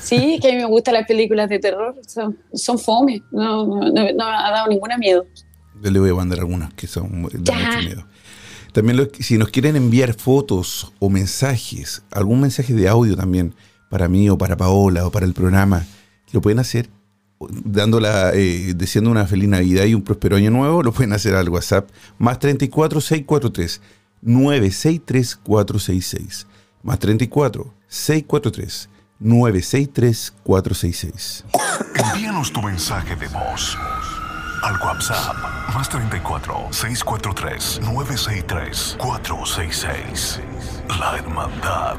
Sí, 0.00 0.38
que 0.40 0.48
a 0.48 0.52
mí 0.52 0.58
me 0.58 0.64
gustan 0.64 0.94
las 0.94 1.06
películas 1.06 1.48
de 1.48 1.58
terror. 1.58 1.94
Son, 2.06 2.38
son 2.54 2.78
fome. 2.78 3.22
No, 3.30 3.66
no, 3.66 4.24
ha 4.24 4.50
dado 4.50 4.68
ninguna 4.68 4.96
miedo. 4.96 5.26
Yo 5.82 5.90
le 5.90 6.00
voy 6.00 6.10
a 6.10 6.14
mandar 6.14 6.38
algunas 6.40 6.72
que 6.74 6.86
son 6.86 7.08
de 7.30 7.38
mucho 7.38 7.78
miedo. 7.84 8.04
También 8.72 9.10
si 9.20 9.38
nos 9.38 9.48
quieren 9.48 9.76
enviar 9.76 10.14
fotos 10.14 10.92
o 10.98 11.08
mensajes, 11.08 12.02
algún 12.10 12.40
mensaje 12.40 12.74
de 12.74 12.88
audio 12.88 13.16
también 13.16 13.54
para 13.90 14.08
mí 14.08 14.28
o 14.28 14.38
para 14.38 14.56
Paola 14.56 15.06
o 15.06 15.10
para 15.10 15.26
el 15.26 15.34
programa, 15.34 15.86
lo 16.32 16.40
pueden 16.40 16.58
hacer 16.58 16.88
dándola, 17.40 18.32
eh, 18.34 18.74
deseando 18.76 19.10
una 19.10 19.26
feliz 19.26 19.48
Navidad 19.48 19.84
y 19.84 19.94
un 19.94 20.02
próspero 20.02 20.36
año 20.36 20.50
nuevo, 20.50 20.82
lo 20.82 20.92
pueden 20.92 21.12
hacer 21.12 21.34
al 21.34 21.48
WhatsApp 21.48 21.88
más 22.18 22.38
34 22.38 23.00
643 23.00 23.80
963 24.22 25.36
466 25.36 26.46
más 26.82 26.98
34 26.98 27.74
643 27.88 28.88
963-466. 29.20 31.44
Envíanos 31.94 32.52
tu 32.52 32.62
mensaje 32.62 33.16
de 33.16 33.26
voz 33.28 33.76
al 34.62 34.80
WhatsApp 34.80 35.36
más 35.74 35.88
34 35.88 36.68
643 36.70 37.80
963 37.82 38.96
466. 38.98 40.40
La 40.98 41.18
Hermandad. 41.18 41.96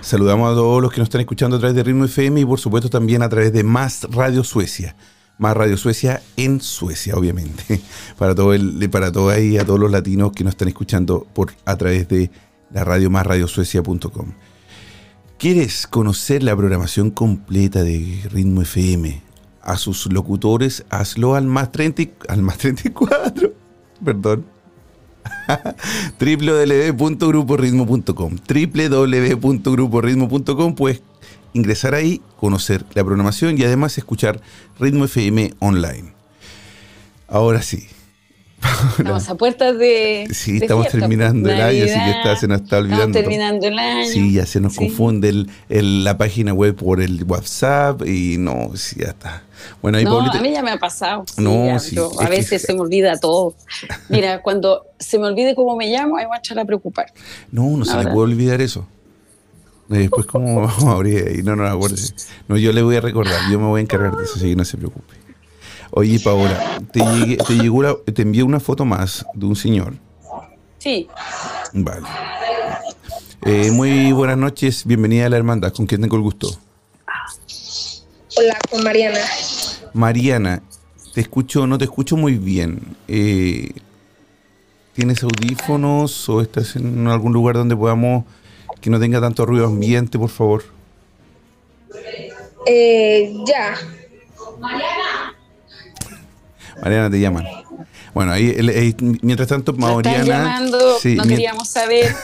Saludamos 0.00 0.52
a 0.52 0.54
todos 0.54 0.80
los 0.82 0.92
que 0.92 0.98
nos 0.98 1.06
están 1.06 1.22
escuchando 1.22 1.56
a 1.56 1.58
través 1.58 1.74
de 1.76 1.82
Ritmo 1.82 2.04
FM 2.04 2.40
y 2.40 2.44
por 2.44 2.60
supuesto 2.60 2.88
también 2.88 3.22
a 3.22 3.28
través 3.28 3.52
de 3.52 3.64
Más 3.64 4.06
Radio 4.10 4.44
Suecia. 4.44 4.94
Más 5.38 5.56
Radio 5.56 5.76
Suecia 5.76 6.22
en 6.36 6.60
Suecia, 6.60 7.14
obviamente. 7.14 7.80
Para 8.18 8.34
todo 8.34 8.54
el, 8.54 8.90
para 8.90 9.12
todo 9.12 9.30
ahí, 9.30 9.56
a 9.56 9.64
todos 9.64 9.78
los 9.78 9.90
latinos 9.90 10.32
que 10.32 10.42
nos 10.42 10.52
están 10.52 10.68
escuchando 10.68 11.26
por 11.32 11.52
a 11.64 11.76
través 11.76 12.08
de 12.08 12.30
la 12.70 12.84
radio 12.84 13.10
más 13.10 13.26
radiosuecia.com. 13.26 14.32
¿Quieres 15.38 15.86
conocer 15.86 16.42
la 16.42 16.56
programación 16.56 17.10
completa 17.10 17.84
de 17.84 18.22
Ritmo 18.30 18.62
FM? 18.62 19.20
A 19.62 19.76
sus 19.76 20.12
locutores, 20.12 20.84
hazlo 20.90 21.36
al 21.36 21.44
más, 21.44 21.70
30, 21.70 22.02
al 22.28 22.42
más 22.42 22.58
34. 22.58 23.52
Perdón. 24.04 24.46
www.gruporitmo.com 26.20 28.36
www.gruporitmo.com 28.48 30.74
Puedes 30.74 31.02
ingresar 31.52 31.94
ahí, 31.94 32.22
conocer 32.36 32.84
la 32.94 33.04
programación 33.04 33.58
y 33.58 33.64
además 33.64 33.98
escuchar 33.98 34.40
Ritmo 34.78 35.04
FM 35.04 35.52
online. 35.58 36.14
Ahora 37.28 37.60
sí, 37.62 37.86
Estamos 38.98 39.28
a 39.28 39.34
puertas 39.36 39.78
de. 39.78 40.28
Sí, 40.32 40.58
estamos 40.60 40.88
terminando 40.88 41.48
el 41.48 41.60
año, 41.60 41.84
así 41.84 41.94
que 41.94 42.10
está, 42.10 42.36
se 42.36 42.48
nos 42.48 42.62
está 42.62 42.78
olvidando. 42.78 43.18
Estamos 43.18 43.22
terminando 43.22 43.66
el 43.66 43.78
año. 43.78 44.08
Sí, 44.08 44.32
ya 44.32 44.46
se 44.46 44.60
nos 44.60 44.74
confunde 44.74 45.46
el, 45.68 46.04
la 46.04 46.18
página 46.18 46.52
web 46.52 46.74
por 46.74 47.00
el 47.00 47.22
WhatsApp 47.24 48.06
y 48.06 48.36
no, 48.38 48.72
sí, 48.74 48.96
ya 48.98 49.08
está. 49.08 49.44
Bueno, 49.80 49.98
ahí 49.98 50.04
no, 50.04 50.20
a 50.20 50.40
mí 50.40 50.52
ya 50.52 50.62
me 50.62 50.72
ha 50.72 50.78
pasado. 50.78 51.24
no, 51.36 51.78
sí, 51.78 51.96
a 52.20 52.28
veces 52.28 52.62
se 52.62 52.74
me 52.74 52.80
olvida 52.80 53.18
todo. 53.18 53.54
Mira, 54.08 54.42
cuando 54.42 54.86
se 54.98 55.18
me 55.18 55.26
olvide 55.26 55.54
cómo 55.54 55.76
me 55.76 55.88
llamo, 55.88 56.16
ahí 56.16 56.26
voy 56.26 56.36
a 56.36 56.38
echar 56.38 56.58
a 56.58 56.64
preocupar. 56.64 57.12
No, 57.50 57.76
no 57.76 57.84
se 57.84 57.96
le 57.96 58.04
puede 58.04 58.32
olvidar 58.32 58.60
eso. 58.60 58.86
Después, 59.88 60.26
¿cómo 60.26 60.60
vamos 60.66 60.84
a 60.84 60.90
abrir 60.92 61.26
ahí? 61.28 61.42
No, 61.42 61.56
no, 61.56 61.66
acuérdese. 61.66 62.14
No, 62.48 62.56
yo 62.56 62.72
le 62.72 62.82
voy 62.82 62.96
a 62.96 63.00
recordar, 63.00 63.40
yo 63.50 63.58
me 63.58 63.66
voy 63.66 63.80
a 63.80 63.82
encargar 63.82 64.16
de 64.16 64.24
eso, 64.24 64.34
así 64.36 64.48
que 64.48 64.56
no 64.56 64.64
se 64.64 64.76
preocupe. 64.76 65.27
Oye, 65.90 66.20
Paola, 66.20 66.80
te, 66.92 67.36
te, 67.46 67.54
llegó 67.54 67.96
te 67.98 68.22
envié 68.22 68.42
una 68.42 68.60
foto 68.60 68.84
más 68.84 69.24
de 69.34 69.46
un 69.46 69.56
señor. 69.56 69.94
Sí. 70.78 71.08
Vale. 71.72 72.06
Eh, 73.46 73.70
muy 73.70 74.12
buenas 74.12 74.36
noches, 74.36 74.84
bienvenida 74.84 75.26
a 75.26 75.28
la 75.28 75.36
hermandad. 75.36 75.72
¿Con 75.72 75.86
quién 75.86 76.00
tengo 76.00 76.16
el 76.16 76.22
gusto? 76.22 76.48
Hola, 78.36 78.58
con 78.70 78.84
Mariana. 78.84 79.20
Mariana, 79.94 80.62
te 81.14 81.22
escucho, 81.22 81.66
no 81.66 81.78
te 81.78 81.84
escucho 81.84 82.16
muy 82.16 82.34
bien. 82.34 82.96
Eh, 83.08 83.70
¿Tienes 84.92 85.22
audífonos 85.22 86.28
o 86.28 86.42
estás 86.42 86.76
en 86.76 87.06
algún 87.06 87.32
lugar 87.32 87.56
donde 87.56 87.76
podamos 87.76 88.24
que 88.80 88.90
no 88.90 89.00
tenga 89.00 89.20
tanto 89.20 89.46
ruido 89.46 89.66
ambiente, 89.66 90.18
por 90.18 90.30
favor? 90.30 90.64
Eh, 92.66 93.34
ya. 93.46 93.74
Mariana. 94.60 95.37
Mariana 96.82 97.10
te 97.10 97.20
llaman. 97.20 97.44
Bueno, 98.14 98.32
ahí, 98.32 98.96
mientras 99.22 99.48
tanto, 99.48 99.72
Mariana. 99.74 100.60
Sí, 101.00 101.14
no 101.14 101.24
queríamos 101.24 101.68
saber. 101.68 102.14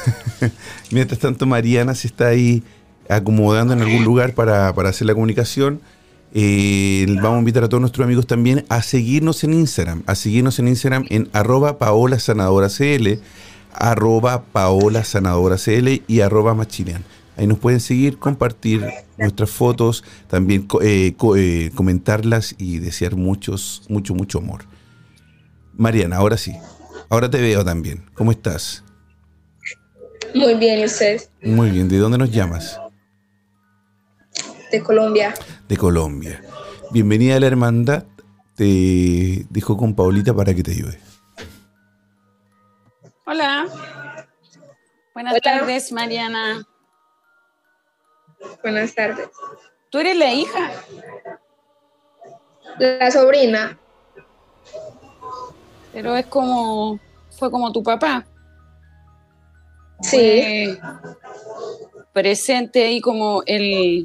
mientras 0.91 1.21
tanto, 1.21 1.47
Mariana 1.47 1.95
se 1.95 2.07
está 2.07 2.29
ahí 2.29 2.63
acomodando 3.09 3.75
en 3.75 3.83
algún 3.83 4.05
lugar 4.05 4.35
para, 4.35 4.69
hacer 4.69 5.07
la 5.07 5.15
comunicación. 5.15 5.81
Eh, 6.33 7.07
vamos 7.23 7.37
a 7.37 7.39
invitar 7.39 7.63
a 7.63 7.69
todos 7.69 7.81
nuestros 7.81 8.05
amigos 8.05 8.27
también 8.27 8.65
a 8.69 8.83
seguirnos 8.83 9.45
en 9.45 9.53
Instagram, 9.53 10.03
a 10.07 10.17
seguirnos 10.17 10.59
en 10.59 10.67
Instagram 10.67 11.05
en 11.11 11.29
arroba 11.33 11.79
paola 11.79 12.19
sanadora 12.19 12.69
cl, 12.69 13.21
arroba 13.73 14.43
paola 14.43 15.05
sanadora 15.05 15.57
cl 15.59 16.03
y 16.09 16.21
arroba 16.21 16.55
machilian. 16.55 17.05
Ahí 17.37 17.47
nos 17.47 17.59
pueden 17.59 17.81
seguir, 17.81 18.19
compartir 18.19 18.85
nuestras 19.17 19.51
fotos, 19.51 20.05
también 20.29 20.69
eh, 20.83 21.15
eh, 21.37 21.71
comentarlas 21.75 22.55
y 22.59 22.79
desear 22.79 23.17
muchos, 23.17 23.83
mucho, 23.89 24.15
mucho 24.15 24.39
amor. 24.39 24.65
Mariana, 25.77 26.17
ahora 26.17 26.37
sí. 26.37 26.55
Ahora 27.09 27.29
te 27.29 27.41
veo 27.41 27.65
también. 27.65 28.05
¿Cómo 28.15 28.31
estás? 28.31 28.85
Muy 30.35 30.55
bien, 30.55 30.81
¿y 30.81 30.85
usted? 30.85 31.23
Muy 31.43 31.71
bien. 31.71 31.89
¿De 31.89 31.99
dónde 31.99 32.19
nos 32.19 32.31
llamas? 32.31 32.81
De 34.71 34.83
Colombia. 34.83 35.35
De 35.69 35.77
Colombia. 35.77 36.43
Bienvenida 36.91 37.37
a 37.37 37.41
la 37.41 37.47
hermandad. 37.47 38.05
Te 38.57 39.47
dejo 39.51 39.77
con 39.77 39.95
Paulita 39.95 40.35
para 40.35 40.55
que 40.55 40.63
te 40.63 40.73
ayude. 40.73 41.01
Hola. 43.27 43.67
Buenas 45.15 45.41
tardes, 45.41 45.93
Mariana. 45.93 46.67
Buenas 48.63 48.95
tardes. 48.95 49.29
¿Tú 49.91 49.99
eres 49.99 50.17
la 50.17 50.33
hija? 50.33 50.71
La 52.79 53.11
sobrina. 53.11 53.79
Pero 55.93 56.17
es 56.17 56.27
como, 56.27 56.99
fue 57.31 57.51
como 57.51 57.73
tu 57.73 57.83
papá. 57.83 58.27
Sí. 60.03 60.77
presente 62.13 62.85
ahí 62.85 63.01
como 63.01 63.43
el, 63.47 64.05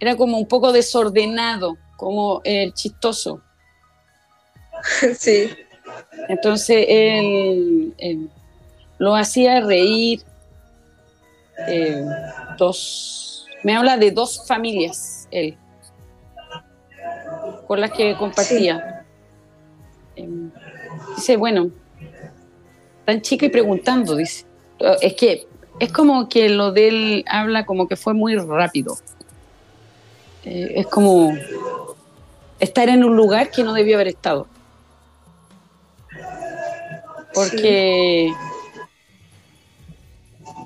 era 0.00 0.16
como 0.16 0.38
un 0.38 0.46
poco 0.46 0.72
desordenado, 0.72 1.76
como 1.96 2.40
el 2.44 2.72
chistoso. 2.74 3.42
Sí. 5.18 5.50
Entonces 6.28 6.84
él, 6.88 8.30
lo 8.98 9.16
hacía 9.16 9.60
reír. 9.60 10.22
Eh, 11.66 12.04
dos, 12.56 13.27
me 13.64 13.74
habla 13.74 13.96
de 13.96 14.10
dos 14.10 14.46
familias, 14.46 15.28
él, 15.30 15.56
con 17.66 17.80
las 17.80 17.90
que 17.92 18.16
compartía. 18.16 19.04
Em, 20.16 20.50
dice, 21.16 21.36
bueno, 21.36 21.70
tan 23.04 23.20
chica 23.22 23.46
y 23.46 23.48
preguntando, 23.48 24.16
dice. 24.16 24.46
Es 25.00 25.14
que 25.14 25.46
es 25.80 25.92
como 25.92 26.28
que 26.28 26.48
lo 26.48 26.72
de 26.72 26.88
él 26.88 27.24
habla 27.28 27.66
como 27.66 27.88
que 27.88 27.96
fue 27.96 28.14
muy 28.14 28.36
rápido. 28.36 28.96
Eh, 30.44 30.72
es 30.76 30.86
como 30.86 31.34
estar 32.58 32.88
en 32.88 33.04
un 33.04 33.16
lugar 33.16 33.50
que 33.50 33.62
no 33.62 33.72
debió 33.72 33.96
haber 33.96 34.08
estado. 34.08 34.46
Porque 37.34 38.32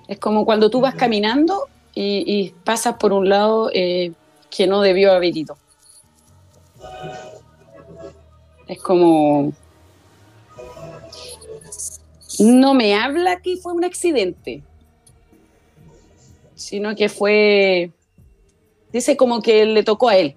es 0.08 0.18
como 0.18 0.44
cuando 0.44 0.70
tú 0.70 0.80
vas 0.80 0.94
caminando 0.94 1.68
y, 1.94 2.50
pasas 2.64 2.96
por 2.96 3.12
un 3.12 3.28
lado 3.28 3.70
eh, 3.72 4.12
que 4.50 4.66
no 4.66 4.80
debió 4.80 5.12
haber 5.12 5.36
ido. 5.36 5.56
Es 8.66 8.80
como... 8.80 9.52
No 12.38 12.72
me 12.72 12.94
habla 12.94 13.40
que 13.40 13.58
fue 13.58 13.74
un 13.74 13.84
accidente, 13.84 14.62
sino 16.54 16.96
que 16.96 17.08
fue... 17.08 17.92
Dice 18.90 19.16
como 19.16 19.42
que 19.42 19.64
le 19.66 19.82
tocó 19.82 20.08
a 20.08 20.16
él. 20.16 20.36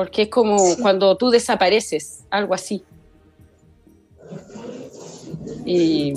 porque 0.00 0.22
es 0.22 0.28
como 0.30 0.56
cuando 0.80 1.14
tú 1.18 1.28
desapareces, 1.28 2.24
algo 2.30 2.54
así. 2.54 2.82
Y 5.66 6.14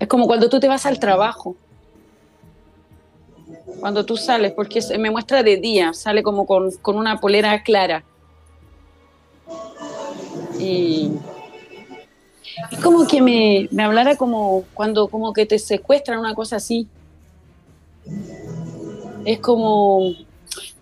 es 0.00 0.08
como 0.08 0.26
cuando 0.26 0.48
tú 0.48 0.58
te 0.58 0.66
vas 0.66 0.86
al 0.86 0.98
trabajo, 0.98 1.54
cuando 3.80 4.04
tú 4.04 4.16
sales, 4.16 4.52
porque 4.52 4.80
me 4.98 5.10
muestra 5.10 5.42
de 5.42 5.58
día, 5.58 5.92
sale 5.92 6.22
como 6.22 6.46
con, 6.46 6.72
una 6.86 7.20
polera 7.20 7.62
clara. 7.62 8.02
Y 10.58 11.10
es 12.72 12.80
como 12.80 13.06
que 13.06 13.20
me, 13.20 13.68
me, 13.70 13.84
hablara 13.84 14.16
como 14.16 14.64
cuando 14.72 15.08
como 15.08 15.34
que 15.34 15.44
te 15.44 15.58
secuestran 15.58 16.18
una 16.18 16.34
cosa 16.34 16.56
así. 16.56 16.88
Es 19.26 19.38
como 19.38 20.14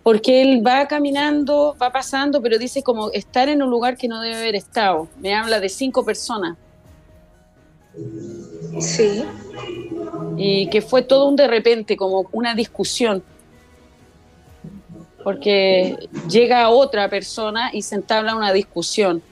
porque 0.04 0.42
él 0.42 0.64
va 0.66 0.86
caminando, 0.86 1.76
va 1.80 1.90
pasando, 1.90 2.40
pero 2.40 2.56
dice 2.56 2.84
como 2.84 3.10
estar 3.10 3.48
en 3.48 3.62
un 3.62 3.70
lugar 3.70 3.96
que 3.96 4.06
no 4.06 4.20
debe 4.20 4.36
haber 4.36 4.54
estado. 4.54 5.08
Me 5.18 5.34
habla 5.34 5.58
de 5.58 5.68
cinco 5.68 6.04
personas. 6.04 6.56
Sí. 8.80 9.24
Y 10.36 10.68
que 10.70 10.82
fue 10.82 11.02
todo 11.02 11.26
un 11.28 11.36
de 11.36 11.48
repente, 11.48 11.96
como 11.96 12.28
una 12.32 12.54
discusión. 12.54 13.22
Porque 15.24 16.08
llega 16.28 16.68
otra 16.70 17.08
persona 17.08 17.70
y 17.72 17.82
se 17.82 17.96
entabla 17.96 18.36
una 18.36 18.52
discusión. 18.52 19.22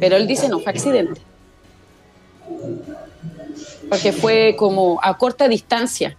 Pero 0.00 0.16
él 0.16 0.26
dice, 0.26 0.48
no, 0.48 0.58
fue 0.58 0.72
accidente. 0.72 1.20
Porque 3.88 4.12
fue 4.12 4.56
como 4.58 4.98
a 5.02 5.16
corta 5.16 5.48
distancia. 5.48 6.16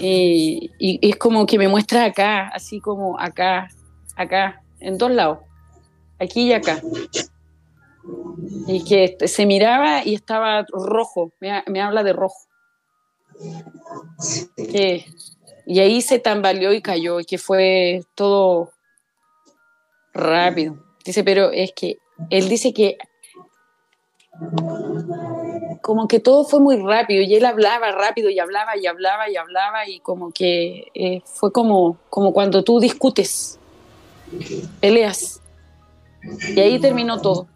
Y, 0.00 0.70
es 0.78 1.16
como 1.16 1.46
que 1.46 1.58
me 1.58 1.68
muestra 1.68 2.04
acá, 2.04 2.48
así 2.48 2.80
como 2.80 3.18
acá, 3.18 3.68
acá, 4.14 4.62
en 4.80 4.98
dos 4.98 5.10
lados, 5.10 5.38
aquí 6.18 6.48
y 6.48 6.52
acá. 6.52 6.80
Y 8.66 8.84
que 8.84 9.16
se 9.26 9.46
miraba 9.46 10.04
y 10.04 10.14
estaba 10.14 10.64
rojo, 10.70 11.32
me, 11.40 11.80
habla 11.80 12.02
de 12.02 12.12
rojo. 12.12 12.36
y 15.66 15.80
ahí 15.80 16.02
se 16.02 16.18
tambaleó 16.18 16.72
y 16.72 16.82
cayó, 16.82 17.20
y 17.20 17.24
que 17.24 17.38
fue 17.38 18.02
todo 18.14 18.70
rápido. 20.12 20.76
Dice, 21.04 21.22
pero 21.24 21.50
es 21.50 21.72
que 21.72 21.98
él 22.30 22.48
dice 22.48 22.72
que 22.72 22.98
como 25.82 26.08
que 26.08 26.20
todo 26.20 26.44
fue 26.44 26.60
muy 26.60 26.76
rápido 26.76 27.22
y 27.22 27.34
él 27.34 27.44
hablaba 27.44 27.92
rápido 27.92 28.28
y 28.28 28.38
hablaba 28.38 28.76
y 28.76 28.86
hablaba 28.86 29.30
y 29.30 29.36
hablaba 29.36 29.88
y 29.88 30.00
como 30.00 30.32
que 30.32 30.88
eh, 30.94 31.22
fue 31.24 31.52
como, 31.52 31.98
como 32.10 32.32
cuando 32.32 32.64
tú 32.64 32.80
discutes, 32.80 33.58
peleas. 34.80 35.40
Y 36.54 36.58
ahí 36.58 36.80
terminó 36.80 37.20
todo. 37.20 37.46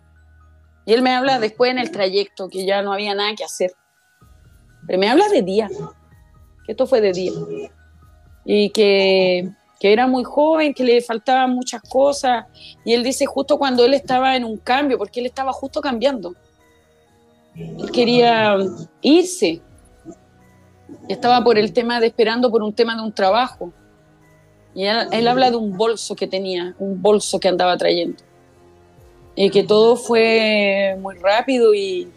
Y 0.90 0.92
él 0.92 1.02
me 1.02 1.14
habla 1.14 1.38
después 1.38 1.70
en 1.70 1.78
el 1.78 1.90
trayecto 1.90 2.48
que 2.48 2.66
ya 2.66 2.82
no 2.82 2.92
había 2.92 3.14
nada 3.14 3.34
que 3.36 3.44
hacer. 3.44 3.72
Pero 4.86 4.98
me 4.98 5.08
habla 5.08 5.28
de 5.28 5.42
día, 5.42 5.68
que 6.66 6.72
esto 6.72 6.86
fue 6.86 7.00
de 7.00 7.12
día. 7.12 7.32
Y 8.44 8.70
que, 8.70 9.48
que 9.78 9.92
era 9.92 10.08
muy 10.08 10.24
joven, 10.24 10.74
que 10.74 10.82
le 10.82 11.00
faltaban 11.00 11.54
muchas 11.54 11.80
cosas. 11.82 12.46
Y 12.84 12.94
él 12.94 13.04
dice 13.04 13.24
justo 13.24 13.56
cuando 13.56 13.84
él 13.84 13.94
estaba 13.94 14.34
en 14.34 14.44
un 14.44 14.56
cambio, 14.56 14.98
porque 14.98 15.20
él 15.20 15.26
estaba 15.26 15.52
justo 15.52 15.80
cambiando 15.80 16.34
él 17.54 17.90
quería 17.92 18.56
irse. 19.02 19.60
Estaba 21.08 21.42
por 21.42 21.58
el 21.58 21.72
tema 21.72 22.00
de 22.00 22.08
esperando 22.08 22.50
por 22.50 22.62
un 22.62 22.72
tema 22.72 22.96
de 22.96 23.02
un 23.02 23.12
trabajo. 23.12 23.72
Y 24.74 24.84
él, 24.84 25.28
habla 25.28 25.50
de 25.50 25.56
un 25.56 25.76
bolso 25.76 26.14
que 26.14 26.26
tenía, 26.26 26.74
un 26.78 27.02
bolso 27.02 27.40
que 27.40 27.48
andaba 27.48 27.76
trayendo. 27.76 28.22
Y 29.36 29.50
que 29.50 29.62
todo 29.62 29.96
fue 29.96 30.96
muy 31.00 31.16
rápido 31.16 31.72
y, 31.72 32.08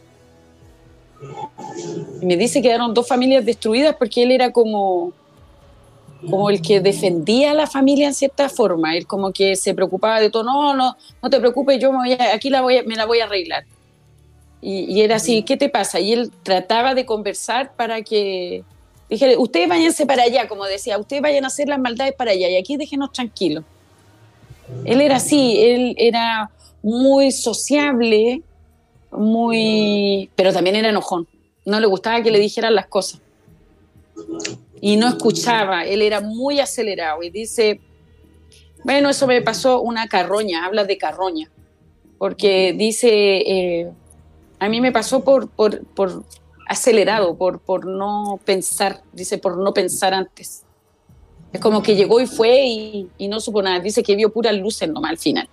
y 2.22 2.26
me 2.26 2.38
dice 2.38 2.62
que 2.62 2.70
quedaron 2.70 2.94
dos 2.94 3.08
familias 3.08 3.46
destruidas 3.46 3.96
porque 3.98 4.24
él 4.24 4.32
era 4.32 4.52
como, 4.52 5.14
como 6.30 6.50
el 6.50 6.62
que 6.62 6.80
defendía 6.80 7.52
a 7.52 7.54
la 7.54 7.68
familia 7.68 8.08
en 8.08 8.14
cierta 8.14 8.50
forma. 8.50 8.96
Él 8.96 9.06
como 9.06 9.32
que 9.32 9.56
se 9.56 9.74
preocupaba 9.74 10.20
de 10.20 10.30
todo. 10.30 10.44
No, 10.44 10.76
no, 10.76 10.96
no 11.22 11.30
te 11.30 11.40
preocupes, 11.40 11.80
yo 11.80 11.92
me 11.92 11.98
voy 11.98 12.14
aquí 12.14 12.50
la 12.50 12.62
voy 12.62 12.84
me 12.86 12.96
la 12.96 13.06
voy 13.06 13.20
a 13.20 13.26
arreglar. 13.26 13.66
Y, 14.66 15.02
era 15.02 15.18
así, 15.18 15.44
¿qué 15.44 15.58
te 15.58 15.68
pasa? 15.68 16.00
Y 16.00 16.14
él 16.14 16.32
trataba 16.42 16.96
de 16.96 17.06
conversar 17.06 17.74
para 17.76 18.02
que, 18.02 18.64
dije, 19.10 19.36
ustedes 19.36 19.68
váyanse 19.68 20.06
para 20.06 20.24
allá, 20.24 20.48
como 20.48 20.64
decía, 20.64 20.98
ustedes 20.98 21.22
vayan 21.22 21.44
a 21.44 21.48
hacer 21.48 21.68
las 21.68 21.80
maldades 21.80 22.14
para 22.14 22.32
allá 22.32 22.48
y 22.48 22.56
aquí 22.56 22.78
déjenos 22.78 23.12
tranquilos. 23.12 23.66
Él 24.86 25.02
era 25.02 25.18
así, 25.18 25.62
él 25.62 25.96
era 25.98 26.50
muy 26.84 27.32
sociable, 27.32 28.44
muy, 29.12 30.30
pero 30.36 30.54
también 30.54 30.76
era 30.76 30.90
enojón. 30.90 31.28
No 31.66 31.80
le 31.80 31.88
gustaba 31.88 32.22
que 32.22 32.30
le 32.30 32.40
dijeran 32.40 32.76
las 32.76 32.88
cosas. 32.88 33.22
Y 34.82 34.98
no 34.98 35.08
escuchaba, 35.08 35.86
él 35.86 36.02
era 36.02 36.22
muy 36.22 36.60
acelerado 36.60 37.24
y 37.24 37.30
dice, 37.30 37.80
bueno, 38.84 39.10
eso 39.10 39.26
me 39.26 39.42
pasó 39.42 39.82
una 39.82 40.08
carroña, 40.08 40.66
habla 40.66 40.84
de 40.84 40.98
carroña, 40.98 41.50
porque 42.18 42.74
dice, 42.78 43.10
eh, 43.10 43.92
a 44.60 44.70
mí 44.70 44.82
me 44.82 44.92
pasó 44.92 45.24
por, 45.24 45.50
por, 45.50 45.82
acelerado, 46.68 47.38
por, 47.38 47.60
por 47.60 47.86
no 47.86 48.40
pensar, 48.44 49.02
dice, 49.14 49.38
por 49.38 49.58
no 49.58 49.74
pensar 49.74 50.14
antes. 50.14 50.64
Es 51.54 51.60
como 51.60 51.84
que 51.84 51.96
llegó 51.96 52.20
y 52.20 52.26
fue 52.26 52.66
y, 52.66 53.28
no 53.28 53.40
supo 53.40 53.62
nada. 53.62 53.80
Dice 53.80 54.02
que 54.02 54.16
vio 54.16 54.34
puras 54.34 54.56
luces 54.56 54.90
nomás 54.90 55.12
al 55.12 55.18
final. 55.18 55.48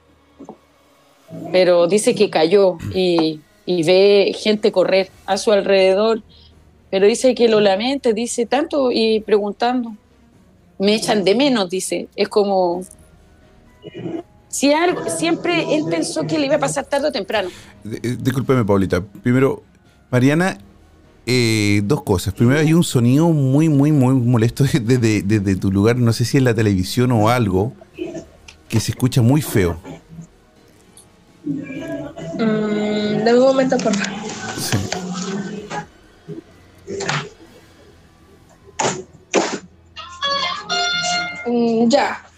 Pero 1.52 1.86
dice 1.86 2.14
que 2.14 2.30
cayó 2.30 2.78
y, 2.94 3.40
ve 3.66 4.34
gente 4.36 4.72
correr 4.72 5.10
a 5.26 5.36
su 5.36 5.52
alrededor. 5.52 6.22
Pero 6.90 7.06
dice 7.06 7.34
que 7.34 7.48
lo 7.48 7.60
lamenta, 7.60 8.12
dice 8.12 8.46
tanto 8.46 8.90
y 8.90 9.20
preguntando. 9.20 9.94
Me 10.78 10.94
echan 10.94 11.24
de 11.24 11.34
menos, 11.34 11.70
dice. 11.70 12.08
Es 12.16 12.28
como 12.28 12.82
si 14.48 14.72
siempre 15.16 15.76
él 15.76 15.84
pensó 15.88 16.26
que 16.26 16.38
le 16.38 16.46
iba 16.46 16.56
a 16.56 16.58
pasar 16.58 16.84
tarde 16.84 17.08
o 17.08 17.12
temprano. 17.12 17.48
Eh, 17.84 18.16
discúlpeme, 18.18 18.64
Paulita. 18.64 19.00
Primero, 19.00 19.62
Mariana, 20.10 20.58
eh, 21.26 21.82
dos 21.84 22.02
cosas. 22.02 22.34
Primero, 22.34 22.58
hay 22.58 22.72
un 22.72 22.82
sonido 22.82 23.28
muy, 23.30 23.68
muy, 23.68 23.92
muy 23.92 24.14
molesto 24.14 24.64
desde, 24.82 25.56
tu 25.56 25.70
lugar, 25.70 25.96
no 25.96 26.12
sé 26.12 26.24
si 26.24 26.38
es 26.38 26.42
la 26.42 26.54
televisión 26.54 27.12
o 27.12 27.28
algo, 27.28 27.72
que 28.68 28.80
se 28.80 28.90
escucha 28.90 29.22
muy 29.22 29.40
feo. 29.40 29.78
Mm, 31.44 33.24
de 33.24 33.34
un 33.34 33.40
momento, 33.40 33.76
por 33.78 33.94
favor. 33.94 34.20
Sí. 34.58 34.76
Mm, 41.46 41.88
ya 41.88 42.30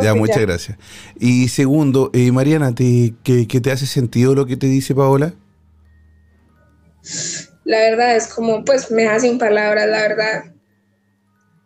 ya, 0.00 0.14
muchas 0.14 0.40
gracias. 0.40 0.78
Y 1.18 1.48
segundo, 1.48 2.10
eh, 2.12 2.32
Mariana, 2.32 2.74
¿te, 2.74 3.14
¿qué, 3.22 3.46
te 3.46 3.70
hace 3.70 3.86
sentido 3.86 4.34
lo 4.34 4.46
que 4.46 4.56
te 4.56 4.66
dice 4.66 4.94
Paola? 4.94 5.32
La 7.64 7.78
verdad 7.78 8.16
es 8.16 8.28
como, 8.28 8.64
pues 8.64 8.90
me 8.90 9.04
da 9.04 9.18
sin 9.20 9.38
palabras, 9.38 9.86
la 9.88 10.02
verdad. 10.02 10.44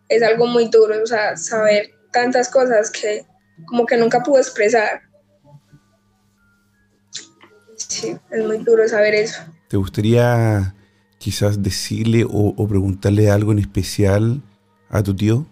Es 0.09 0.23
algo 0.23 0.47
muy 0.47 0.69
duro, 0.69 1.03
o 1.03 1.07
sea, 1.07 1.37
saber 1.37 1.91
tantas 2.13 2.49
cosas 2.49 2.91
que 2.91 3.25
como 3.67 3.87
que 3.87 3.97
nunca 3.97 4.23
pudo 4.23 4.39
expresar. 4.39 5.03
Sí, 7.93 8.17
es 8.31 8.47
muy 8.47 8.57
duro 8.57 8.89
saber 8.89 9.15
eso. 9.15 9.43
¿Te 9.69 9.77
gustaría 9.77 10.75
quizás 11.19 11.63
decirle 11.63 12.25
o, 12.27 12.67
preguntarle 12.67 13.31
algo 13.31 13.53
en 13.53 13.59
especial 13.59 14.41
a 14.89 15.03
tu 15.03 15.15
tío? 15.15 15.45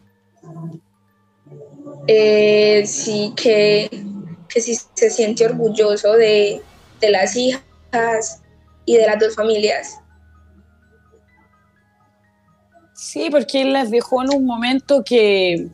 Eh, 2.07 2.83
sí, 2.87 3.35
que, 3.37 3.91
que 4.49 4.61
si 4.63 4.75
se 4.95 5.11
siente 5.11 5.45
orgulloso 5.45 6.15
de, 6.15 6.63
de 6.99 7.11
las 7.11 7.37
hijas 7.37 8.41
y 8.87 8.97
de 8.97 9.07
las 9.07 9.19
dos 9.19 9.35
familias. 9.35 9.99
Sí, 12.95 13.29
porque 13.31 13.61
él 13.61 13.75
las 13.75 13.91
dejó 13.91 14.23
en 14.23 14.35
un 14.35 14.47
momento 14.47 15.05
que, 15.05 15.69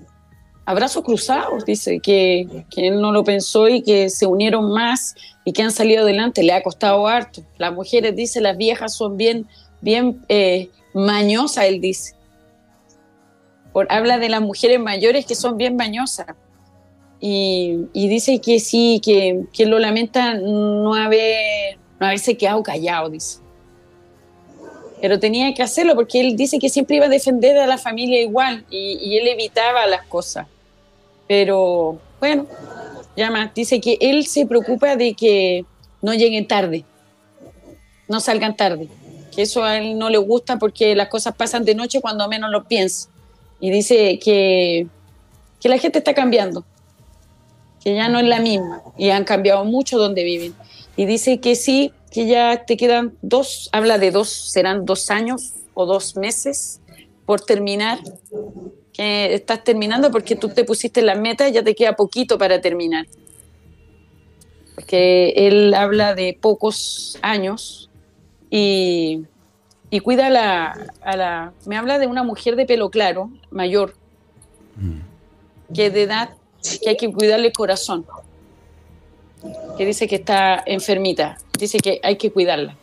abrazos 0.66 1.04
cruzados, 1.04 1.64
dice, 1.64 2.00
que, 2.00 2.64
que, 2.68 2.88
él 2.88 3.00
no 3.00 3.12
lo 3.12 3.22
pensó 3.22 3.68
y 3.68 3.82
que 3.82 4.10
se 4.10 4.26
unieron 4.26 4.72
más 4.72 5.14
y 5.44 5.52
que 5.52 5.62
han 5.62 5.70
salido 5.70 6.02
adelante. 6.02 6.42
Le 6.42 6.52
ha 6.52 6.62
costado 6.62 7.06
harto. 7.06 7.42
Las 7.56 7.72
mujeres, 7.72 8.14
dice, 8.16 8.40
las 8.40 8.56
viejas 8.56 8.94
son 8.94 9.16
bien, 9.16 9.46
bien 9.80 10.24
eh, 10.28 10.68
mañosas, 10.92 11.66
él 11.66 11.80
dice. 11.80 12.14
Por, 13.72 13.86
habla 13.90 14.18
de 14.18 14.28
las 14.28 14.40
mujeres 14.40 14.80
mayores 14.80 15.24
que 15.24 15.36
son 15.36 15.56
bien 15.56 15.76
mañosas. 15.76 16.26
Y, 17.20 17.86
y 17.92 18.08
dice 18.08 18.40
que 18.40 18.58
sí, 18.58 19.00
que, 19.02 19.44
que, 19.52 19.66
lo 19.66 19.78
lamenta 19.78 20.34
no, 20.34 20.94
haber, 20.96 21.78
no 22.00 22.06
haberse 22.06 22.36
quedado 22.36 22.62
callado, 22.64 23.08
dice. 23.08 23.38
Pero 25.00 25.20
tenía 25.20 25.54
que 25.54 25.62
hacerlo 25.62 25.94
porque 25.94 26.20
él 26.20 26.36
dice 26.36 26.58
que 26.58 26.70
siempre 26.70 26.96
iba 26.96 27.06
a 27.06 27.10
defender 27.10 27.56
a 27.58 27.66
la 27.66 27.78
familia 27.78 28.20
igual 28.20 28.64
y, 28.68 28.98
y 29.00 29.18
él 29.18 29.28
evitaba 29.28 29.86
las 29.86 30.04
cosas. 30.06 30.48
Pero 31.28 31.98
bueno, 32.20 32.46
llama, 33.16 33.50
dice 33.54 33.80
que 33.80 33.98
él 34.00 34.26
se 34.26 34.46
preocupa 34.46 34.96
de 34.96 35.14
que 35.14 35.64
no 36.02 36.14
lleguen 36.14 36.46
tarde, 36.46 36.84
no 38.08 38.20
salgan 38.20 38.56
tarde, 38.56 38.88
que 39.34 39.42
eso 39.42 39.64
a 39.64 39.78
él 39.78 39.98
no 39.98 40.08
le 40.10 40.18
gusta 40.18 40.58
porque 40.58 40.94
las 40.94 41.08
cosas 41.08 41.34
pasan 41.34 41.64
de 41.64 41.74
noche 41.74 42.00
cuando 42.00 42.28
menos 42.28 42.50
lo 42.50 42.64
piensa. 42.64 43.08
Y 43.58 43.70
dice 43.70 44.18
que, 44.18 44.86
que 45.60 45.68
la 45.68 45.78
gente 45.78 45.98
está 45.98 46.14
cambiando, 46.14 46.64
que 47.82 47.94
ya 47.94 48.08
no 48.08 48.18
es 48.18 48.26
la 48.26 48.40
misma 48.40 48.82
y 48.96 49.10
han 49.10 49.24
cambiado 49.24 49.64
mucho 49.64 49.98
donde 49.98 50.24
viven. 50.24 50.54
Y 50.96 51.06
dice 51.06 51.40
que 51.40 51.56
sí, 51.56 51.92
que 52.10 52.26
ya 52.26 52.64
te 52.64 52.76
quedan 52.76 53.14
dos, 53.22 53.68
habla 53.72 53.98
de 53.98 54.10
dos, 54.10 54.28
serán 54.28 54.84
dos 54.84 55.10
años 55.10 55.52
o 55.74 55.86
dos 55.86 56.16
meses 56.16 56.80
por 57.26 57.40
terminar 57.40 57.98
que 58.96 59.34
estás 59.34 59.62
terminando 59.62 60.10
porque 60.10 60.36
tú 60.36 60.48
te 60.48 60.64
pusiste 60.64 61.02
la 61.02 61.14
meta 61.14 61.48
y 61.48 61.52
ya 61.52 61.62
te 61.62 61.74
queda 61.74 61.94
poquito 61.94 62.38
para 62.38 62.60
terminar. 62.60 63.06
Porque 64.74 65.34
él 65.36 65.74
habla 65.74 66.14
de 66.14 66.38
pocos 66.40 67.18
años 67.22 67.90
y, 68.50 69.24
y 69.90 70.00
cuida 70.00 70.28
a 70.28 70.30
la, 70.30 70.92
a 71.02 71.16
la, 71.16 71.52
Me 71.66 71.76
habla 71.76 71.98
de 71.98 72.06
una 72.06 72.22
mujer 72.22 72.56
de 72.56 72.64
pelo 72.64 72.90
claro, 72.90 73.30
mayor, 73.50 73.94
que 75.74 75.90
de 75.90 76.02
edad, 76.02 76.30
que 76.82 76.90
hay 76.90 76.96
que 76.96 77.12
cuidarle 77.12 77.48
el 77.48 77.52
corazón. 77.52 78.06
Que 79.76 79.84
dice 79.84 80.08
que 80.08 80.16
está 80.16 80.62
enfermita. 80.64 81.36
Dice 81.58 81.78
que 81.78 82.00
hay 82.02 82.16
que 82.16 82.30
cuidarla. 82.30 82.76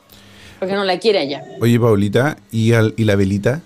Porque 0.59 0.75
no 0.75 0.83
la 0.83 0.99
quiere 0.99 1.19
allá. 1.19 1.43
Oye, 1.59 1.79
Paulita, 1.79 2.37
¿y, 2.51 2.73
¿y 2.73 3.03
la 3.03 3.15
velita? 3.15 3.61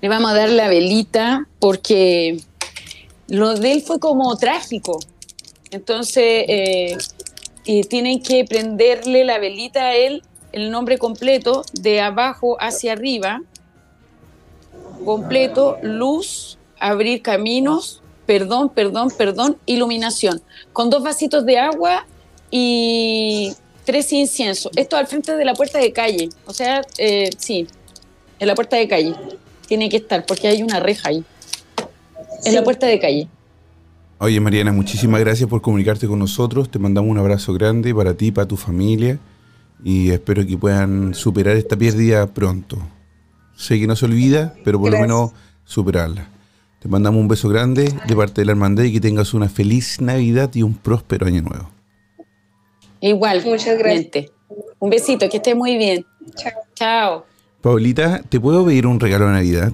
Le 0.00 0.08
vamos 0.08 0.30
a 0.30 0.34
dar 0.34 0.50
la 0.50 0.68
velita 0.68 1.46
porque 1.58 2.38
lo 3.28 3.54
de 3.54 3.72
él 3.72 3.82
fue 3.82 3.98
como 3.98 4.36
trágico. 4.36 4.98
Entonces, 5.70 6.44
eh, 6.48 6.96
tienen 7.88 8.22
que 8.22 8.44
prenderle 8.44 9.24
la 9.24 9.38
velita 9.38 9.86
a 9.86 9.96
él, 9.96 10.22
el 10.52 10.70
nombre 10.70 10.98
completo, 10.98 11.64
de 11.72 12.00
abajo 12.00 12.56
hacia 12.60 12.92
arriba, 12.92 13.42
completo, 15.04 15.76
luz, 15.82 16.58
abrir 16.78 17.22
caminos, 17.22 18.02
perdón, 18.26 18.68
perdón, 18.68 19.08
perdón, 19.16 19.56
iluminación, 19.66 20.40
con 20.72 20.90
dos 20.90 21.02
vasitos 21.02 21.44
de 21.44 21.58
agua 21.58 22.06
y 22.50 23.54
tres 23.84 24.12
inciensos. 24.12 24.70
Esto 24.76 24.96
al 24.96 25.06
frente 25.06 25.36
de 25.36 25.44
la 25.44 25.54
puerta 25.54 25.78
de 25.78 25.92
calle, 25.92 26.28
o 26.46 26.52
sea, 26.52 26.82
eh, 26.98 27.30
sí, 27.36 27.66
en 28.38 28.46
la 28.46 28.54
puerta 28.54 28.76
de 28.76 28.86
calle 28.86 29.14
tiene 29.66 29.88
que 29.88 29.98
estar, 29.98 30.24
porque 30.26 30.48
hay 30.48 30.62
una 30.62 30.80
reja 30.80 31.10
ahí, 31.10 31.24
en 32.44 32.54
la 32.54 32.62
puerta 32.62 32.86
de 32.86 32.98
calle. 32.98 33.28
Oye, 34.18 34.40
Mariana, 34.40 34.72
muchísimas 34.72 35.20
gracias 35.20 35.48
por 35.48 35.60
comunicarte 35.60 36.06
con 36.06 36.18
nosotros. 36.18 36.70
Te 36.70 36.78
mandamos 36.78 37.10
un 37.10 37.18
abrazo 37.18 37.52
grande 37.52 37.94
para 37.94 38.14
ti, 38.14 38.32
para 38.32 38.48
tu 38.48 38.56
familia. 38.56 39.18
Y 39.84 40.10
espero 40.10 40.46
que 40.46 40.56
puedan 40.56 41.12
superar 41.12 41.56
esta 41.56 41.76
pérdida 41.76 42.26
pronto. 42.26 42.78
Sé 43.56 43.78
que 43.78 43.86
no 43.86 43.94
se 43.94 44.06
olvida, 44.06 44.54
pero 44.64 44.80
por 44.80 44.90
lo 44.90 44.98
menos 44.98 45.32
superarla. 45.64 46.30
Te 46.80 46.88
mandamos 46.88 47.20
un 47.20 47.28
beso 47.28 47.48
grande 47.48 47.92
de 48.06 48.16
parte 48.16 48.40
de 48.40 48.46
la 48.46 48.52
hermandad 48.52 48.84
y 48.84 48.92
que 48.92 49.00
tengas 49.00 49.34
una 49.34 49.48
feliz 49.48 50.00
Navidad 50.00 50.50
y 50.54 50.62
un 50.62 50.74
próspero 50.74 51.26
año 51.26 51.42
nuevo. 51.42 51.70
Igual. 53.00 53.44
Muchas 53.44 53.78
gracias. 53.78 54.30
Un 54.78 54.90
besito, 54.90 55.28
que 55.28 55.38
esté 55.38 55.54
muy 55.54 55.76
bien. 55.76 56.06
Chao. 56.36 56.52
Chao. 56.74 57.35
Paulita, 57.66 58.22
¿te 58.28 58.38
puedo 58.38 58.64
pedir 58.64 58.86
un 58.86 59.00
regalo 59.00 59.26
de 59.26 59.32
Navidad? 59.32 59.72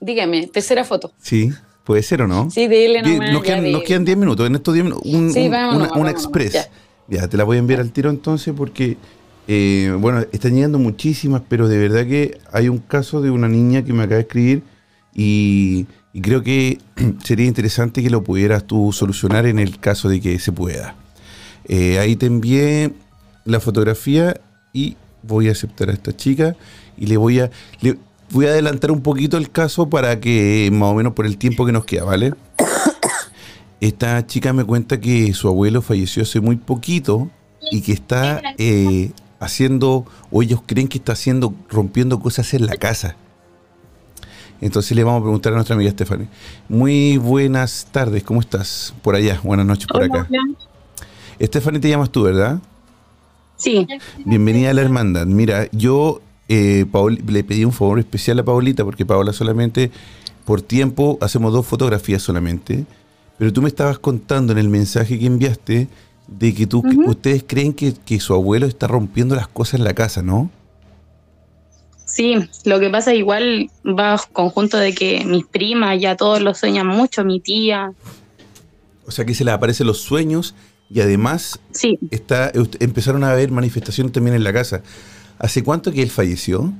Dígame, 0.00 0.48
tercera 0.48 0.82
foto. 0.82 1.12
Sí, 1.22 1.52
puede 1.84 2.02
ser 2.02 2.22
o 2.22 2.26
no. 2.26 2.50
Sí, 2.50 2.66
dile 2.66 3.02
nomás. 3.02 3.32
Nos 3.32 3.44
quedan, 3.44 3.70
nos 3.70 3.84
quedan 3.84 4.04
10 4.04 4.18
minutos. 4.18 4.48
En 4.48 4.56
estos 4.56 4.74
10 4.74 4.84
minutos, 4.84 5.06
un, 5.06 5.32
sí, 5.32 5.46
una, 5.46 5.92
una 5.92 6.10
express. 6.10 6.68
Ya. 7.06 7.28
te 7.28 7.36
la 7.36 7.44
voy 7.44 7.58
a 7.58 7.60
enviar 7.60 7.78
al 7.78 7.92
tiro 7.92 8.10
entonces 8.10 8.52
porque, 8.56 8.96
eh, 9.46 9.96
bueno, 9.96 10.24
están 10.32 10.56
llegando 10.56 10.80
muchísimas, 10.80 11.40
pero 11.48 11.68
de 11.68 11.78
verdad 11.78 12.04
que 12.04 12.40
hay 12.50 12.68
un 12.68 12.78
caso 12.78 13.22
de 13.22 13.30
una 13.30 13.46
niña 13.46 13.84
que 13.84 13.92
me 13.92 14.02
acaba 14.02 14.16
de 14.16 14.22
escribir 14.22 14.64
y, 15.14 15.86
creo 16.20 16.42
que 16.42 16.80
sería 17.22 17.46
interesante 17.46 18.02
que 18.02 18.10
lo 18.10 18.24
pudieras 18.24 18.64
tú 18.64 18.92
solucionar 18.92 19.46
en 19.46 19.60
el 19.60 19.78
caso 19.78 20.08
de 20.08 20.20
que 20.20 20.40
se 20.40 20.50
pueda. 20.50 20.96
Eh, 21.68 22.00
ahí 22.00 22.16
te 22.16 22.26
envié 22.26 22.90
la 23.44 23.60
fotografía 23.60 24.40
y 24.72 24.96
voy 25.22 25.48
a 25.48 25.52
aceptar 25.52 25.90
a 25.90 25.92
esta 25.92 26.14
chica 26.16 26.56
y 26.96 27.06
le 27.06 27.16
voy 27.16 27.40
a, 27.40 27.50
le 27.80 27.98
voy 28.30 28.46
a 28.46 28.50
adelantar 28.50 28.90
un 28.90 29.02
poquito 29.02 29.36
el 29.36 29.50
caso 29.50 29.88
para 29.88 30.20
que 30.20 30.70
más 30.72 30.90
o 30.90 30.94
menos 30.94 31.12
por 31.12 31.26
el 31.26 31.36
tiempo 31.38 31.66
que 31.66 31.72
nos 31.72 31.84
queda, 31.84 32.04
¿vale? 32.04 32.34
Esta 33.80 34.26
chica 34.26 34.52
me 34.52 34.64
cuenta 34.64 35.00
que 35.00 35.32
su 35.34 35.48
abuelo 35.48 35.82
falleció 35.82 36.22
hace 36.22 36.40
muy 36.40 36.56
poquito 36.56 37.30
y 37.70 37.82
que 37.82 37.92
está 37.92 38.40
eh, 38.58 39.10
haciendo, 39.38 40.06
o 40.30 40.42
ellos 40.42 40.60
creen 40.64 40.88
que 40.88 40.98
está 40.98 41.12
haciendo, 41.12 41.54
rompiendo 41.68 42.20
cosas 42.20 42.54
en 42.54 42.66
la 42.66 42.76
casa. 42.76 43.16
Entonces 44.60 44.96
le 44.96 45.04
vamos 45.04 45.20
a 45.20 45.22
preguntar 45.24 45.52
a 45.52 45.56
nuestra 45.56 45.74
amiga 45.74 45.90
Stephanie. 45.90 46.28
Muy 46.68 47.18
buenas 47.18 47.88
tardes, 47.92 48.22
¿cómo 48.22 48.40
estás? 48.40 48.94
Por 49.02 49.14
allá, 49.14 49.38
buenas 49.42 49.66
noches 49.66 49.86
por 49.86 50.02
acá. 50.02 50.26
Stephanie 51.40 51.80
te 51.80 51.90
llamas 51.90 52.10
tú, 52.10 52.22
¿verdad? 52.22 52.60
Sí. 53.56 53.86
Bienvenida 54.24 54.70
a 54.70 54.74
la 54.74 54.82
hermandad. 54.82 55.26
Mira, 55.26 55.68
yo 55.72 56.20
eh, 56.48 56.86
le 57.26 57.44
pedí 57.44 57.64
un 57.64 57.72
favor 57.72 57.98
especial 57.98 58.38
a 58.38 58.44
Paulita 58.44 58.84
porque 58.84 59.06
Paola 59.06 59.32
solamente 59.32 59.90
por 60.44 60.62
tiempo 60.62 61.18
hacemos 61.20 61.52
dos 61.52 61.66
fotografías 61.66 62.22
solamente, 62.22 62.84
pero 63.38 63.52
tú 63.52 63.62
me 63.62 63.68
estabas 63.68 63.98
contando 63.98 64.52
en 64.52 64.58
el 64.58 64.68
mensaje 64.68 65.18
que 65.18 65.26
enviaste 65.26 65.88
de 66.28 66.54
que 66.54 66.66
tú, 66.66 66.82
ustedes 67.06 67.44
creen 67.46 67.72
que, 67.72 68.20
su 68.20 68.34
abuelo 68.34 68.66
está 68.66 68.86
rompiendo 68.86 69.34
las 69.34 69.48
cosas 69.48 69.74
en 69.74 69.84
la 69.84 69.94
casa, 69.94 70.22
¿no? 70.22 70.50
Sí, 72.04 72.36
lo 72.64 72.80
que 72.80 72.88
pasa 72.90 73.14
igual 73.14 73.70
va 73.84 74.20
conjunto 74.32 74.78
de 74.78 74.94
que 74.94 75.24
mis 75.24 75.44
primas 75.44 76.00
ya 76.00 76.16
todos 76.16 76.40
lo 76.40 76.54
sueñan 76.54 76.86
mucho, 76.86 77.24
mi 77.24 77.40
tía. 77.40 77.92
O 79.06 79.10
sea 79.10 79.24
que 79.24 79.34
se 79.34 79.44
le 79.44 79.50
aparecen 79.50 79.86
los 79.86 79.98
sueños 79.98 80.54
y 80.88 81.00
además 81.00 81.60
está, 82.10 82.52
empezaron 82.80 83.24
a 83.24 83.32
haber 83.32 83.50
manifestaciones 83.50 84.12
también 84.12 84.36
en 84.36 84.44
la 84.44 84.52
casa. 84.52 84.82
¿Hace 85.38 85.62
cuánto 85.62 85.92
que 85.92 86.02
él 86.02 86.10
falleció? 86.10 86.72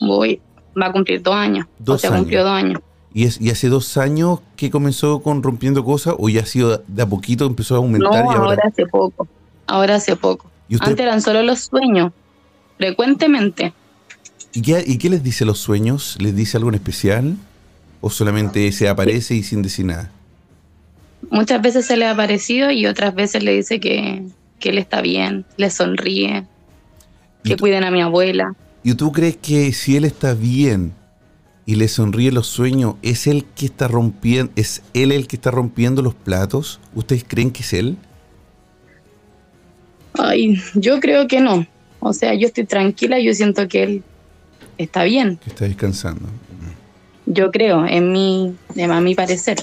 Voy, 0.00 0.40
va 0.80 0.86
a 0.86 0.92
cumplir 0.92 1.22
dos 1.22 1.34
años. 1.34 1.66
Dos 1.78 2.04
o 2.04 2.08
cumplió 2.12 2.42
dos 2.44 2.52
años. 2.52 2.80
¿Y, 3.14 3.24
es, 3.24 3.40
¿Y 3.40 3.50
hace 3.50 3.68
dos 3.68 3.96
años 3.96 4.40
que 4.56 4.70
comenzó 4.70 5.20
con 5.20 5.42
rompiendo 5.42 5.84
cosas 5.84 6.14
o 6.18 6.28
ya 6.28 6.42
ha 6.42 6.46
sido 6.46 6.84
de 6.86 7.02
a 7.02 7.06
poquito 7.06 7.46
empezó 7.46 7.74
a 7.74 7.78
aumentar? 7.78 8.24
No, 8.24 8.30
ahora... 8.30 8.62
hace 8.66 8.86
poco. 8.86 9.26
Ahora 9.66 9.96
hace 9.96 10.14
poco. 10.14 10.50
Antes 10.80 11.00
eran 11.00 11.22
solo 11.22 11.42
los 11.42 11.60
sueños, 11.60 12.12
frecuentemente. 12.76 13.72
¿Y 14.52 14.62
qué, 14.62 14.84
¿Y 14.86 14.98
qué 14.98 15.08
les 15.08 15.22
dice 15.22 15.44
los 15.44 15.58
sueños? 15.58 16.16
¿Les 16.20 16.36
dice 16.36 16.58
algo 16.58 16.68
en 16.68 16.74
especial? 16.74 17.36
¿O 18.00 18.10
solamente 18.10 18.70
se 18.72 18.88
aparece 18.88 19.34
y 19.34 19.42
sin 19.42 19.62
decir 19.62 19.86
nada? 19.86 20.12
Muchas 21.30 21.62
veces 21.62 21.86
se 21.86 21.96
le 21.96 22.06
ha 22.06 22.12
aparecido 22.12 22.70
y 22.70 22.86
otras 22.86 23.14
veces 23.14 23.42
le 23.42 23.54
dice 23.54 23.80
que, 23.80 24.22
que 24.58 24.70
él 24.70 24.78
está 24.78 25.00
bien, 25.00 25.44
le 25.56 25.70
sonríe, 25.70 26.44
que 27.44 27.56
cuiden 27.56 27.84
a 27.84 27.90
mi 27.90 28.00
abuela. 28.02 28.54
¿Y 28.82 28.94
tú 28.94 29.12
crees 29.12 29.36
que 29.36 29.72
si 29.72 29.96
él 29.96 30.04
está 30.04 30.34
bien 30.34 30.92
y 31.66 31.74
le 31.74 31.88
sonríe 31.88 32.32
los 32.32 32.46
sueños, 32.46 32.94
¿es 33.02 33.26
él 33.26 33.44
que 33.54 33.66
está 33.66 33.88
rompiendo, 33.88 34.52
es 34.56 34.82
él 34.94 35.12
el 35.12 35.26
que 35.26 35.36
está 35.36 35.50
rompiendo 35.50 36.02
los 36.02 36.14
platos? 36.14 36.80
¿Ustedes 36.94 37.24
creen 37.26 37.50
que 37.50 37.62
es 37.62 37.72
él? 37.72 37.96
Ay, 40.14 40.60
yo 40.74 41.00
creo 41.00 41.28
que 41.28 41.40
no. 41.40 41.66
O 42.00 42.12
sea, 42.12 42.34
yo 42.34 42.46
estoy 42.46 42.64
tranquila, 42.64 43.18
yo 43.20 43.34
siento 43.34 43.68
que 43.68 43.82
él 43.82 44.02
está 44.78 45.04
bien. 45.04 45.36
Que 45.36 45.50
está 45.50 45.64
descansando. 45.64 46.28
Yo 47.26 47.50
creo, 47.50 47.86
en 47.86 48.12
mi, 48.12 48.54
a 48.82 49.00
mi 49.00 49.14
parecer. 49.14 49.58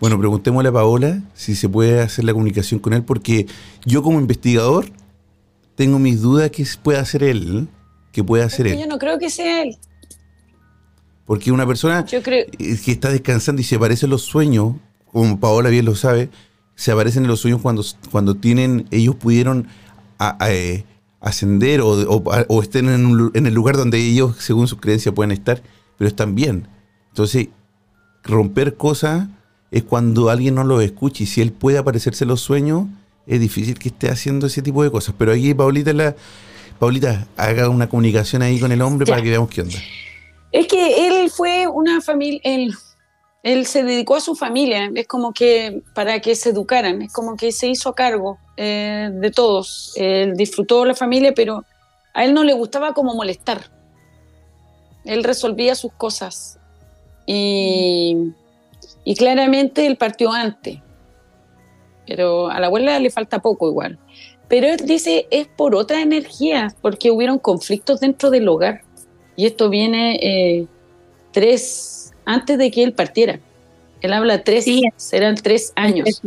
Bueno, 0.00 0.18
preguntémosle 0.18 0.68
a 0.68 0.72
Paola 0.72 1.22
si 1.34 1.54
se 1.54 1.68
puede 1.68 2.00
hacer 2.00 2.24
la 2.24 2.32
comunicación 2.32 2.80
con 2.80 2.92
él, 2.92 3.02
porque 3.02 3.46
yo 3.84 4.02
como 4.02 4.20
investigador 4.20 4.86
tengo 5.76 5.98
mis 5.98 6.20
dudas 6.20 6.50
que 6.50 6.66
puede 6.82 6.98
hacer 6.98 7.22
él, 7.22 7.68
que 8.12 8.22
puede 8.22 8.44
hacer 8.44 8.66
él. 8.66 8.78
Yo 8.78 8.86
no 8.86 8.98
creo 8.98 9.18
que 9.18 9.30
sea 9.30 9.62
él. 9.62 9.76
Porque 11.26 11.50
una 11.50 11.66
persona 11.66 12.04
que 12.04 12.46
está 12.86 13.10
descansando 13.10 13.60
y 13.60 13.64
se 13.64 13.76
aparecen 13.76 14.10
los 14.10 14.22
sueños, 14.22 14.74
como 15.10 15.40
Paola 15.40 15.70
bien 15.70 15.84
lo 15.84 15.94
sabe, 15.94 16.28
se 16.74 16.92
aparecen 16.92 17.22
en 17.22 17.28
los 17.28 17.40
sueños 17.40 17.60
cuando, 17.62 17.82
cuando 18.10 18.34
tienen, 18.34 18.86
ellos 18.90 19.14
pudieron 19.14 19.68
eh, 20.46 20.84
ascender 21.20 21.80
o, 21.82 22.62
estén 22.62 22.88
en, 22.88 23.30
en, 23.32 23.46
el 23.46 23.54
lugar 23.54 23.76
donde 23.76 23.98
ellos, 23.98 24.36
según 24.38 24.68
sus 24.68 24.80
creencias, 24.80 25.14
pueden 25.14 25.30
estar, 25.30 25.62
pero 25.96 26.08
están 26.08 26.34
bien. 26.34 26.68
Entonces, 27.08 27.48
romper 28.22 28.76
cosas 28.76 29.28
es 29.74 29.82
cuando 29.82 30.30
alguien 30.30 30.54
no 30.54 30.62
lo 30.62 30.80
escucha 30.80 31.24
y 31.24 31.26
si 31.26 31.40
él 31.40 31.50
puede 31.50 31.78
aparecerse 31.78 32.24
los 32.24 32.40
sueños, 32.40 32.86
es 33.26 33.40
difícil 33.40 33.76
que 33.76 33.88
esté 33.88 34.08
haciendo 34.08 34.46
ese 34.46 34.62
tipo 34.62 34.84
de 34.84 34.90
cosas. 34.92 35.16
Pero 35.18 35.32
aquí 35.32 35.52
Paulita, 35.52 35.92
la, 35.92 36.14
Paulita 36.78 37.26
haga 37.36 37.68
una 37.68 37.88
comunicación 37.88 38.42
ahí 38.42 38.60
con 38.60 38.70
el 38.70 38.80
hombre 38.82 39.04
para 39.04 39.20
que 39.20 39.30
veamos 39.30 39.50
qué 39.50 39.62
onda. 39.62 39.76
Es 40.52 40.68
que 40.68 41.08
él 41.08 41.28
fue 41.28 41.66
una 41.66 42.00
familia, 42.00 42.40
él, 42.44 42.72
él 43.42 43.66
se 43.66 43.82
dedicó 43.82 44.14
a 44.14 44.20
su 44.20 44.36
familia, 44.36 44.92
es 44.94 45.08
como 45.08 45.32
que 45.32 45.82
para 45.92 46.20
que 46.20 46.36
se 46.36 46.50
educaran, 46.50 47.02
es 47.02 47.12
como 47.12 47.36
que 47.36 47.50
se 47.50 47.66
hizo 47.66 47.88
a 47.88 47.96
cargo 47.96 48.38
eh, 48.56 49.10
de 49.12 49.30
todos. 49.32 49.92
Él 49.96 50.36
disfrutó 50.36 50.84
la 50.84 50.94
familia, 50.94 51.34
pero 51.34 51.64
a 52.14 52.24
él 52.24 52.32
no 52.32 52.44
le 52.44 52.52
gustaba 52.52 52.94
como 52.94 53.12
molestar. 53.12 53.72
Él 55.04 55.24
resolvía 55.24 55.74
sus 55.74 55.92
cosas. 55.94 56.60
Y, 57.26 58.34
y 59.04 59.14
claramente 59.14 59.86
él 59.86 59.96
partió 59.96 60.32
antes. 60.32 60.78
Pero 62.06 62.48
a 62.48 62.60
la 62.60 62.66
abuela 62.66 62.98
le 62.98 63.10
falta 63.10 63.40
poco 63.40 63.68
igual. 63.68 63.98
Pero 64.48 64.66
él 64.66 64.78
dice 64.84 65.26
es 65.30 65.46
por 65.46 65.74
otra 65.74 66.00
energía, 66.00 66.74
porque 66.80 67.10
hubieron 67.10 67.38
conflictos 67.38 68.00
dentro 68.00 68.30
del 68.30 68.48
hogar. 68.48 68.82
Y 69.36 69.46
esto 69.46 69.68
viene 69.68 70.16
eh, 70.22 70.66
tres, 71.32 72.12
antes 72.24 72.58
de 72.58 72.70
que 72.70 72.82
él 72.82 72.92
partiera. 72.92 73.40
Él 74.00 74.12
habla 74.12 74.44
tres, 74.44 74.66
serán 74.96 75.34
tres 75.36 75.72
años. 75.76 76.20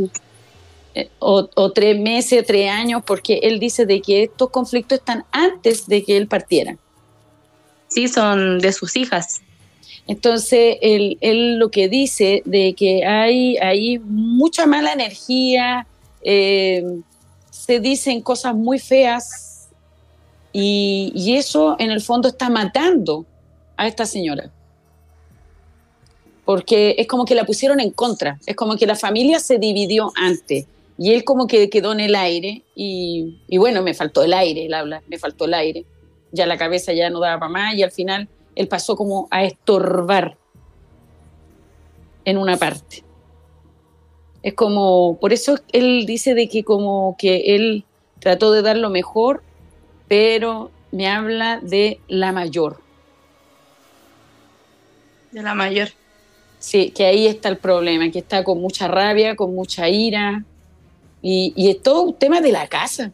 Eh, 0.95 1.09
o, 1.19 1.47
o, 1.55 1.71
tres 1.71 1.99
meses, 1.99 2.43
tres 2.45 2.71
años, 2.71 3.03
porque 3.05 3.39
él 3.43 3.59
dice 3.59 3.85
de 3.85 4.01
que 4.01 4.23
estos 4.23 4.49
conflictos 4.49 4.97
están 4.97 5.25
antes 5.31 5.85
de 5.85 6.03
que 6.03 6.17
él 6.17 6.27
partiera. 6.27 6.75
Sí, 7.87 8.07
son 8.07 8.59
de 8.59 8.73
sus 8.73 8.95
hijas. 8.95 9.41
Entonces, 10.07 10.77
él, 10.81 11.59
lo 11.59 11.69
que 11.69 11.89
dice 11.89 12.41
de 12.45 12.73
que 12.73 13.05
hay, 13.05 13.57
hay 13.57 13.99
mucha 13.99 14.65
mala 14.65 14.93
energía, 14.93 15.85
eh, 16.23 16.83
se 17.49 17.81
dicen 17.81 18.21
cosas 18.21 18.55
muy 18.55 18.79
feas 18.79 19.67
y, 20.53 21.35
eso 21.35 21.75
en 21.77 21.91
el 21.91 22.01
fondo 22.01 22.29
está 22.29 22.49
matando 22.49 23.25
a 23.75 23.85
esta 23.85 24.05
señora. 24.05 24.49
Porque 26.45 26.95
es 26.97 27.07
como 27.07 27.25
que 27.25 27.35
la 27.35 27.45
pusieron 27.45 27.81
en 27.81 27.91
contra, 27.91 28.39
es 28.45 28.55
como 28.55 28.77
que 28.77 28.87
la 28.87 28.95
familia 28.95 29.41
se 29.41 29.57
dividió 29.57 30.13
antes 30.15 30.65
y 30.97 31.11
él 31.11 31.25
como 31.25 31.45
que 31.45 31.69
quedó 31.69 31.91
en 31.91 31.99
el 31.99 32.15
aire 32.15 32.63
y, 32.73 33.41
y 33.49 33.57
bueno, 33.57 33.83
me 33.83 33.93
faltó 33.93 34.23
el 34.23 34.33
aire, 34.33 34.65
él 34.65 34.73
habla, 34.73 35.03
me 35.07 35.19
faltó 35.19 35.45
el 35.45 35.53
aire. 35.53 35.83
Ya 36.31 36.45
la 36.45 36.57
cabeza 36.57 36.93
ya 36.93 37.09
no 37.09 37.19
daba 37.19 37.39
para 37.39 37.51
más 37.51 37.75
y 37.75 37.83
al 37.83 37.91
final 37.91 38.29
él 38.57 38.67
pasó 38.67 38.95
como 38.95 39.27
a 39.29 39.43
estorbar 39.43 40.35
en 42.25 42.37
una 42.37 42.57
parte. 42.57 43.03
Es 44.41 44.53
como, 44.55 45.17
por 45.19 45.31
eso 45.31 45.57
él 45.71 46.05
dice 46.05 46.33
de 46.33 46.49
que 46.49 46.63
como 46.63 47.15
que 47.17 47.55
él 47.55 47.85
trató 48.19 48.51
de 48.51 48.63
dar 48.63 48.77
lo 48.77 48.89
mejor, 48.89 49.43
pero 50.07 50.71
me 50.91 51.07
habla 51.07 51.59
de 51.61 51.99
la 52.07 52.31
mayor. 52.31 52.81
De 55.31 55.43
la 55.43 55.53
mayor. 55.53 55.89
Sí, 56.59 56.89
que 56.89 57.05
ahí 57.05 57.27
está 57.27 57.49
el 57.49 57.57
problema, 57.57 58.09
que 58.09 58.19
está 58.19 58.43
con 58.43 58.59
mucha 58.59 58.87
rabia, 58.87 59.35
con 59.35 59.53
mucha 59.53 59.87
ira, 59.87 60.43
y, 61.21 61.53
y 61.55 61.69
es 61.69 61.81
todo 61.81 62.03
un 62.03 62.13
tema 62.13 62.41
de 62.41 62.51
la 62.51 62.67
casa 62.67 63.11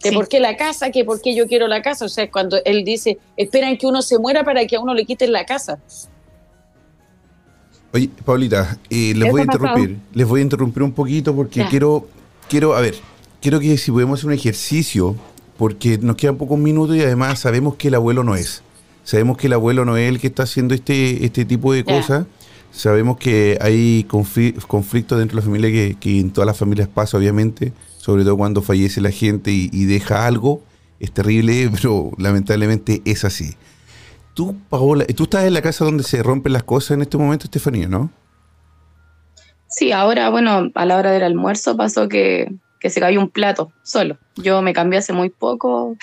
que 0.00 0.12
por 0.12 0.28
qué 0.28 0.40
la 0.40 0.56
casa, 0.56 0.90
que 0.90 1.04
por 1.04 1.20
qué 1.20 1.34
yo 1.34 1.46
quiero 1.46 1.68
la 1.68 1.82
casa. 1.82 2.04
O 2.04 2.08
sea, 2.08 2.30
cuando 2.30 2.58
él 2.64 2.84
dice, 2.84 3.18
esperan 3.36 3.76
que 3.76 3.86
uno 3.86 4.02
se 4.02 4.18
muera 4.18 4.44
para 4.44 4.66
que 4.66 4.76
a 4.76 4.80
uno 4.80 4.94
le 4.94 5.04
quiten 5.04 5.32
la 5.32 5.44
casa. 5.44 5.78
Oye, 7.92 8.10
Paulita, 8.24 8.78
eh, 8.90 9.14
les 9.16 9.30
voy 9.30 9.40
a 9.40 9.44
interrumpir, 9.44 9.98
les 10.12 10.26
voy 10.26 10.40
a 10.40 10.42
interrumpir 10.42 10.82
un 10.82 10.92
poquito 10.92 11.34
porque 11.34 11.64
quiero, 11.70 12.06
quiero, 12.48 12.74
a 12.74 12.80
ver, 12.82 12.96
quiero 13.40 13.60
que 13.60 13.78
si 13.78 13.90
podemos 13.90 14.20
hacer 14.20 14.28
un 14.28 14.34
ejercicio, 14.34 15.16
porque 15.56 15.96
nos 15.98 16.16
quedan 16.16 16.36
pocos 16.36 16.58
minutos 16.58 16.96
y 16.96 17.02
además 17.02 17.38
sabemos 17.40 17.76
que 17.76 17.88
el 17.88 17.94
abuelo 17.94 18.24
no 18.24 18.36
es. 18.36 18.62
Sabemos 19.04 19.38
que 19.38 19.46
el 19.46 19.54
abuelo 19.54 19.86
no 19.86 19.96
es 19.96 20.06
el 20.06 20.20
que 20.20 20.26
está 20.26 20.42
haciendo 20.42 20.74
este, 20.74 21.24
este 21.24 21.46
tipo 21.46 21.72
de 21.72 21.82
cosas. 21.82 22.26
Sabemos 22.70 23.16
que 23.16 23.56
hay 23.62 24.04
conflictos 24.04 25.18
dentro 25.18 25.36
de 25.36 25.42
la 25.42 25.42
familia 25.42 25.70
que, 25.70 25.96
que 25.98 26.20
en 26.20 26.30
todas 26.30 26.46
las 26.46 26.58
familias 26.58 26.88
pasa, 26.88 27.16
obviamente 27.16 27.72
sobre 28.08 28.24
todo 28.24 28.38
cuando 28.38 28.62
fallece 28.62 29.02
la 29.02 29.10
gente 29.10 29.50
y, 29.50 29.84
deja 29.84 30.26
algo, 30.26 30.62
es 30.98 31.12
terrible, 31.12 31.68
pero 31.74 32.12
lamentablemente 32.16 33.02
es 33.04 33.22
así. 33.22 33.54
Tú, 34.32 34.56
Paola, 34.70 35.04
tú 35.14 35.24
estás 35.24 35.44
en 35.44 35.52
la 35.52 35.60
casa 35.60 35.84
donde 35.84 36.04
se 36.04 36.22
rompen 36.22 36.54
las 36.54 36.62
cosas 36.62 36.92
en 36.92 37.02
este 37.02 37.18
momento, 37.18 37.44
Estefanía, 37.44 37.86
¿no? 37.86 38.10
Sí, 39.68 39.92
ahora, 39.92 40.30
bueno, 40.30 40.70
a 40.74 40.86
la 40.86 40.96
hora 40.96 41.10
del 41.10 41.22
almuerzo 41.22 41.76
pasó 41.76 42.08
que, 42.08 42.50
se 42.82 42.98
cayó 42.98 43.20
un 43.20 43.28
plato 43.28 43.72
solo. 43.82 44.16
Yo 44.36 44.62
me 44.62 44.72
cambié 44.72 45.00
hace 45.00 45.12
muy 45.12 45.28
poco. 45.28 45.94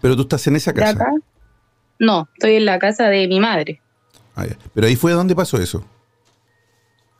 ¿Pero 0.00 0.16
tú 0.16 0.22
estás 0.22 0.46
en 0.46 0.56
esa 0.56 0.72
casa? 0.72 1.12
No, 1.98 2.26
estoy 2.32 2.54
en 2.54 2.64
la 2.64 2.78
casa 2.78 3.10
de 3.10 3.28
mi 3.28 3.38
madre. 3.38 3.82
Ah, 4.34 4.46
Pero 4.72 4.86
ahí 4.86 4.96
fue 4.96 5.12
donde 5.12 5.36
pasó 5.36 5.58
eso. 5.58 5.84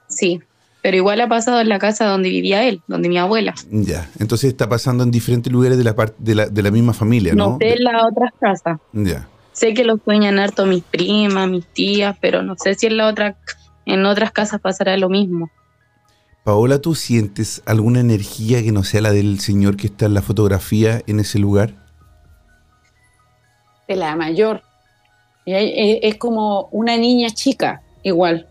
Sí, 0.09 0.41
pero 0.83 0.97
igual 0.97 1.21
ha 1.21 1.29
pasado 1.29 1.61
en 1.61 1.69
la 1.69 1.79
casa 1.79 2.07
donde 2.07 2.31
vivía 2.31 2.65
él, 2.65 2.81
donde 2.87 3.09
mi 3.09 3.19
abuela. 3.19 3.55
Ya, 3.71 4.09
entonces 4.19 4.51
está 4.51 4.69
pasando 4.69 5.05
en 5.05 5.11
diferentes 5.11 5.53
lugares 5.53 5.77
de 5.77 5.85
la, 5.85 5.95
de 6.19 6.35
la, 6.35 6.47
de 6.49 6.63
la 6.63 6.71
misma 6.71 6.93
familia, 6.93 7.35
¿no? 7.35 7.51
No 7.51 7.59
sé 7.59 7.75
en 7.75 7.85
las 7.85 8.05
otras 8.05 8.33
casas. 8.41 8.79
Ya. 8.93 9.29
Sé 9.53 9.75
que 9.75 9.85
lo 9.85 9.99
sueñan 9.99 10.39
harto 10.39 10.65
mis 10.65 10.83
primas, 10.83 11.49
mis 11.49 11.67
tías, 11.67 12.17
pero 12.21 12.43
no 12.43 12.57
sé 12.57 12.75
si 12.75 12.87
en, 12.87 12.97
la 12.97 13.09
otra, 13.09 13.37
en 13.85 14.07
otras 14.07 14.33
casas 14.33 14.61
pasará 14.61 14.97
lo 14.97 15.09
mismo. 15.09 15.51
Paola, 16.45 16.81
¿tú 16.81 16.95
sientes 16.95 17.63
alguna 17.67 18.01
energía 18.01 18.63
que 18.63 18.73
no 18.73 18.83
sea 18.83 19.03
la 19.03 19.13
del 19.13 19.41
señor 19.41 19.77
que 19.77 19.89
está 19.89 20.07
en 20.07 20.15
la 20.15 20.23
fotografía 20.23 21.03
en 21.07 21.21
ese 21.21 21.39
lugar? 21.39 21.75
De 23.87 23.97
la 23.97 24.17
mayor. 24.17 24.63
Es 25.45 26.17
como 26.17 26.69
una 26.71 26.97
niña 26.97 27.29
chica, 27.31 27.83
igual 28.03 28.47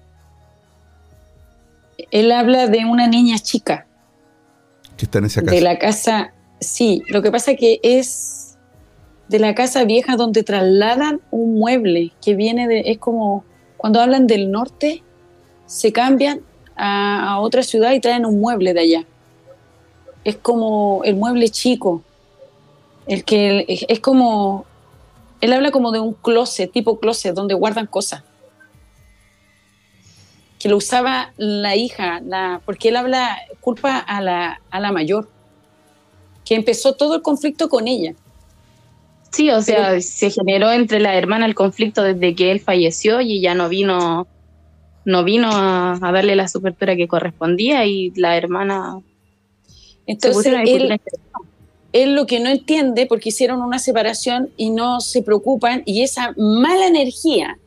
él 2.11 2.31
habla 2.31 2.67
de 2.67 2.85
una 2.85 3.07
niña 3.07 3.37
chica. 3.39 3.87
Que 4.97 5.05
está 5.05 5.19
en 5.19 5.25
esa 5.25 5.41
casa. 5.41 5.55
De 5.55 5.61
la 5.61 5.79
casa, 5.79 6.33
sí. 6.59 7.03
Lo 7.09 7.21
que 7.21 7.31
pasa 7.31 7.55
que 7.55 7.79
es 7.83 8.57
de 9.27 9.39
la 9.39 9.55
casa 9.55 9.83
vieja 9.85 10.15
donde 10.15 10.43
trasladan 10.43 11.21
un 11.31 11.59
mueble 11.59 12.11
que 12.21 12.35
viene 12.35 12.67
de, 12.67 12.81
es 12.85 12.97
como 12.97 13.43
cuando 13.77 14.01
hablan 14.01 14.27
del 14.27 14.51
norte, 14.51 15.03
se 15.65 15.93
cambian 15.93 16.41
a, 16.75 17.39
otra 17.39 17.63
ciudad 17.63 17.91
y 17.93 17.99
traen 17.99 18.25
un 18.25 18.39
mueble 18.39 18.73
de 18.73 18.81
allá. 18.81 19.05
Es 20.23 20.35
como 20.35 21.01
el 21.05 21.15
mueble 21.15 21.49
chico, 21.49 22.01
el 23.07 23.23
que 23.23 23.65
es 23.67 23.99
como, 23.99 24.65
él 25.41 25.53
habla 25.53 25.71
como 25.71 25.91
de 25.91 25.99
un 25.99 26.13
closet, 26.13 26.71
tipo 26.71 26.99
closet, 26.99 27.33
donde 27.33 27.53
guardan 27.53 27.85
cosas 27.85 28.23
que 30.59 30.67
lo 30.67 30.77
usaba 30.77 31.31
la 31.37 31.75
hija, 31.77 32.19
la, 32.19 32.61
porque 32.65 32.89
él 32.89 32.97
habla, 32.97 33.37
culpa 33.61 33.97
a 33.97 34.21
la, 34.21 34.61
a 34.69 34.79
la 34.81 34.91
mayor, 34.91 35.29
que 36.43 36.55
empezó 36.55 36.93
todo 36.93 37.15
el 37.15 37.21
conflicto 37.21 37.69
con 37.69 37.87
ella. 37.87 38.13
Sí, 39.31 39.49
o 39.51 39.61
sea, 39.61 40.01
se 40.01 40.31
generó 40.31 40.71
entre 40.71 40.99
la 40.99 41.15
hermana 41.15 41.45
el 41.45 41.55
conflicto 41.55 42.03
desde 42.03 42.35
que 42.35 42.51
él 42.51 42.59
falleció 42.59 43.21
y 43.21 43.41
ya 43.41 43.53
no 43.53 43.69
vino, 43.69 44.27
no 45.05 45.23
vino 45.23 45.49
a, 45.51 45.97
darle 46.01 46.35
la 46.35 46.47
supertura 46.47 46.95
que 46.95 47.07
correspondía 47.07 47.85
y 47.85 48.11
la 48.15 48.35
hermana. 48.35 48.99
Entonces 50.07 50.53
él, 50.65 50.99
él 51.93 52.15
lo 52.15 52.25
que 52.25 52.39
no 52.39 52.49
entiende, 52.49 53.05
porque 53.05 53.29
hicieron 53.29 53.61
una 53.61 53.79
separación 53.79 54.49
y 54.57 54.71
no 54.71 54.99
se 54.99 55.21
preocupan, 55.21 55.83
y 55.85 56.01
esa 56.01 56.33
mala 56.35 56.87
energía 56.87 57.59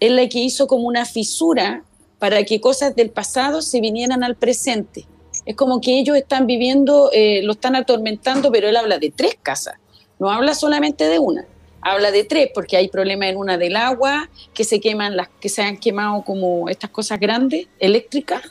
es 0.00 0.10
la 0.10 0.28
que 0.28 0.38
hizo 0.38 0.66
como 0.66 0.88
una 0.88 1.04
fisura 1.04 1.84
para 2.18 2.42
que 2.44 2.60
cosas 2.60 2.94
del 2.96 3.10
pasado 3.10 3.62
se 3.62 3.80
vinieran 3.80 4.24
al 4.24 4.34
presente. 4.34 5.06
Es 5.46 5.56
como 5.56 5.80
que 5.80 5.98
ellos 5.98 6.16
están 6.16 6.46
viviendo, 6.46 7.10
eh, 7.12 7.42
lo 7.42 7.52
están 7.52 7.76
atormentando, 7.76 8.50
pero 8.50 8.68
él 8.68 8.76
habla 8.76 8.98
de 8.98 9.10
tres 9.10 9.36
casas, 9.40 9.74
no 10.18 10.30
habla 10.30 10.54
solamente 10.54 11.08
de 11.08 11.18
una, 11.18 11.46
habla 11.80 12.10
de 12.10 12.24
tres, 12.24 12.50
porque 12.52 12.76
hay 12.76 12.88
problemas 12.88 13.30
en 13.30 13.36
una 13.36 13.56
del 13.56 13.76
agua, 13.76 14.28
que 14.52 14.64
se 14.64 14.80
queman 14.80 15.16
las, 15.16 15.28
que 15.40 15.48
se 15.48 15.62
han 15.62 15.76
quemado 15.76 16.22
como 16.22 16.68
estas 16.68 16.90
cosas 16.90 17.20
grandes, 17.20 17.66
eléctricas, 17.78 18.42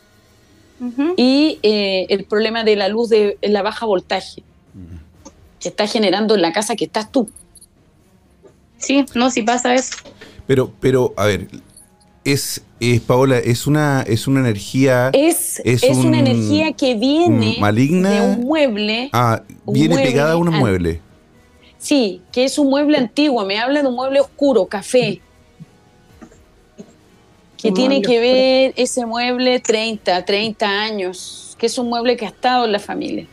y 1.15 1.57
eh, 1.63 2.05
el 2.09 2.25
problema 2.25 2.63
de 2.63 2.75
la 2.75 2.87
luz 2.87 3.09
de 3.09 3.39
la 3.41 3.63
baja 3.63 3.85
voltaje, 3.87 4.43
que 5.59 5.69
está 5.69 5.87
generando 5.87 6.35
en 6.35 6.41
la 6.43 6.53
casa 6.53 6.75
que 6.75 6.85
estás 6.85 7.11
tú. 7.11 7.29
Sí, 8.77 9.03
no, 9.15 9.31
si 9.31 9.41
pasa 9.41 9.73
eso. 9.73 9.95
Pero, 10.45 10.71
pero, 10.79 11.13
a 11.17 11.25
ver, 11.25 11.47
es, 12.31 12.61
es 12.79 13.01
Paola, 13.01 13.37
es 13.37 13.67
una, 13.67 14.03
es 14.07 14.27
una 14.27 14.41
energía. 14.41 15.09
Es, 15.13 15.61
es, 15.63 15.83
una 15.83 16.19
energía 16.19 16.73
que 16.73 16.95
viene 16.95 17.57
maligna, 17.59 18.09
de 18.09 18.21
un 18.21 18.41
mueble. 18.41 19.09
Ah, 19.13 19.43
viene 19.65 19.95
pegada 19.95 20.33
a 20.33 20.37
un 20.37 20.49
mueble. 20.49 21.01
Sí, 21.77 22.21
que 22.31 22.43
es 22.43 22.57
un 22.57 22.69
mueble 22.69 22.97
antiguo. 22.97 23.45
Me 23.45 23.59
habla 23.59 23.81
de 23.81 23.87
un 23.87 23.95
mueble 23.95 24.19
oscuro, 24.19 24.65
café 24.65 25.21
que 27.57 27.71
tiene 27.71 28.01
que 28.01 28.19
ver 28.19 28.73
ese 28.75 29.05
mueble 29.05 29.59
30, 29.59 30.23
30 30.25 30.67
años, 30.67 31.55
que 31.57 31.65
es 31.65 31.77
un 31.77 31.89
mueble 31.89 32.15
que 32.15 32.25
ha 32.25 32.29
estado 32.29 32.65
en 32.65 32.71
la 32.71 32.79
familia, 32.79 33.25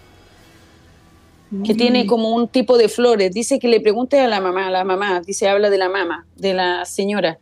que 1.65 1.75
mm. 1.75 1.77
tiene 1.77 2.07
como 2.07 2.35
un 2.35 2.49
tipo 2.49 2.79
de 2.79 2.89
flores. 2.89 3.33
Dice 3.33 3.59
que 3.59 3.69
le 3.69 3.81
pregunte 3.81 4.19
a 4.21 4.27
la 4.27 4.41
mamá, 4.41 4.69
a 4.69 4.71
la 4.71 4.85
mamá, 4.85 5.21
dice, 5.21 5.49
habla 5.49 5.71
de 5.71 5.79
la 5.79 5.89
mamá, 5.89 6.27
de 6.37 6.55
la 6.55 6.85
señora. 6.87 7.39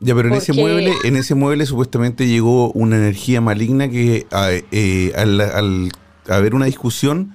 Ya, 0.00 0.14
pero 0.14 0.28
en 0.28 0.34
ese 0.34 0.52
mueble, 0.52 0.92
en 1.04 1.16
ese 1.16 1.34
mueble 1.34 1.64
supuestamente 1.64 2.26
llegó 2.26 2.70
una 2.72 2.96
energía 2.96 3.40
maligna 3.40 3.88
que 3.88 4.26
eh, 4.70 5.12
al, 5.16 5.90
haber 6.28 6.54
una 6.54 6.66
discusión 6.66 7.34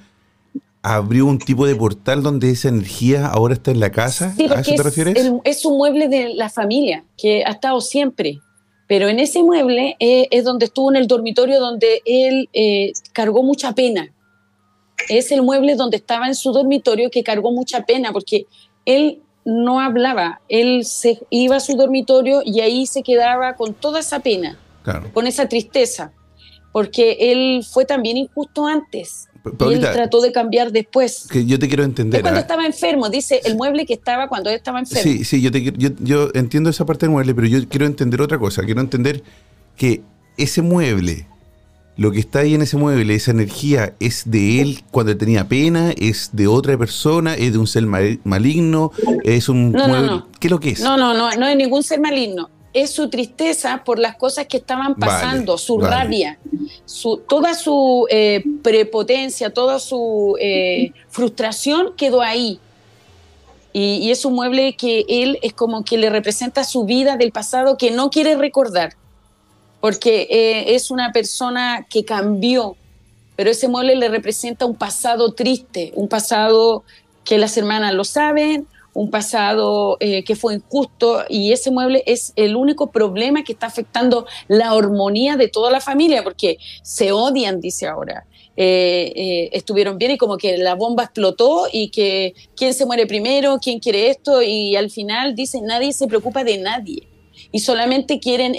abrió 0.84 1.26
un 1.26 1.39
tipo 1.39 1.66
de 1.66 1.76
portal 1.76 2.24
donde 2.24 2.51
esa 2.51 2.70
energía 2.70 3.28
ahora 3.28 3.55
está 3.55 3.72
en 3.72 3.80
la 3.80 3.91
casa. 3.91 4.36
¿A 4.55 4.62
eso 4.62 4.76
te 4.76 4.84
refieres? 4.84 5.32
es 5.43 5.66
un 5.66 5.78
mueble 5.78 6.07
de 6.07 6.34
la 6.36 6.49
familia 6.49 7.03
que 7.18 7.43
ha 7.45 7.51
estado 7.51 7.82
siempre. 7.82 8.39
Pero 8.88 9.07
en 9.07 9.20
ese 9.20 9.41
mueble 9.41 9.95
eh, 9.99 10.28
es 10.32 10.43
donde 10.43 10.66
estuvo 10.66 10.91
en 10.91 10.97
el 10.97 11.07
dormitorio 11.07 11.62
donde 11.62 12.01
él 12.05 12.49
eh, 12.51 12.91
cargó 13.14 13.41
mucha 13.41 13.74
pena. 13.74 14.14
Es 15.07 15.32
el 15.32 15.43
mueble 15.43 15.76
donde 15.76 15.97
estaba 15.97 16.28
en 16.28 16.36
su 16.36 16.51
dormitorio 16.51 17.09
que 17.09 17.24
cargó 17.24 17.51
mucha 17.51 17.86
pena 17.86 18.12
porque 18.12 18.47
él 18.86 19.22
no 19.45 19.79
hablaba, 19.79 20.41
él 20.49 20.85
se 20.85 21.19
iba 21.29 21.55
a 21.55 21.59
su 21.59 21.75
dormitorio 21.75 22.41
y 22.45 22.61
ahí 22.61 22.85
se 22.85 23.03
quedaba 23.03 23.55
con 23.55 23.73
toda 23.73 23.99
esa 23.99 24.19
pena, 24.19 24.57
con 25.13 25.27
esa 25.27 25.47
tristeza, 25.47 26.11
porque 26.71 27.17
él 27.19 27.63
fue 27.63 27.85
también 27.85 28.17
injusto 28.17 28.67
antes 28.67 29.27
y 29.43 29.73
él 29.73 29.81
trató 29.81 30.21
de 30.21 30.31
cambiar 30.31 30.71
después. 30.71 31.27
Que 31.29 31.45
yo 31.45 31.57
te 31.57 31.67
quiero 31.67 31.83
entender. 31.83 32.19
Es 32.19 32.21
cuando 32.21 32.39
¿ah? 32.39 32.41
estaba 32.41 32.65
enfermo, 32.65 33.09
dice 33.09 33.41
el 33.43 33.55
mueble 33.55 33.85
que 33.85 33.93
estaba 33.93 34.27
cuando 34.27 34.49
él 34.49 34.55
estaba 34.55 34.79
enfermo. 34.79 35.03
Sí, 35.03 35.23
sí, 35.23 35.41
yo, 35.41 35.51
te, 35.51 35.71
yo, 35.99 36.29
entiendo 36.33 36.69
esa 36.69 36.85
parte 36.85 37.05
del 37.05 37.11
mueble, 37.11 37.33
pero 37.33 37.47
yo 37.47 37.67
quiero 37.67 37.85
entender 37.85 38.21
otra 38.21 38.37
cosa. 38.37 38.63
Quiero 38.63 38.81
entender 38.81 39.23
que 39.75 40.01
ese 40.37 40.61
mueble, 40.61 41.27
lo 42.01 42.11
que 42.11 42.19
está 42.19 42.39
ahí 42.39 42.55
en 42.55 42.63
ese 42.63 42.77
mueble, 42.77 43.13
esa 43.13 43.29
energía, 43.29 43.93
es 43.99 44.23
de 44.25 44.59
él 44.59 44.83
cuando 44.89 45.15
tenía 45.15 45.47
pena, 45.47 45.91
es 45.95 46.31
de 46.33 46.47
otra 46.47 46.75
persona, 46.75 47.35
es 47.35 47.53
de 47.53 47.59
un 47.59 47.67
ser 47.67 47.85
maligno, 47.85 48.91
es 49.23 49.49
un 49.49 49.71
mueble. 49.71 50.23
¿Qué 50.39 50.47
es 50.47 50.51
lo 50.51 50.59
que 50.59 50.69
es? 50.71 50.79
No, 50.79 50.97
no, 50.97 51.13
no, 51.13 51.29
no 51.35 51.47
es 51.47 51.55
ningún 51.55 51.83
ser 51.83 51.99
maligno 51.99 52.49
es 52.73 52.91
su 52.91 53.09
tristeza 53.09 53.83
por 53.83 53.99
las 53.99 54.15
cosas 54.15 54.47
que 54.47 54.55
estaban 54.55 54.95
pasando, 54.95 55.57
su 55.57 55.79
rabia, 55.81 56.39
su, 56.85 57.17
toda 57.17 57.53
su 57.53 58.07
eh, 58.09 58.43
prepotencia, 58.63 59.53
toda 59.53 59.77
su 59.77 60.37
eh, 60.39 60.93
frustración 61.09 61.93
quedó 61.97 62.21
ahí. 62.21 62.61
Y, 63.73 64.09
es 64.09 64.23
un 64.23 64.35
mueble 64.35 64.77
que 64.77 65.05
él 65.09 65.37
es 65.41 65.51
como 65.51 65.83
que 65.83 65.97
le 65.97 66.09
representa 66.09 66.63
su 66.63 66.85
vida 66.85 67.17
del 67.17 67.33
pasado 67.33 67.77
que 67.77 67.91
no 67.91 68.09
quiere 68.09 68.35
recordar, 68.35 68.95
porque 69.82 70.27
eh, 70.29 70.75
es 70.75 70.91
una 70.91 71.11
persona 71.11 71.86
que 71.89 72.05
cambió, 72.05 72.77
pero 73.36 73.49
ese 73.49 73.67
mueble 73.67 73.95
le 73.95 74.07
representa 74.07 74.65
un 74.65 74.75
pasado 74.75 75.34
triste, 75.34 75.91
un 75.95 76.07
pasado 76.07 76.84
que 77.25 77.38
las 77.38 77.57
hermanas 77.57 77.93
lo 77.93 78.03
saben, 78.03 78.67
un 78.93 79.09
pasado 79.09 79.97
eh, 79.99 80.23
que 80.23 80.36
fue 80.36 80.55
injusto 80.55 81.23
y 81.29 81.51
ese 81.51 81.71
mueble 81.71 82.03
es 82.05 82.34
el 82.36 82.55
único 82.55 82.91
problema 82.91 83.43
que 83.43 83.53
está 83.53 83.67
afectando 83.67 84.25
la 84.47 84.71
armonía 84.71 85.38
de 85.38 85.47
toda 85.47 85.71
la 85.71 85.79
familia 85.79 86.23
porque 86.23 86.57
se 86.84 87.11
odian, 87.11 87.59
dice 87.61 87.88
ahora. 87.88 88.25
Eh, 88.57 89.13
eh, 89.15 89.49
estuvieron 89.53 89.97
bien 89.97 90.11
y 90.11 90.17
como 90.17 90.38
que 90.38 90.57
la 90.57 90.75
bomba 90.75 91.05
explotó 91.05 91.67
y 91.71 91.89
que 91.89 92.36
quién 92.55 92.73
se 92.73 92.86
muere 92.86 93.07
primero, 93.07 93.59
quién 93.61 93.79
quiere 93.79 94.09
esto 94.09 94.41
y 94.41 94.75
al 94.75 94.91
final 94.91 95.36
dice 95.36 95.61
nadie 95.61 95.93
se 95.93 96.05
preocupa 96.05 96.43
de 96.43 96.57
nadie 96.57 97.07
y 97.51 97.59
solamente 97.59 98.19
quieren 98.19 98.55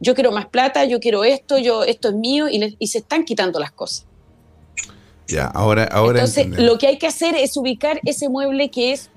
yo 0.00 0.14
quiero 0.14 0.32
más 0.32 0.46
plata, 0.46 0.84
yo 0.84 1.00
quiero 1.00 1.24
esto, 1.24 1.58
yo 1.58 1.84
esto 1.84 2.08
es 2.08 2.14
mío 2.14 2.48
y, 2.48 2.76
y 2.78 2.86
se 2.88 2.98
están 2.98 3.24
quitando 3.24 3.58
las 3.60 3.72
cosas. 3.72 4.06
Ya, 5.28 5.46
ahora, 5.46 5.84
ahora. 5.84 6.20
Entonces, 6.20 6.48
lo 6.48 6.78
que 6.78 6.86
hay 6.86 6.98
que 6.98 7.06
hacer 7.06 7.34
es 7.34 7.56
ubicar 7.56 8.00
ese 8.04 8.28
mueble 8.28 8.70
que 8.70 8.92
es 8.92 9.10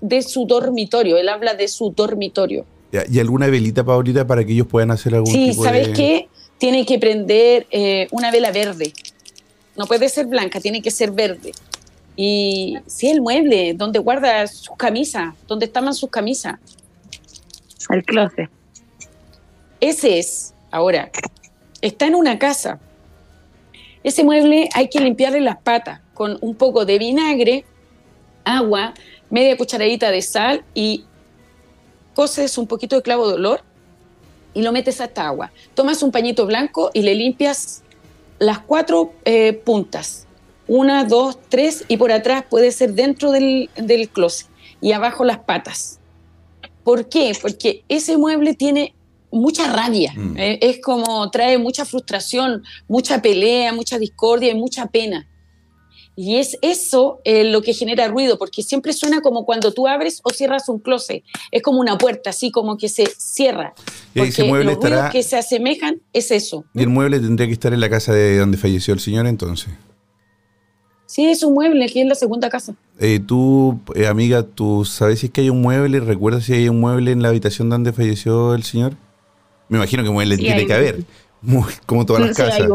de 0.00 0.22
su 0.22 0.46
dormitorio, 0.46 1.16
él 1.16 1.28
habla 1.28 1.54
de 1.54 1.68
su 1.68 1.90
dormitorio. 1.90 2.64
¿Y 3.10 3.18
alguna 3.18 3.48
velita, 3.48 3.84
Paulita, 3.84 4.26
para 4.26 4.44
que 4.44 4.52
ellos 4.52 4.66
puedan 4.66 4.90
hacer 4.90 5.14
algún 5.14 5.32
sí, 5.32 5.50
tipo 5.50 5.64
¿sabes 5.64 5.88
qué? 5.88 6.28
Tiene 6.58 6.86
que 6.86 6.98
prender 6.98 7.66
eh, 7.70 8.08
una 8.10 8.30
vela 8.30 8.50
verde. 8.50 8.92
No 9.76 9.86
puede 9.86 10.08
ser 10.08 10.26
blanca, 10.26 10.60
tiene 10.60 10.80
que 10.80 10.90
ser 10.90 11.10
verde. 11.10 11.52
Y 12.14 12.76
sí, 12.86 13.08
el 13.08 13.20
mueble, 13.20 13.74
donde 13.74 13.98
guarda 13.98 14.46
sus 14.46 14.74
camisas, 14.78 15.34
donde 15.46 15.66
estaban 15.66 15.92
sus 15.92 16.08
camisas. 16.08 16.58
El 17.88 18.04
closet. 18.04 18.50
Ese 19.80 20.18
es, 20.18 20.54
ahora, 20.70 21.10
está 21.80 22.06
en 22.06 22.14
una 22.14 22.38
casa. 22.38 22.80
Ese 24.02 24.24
mueble 24.24 24.68
hay 24.74 24.88
que 24.88 25.00
limpiarle 25.00 25.40
las 25.40 25.58
patas 25.58 26.00
con 26.14 26.38
un 26.40 26.54
poco 26.54 26.84
de 26.84 26.98
vinagre, 26.98 27.64
agua, 28.44 28.94
media 29.30 29.56
cucharadita 29.56 30.10
de 30.10 30.22
sal 30.22 30.64
y 30.74 31.04
coces 32.14 32.56
un 32.56 32.66
poquito 32.66 32.96
de 32.96 33.02
clavo 33.02 33.28
de 33.28 33.34
olor 33.34 33.60
y 34.54 34.62
lo 34.62 34.72
metes 34.72 35.00
a 35.00 35.04
esta 35.04 35.26
agua. 35.26 35.52
Tomas 35.74 36.02
un 36.02 36.10
pañito 36.10 36.46
blanco 36.46 36.90
y 36.94 37.02
le 37.02 37.14
limpias 37.14 37.82
las 38.38 38.60
cuatro 38.60 39.12
eh, 39.24 39.52
puntas. 39.52 40.26
Una, 40.68 41.04
dos, 41.04 41.38
tres 41.48 41.84
y 41.88 41.96
por 41.96 42.10
atrás 42.10 42.44
puede 42.48 42.72
ser 42.72 42.94
dentro 42.94 43.32
del, 43.32 43.70
del 43.76 44.08
closet 44.08 44.48
y 44.80 44.92
abajo 44.92 45.24
las 45.24 45.38
patas. 45.38 45.95
¿Por 46.86 47.08
qué? 47.08 47.32
Porque 47.42 47.82
ese 47.88 48.16
mueble 48.16 48.54
tiene 48.54 48.94
mucha 49.32 49.72
rabia. 49.72 50.12
Mm. 50.14 50.36
Eh, 50.38 50.58
es 50.62 50.80
como 50.80 51.28
trae 51.32 51.58
mucha 51.58 51.84
frustración, 51.84 52.62
mucha 52.86 53.20
pelea, 53.20 53.72
mucha 53.72 53.98
discordia 53.98 54.52
y 54.52 54.54
mucha 54.54 54.86
pena. 54.86 55.28
Y 56.14 56.36
es 56.36 56.56
eso 56.62 57.18
eh, 57.24 57.42
lo 57.42 57.60
que 57.60 57.74
genera 57.74 58.06
ruido, 58.06 58.38
porque 58.38 58.62
siempre 58.62 58.92
suena 58.92 59.20
como 59.20 59.44
cuando 59.44 59.72
tú 59.72 59.88
abres 59.88 60.20
o 60.22 60.30
cierras 60.30 60.68
un 60.68 60.78
closet. 60.78 61.24
Es 61.50 61.60
como 61.60 61.80
una 61.80 61.98
puerta, 61.98 62.30
así 62.30 62.52
como 62.52 62.78
que 62.78 62.88
se 62.88 63.06
cierra. 63.18 63.74
Y 64.14 64.20
ese 64.20 64.44
mueble 64.44 64.66
los 64.66 64.74
estará... 64.74 65.10
que 65.10 65.24
se 65.24 65.36
asemejan 65.36 66.00
es 66.12 66.30
eso. 66.30 66.66
Y 66.72 66.82
el 66.82 66.88
mueble 66.88 67.18
tendría 67.18 67.48
que 67.48 67.52
estar 67.54 67.74
en 67.74 67.80
la 67.80 67.90
casa 67.90 68.12
de 68.12 68.38
donde 68.38 68.58
falleció 68.58 68.94
el 68.94 69.00
señor 69.00 69.26
entonces. 69.26 69.70
Sí, 71.06 71.26
es 71.26 71.42
un 71.42 71.54
mueble, 71.54 71.84
aquí 71.84 72.00
en 72.00 72.08
la 72.08 72.14
segunda 72.14 72.48
casa. 72.48 72.74
Eh, 72.98 73.20
tú, 73.24 73.80
eh, 73.94 74.06
amiga, 74.06 74.42
¿tú 74.42 74.84
sabes 74.84 75.20
si 75.20 75.26
es 75.26 75.32
que 75.32 75.42
hay 75.42 75.50
un 75.50 75.62
mueble? 75.62 76.00
¿Recuerdas 76.00 76.44
si 76.44 76.52
hay 76.52 76.68
un 76.68 76.80
mueble 76.80 77.12
en 77.12 77.22
la 77.22 77.28
habitación 77.28 77.70
donde 77.70 77.92
falleció 77.92 78.54
el 78.54 78.64
señor? 78.64 78.94
Me 79.68 79.78
imagino 79.78 80.02
que 80.02 80.10
mueble 80.10 80.36
tiene 80.36 80.66
que 80.66 80.74
haber, 80.74 81.04
como 81.86 82.06
todas 82.06 82.26
las 82.26 82.36
casas. 82.36 82.68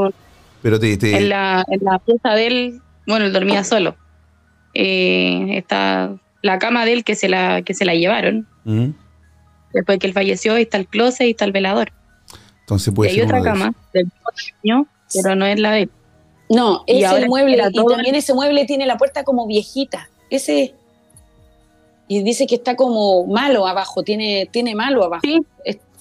Pero 0.61 0.77
En, 0.82 1.29
la, 1.29 1.65
en 1.67 1.84
la 1.84 1.99
pieza 1.99 2.29
de 2.29 2.47
él 2.47 2.82
bueno, 3.07 3.25
él 3.25 3.34
dormía 3.34 3.63
solo. 3.63 3.95
Eh, 4.73 5.57
está 5.57 6.15
la 6.41 6.59
cama 6.59 6.86
de 6.86 6.93
él 6.93 7.03
que 7.03 7.15
se 7.15 7.29
la, 7.29 7.61
que 7.61 7.73
se 7.73 7.86
la 7.86 7.93
llevaron. 7.95 8.47
Después 9.73 9.99
que 9.99 10.07
él 10.07 10.13
falleció, 10.13 10.55
está 10.55 10.77
el 10.77 10.88
closet 10.88 11.27
y 11.27 11.32
está 11.32 11.45
el 11.45 11.51
velador. 11.51 11.91
Entonces 12.61 12.93
puede 12.93 13.11
y 13.11 13.15
hay 13.15 13.21
otra 13.21 13.41
cama 13.41 13.73
del 13.93 14.09
mismo 14.63 14.88
pero 15.13 15.36
no 15.36 15.45
es 15.45 15.59
la 15.59 15.73
de 15.73 15.82
él. 15.84 15.91
No, 16.52 16.84
ese 16.86 17.18
el 17.18 17.28
mueble, 17.28 17.58
y 17.72 17.86
también 17.86 18.16
ese 18.16 18.34
mueble 18.34 18.66
tiene 18.66 18.86
la 18.86 18.97
puerta 18.97 19.24
como 19.24 19.47
viejita. 19.47 20.10
Ese. 20.30 20.74
Y 22.10 22.24
dice 22.24 22.45
que 22.45 22.56
está 22.56 22.76
como 22.76 23.26
malo 23.26 23.66
abajo, 23.66 24.04
tiene, 24.04 24.49
tiene 24.52 24.76
malo 24.76 25.06
abajo. 25.06 25.22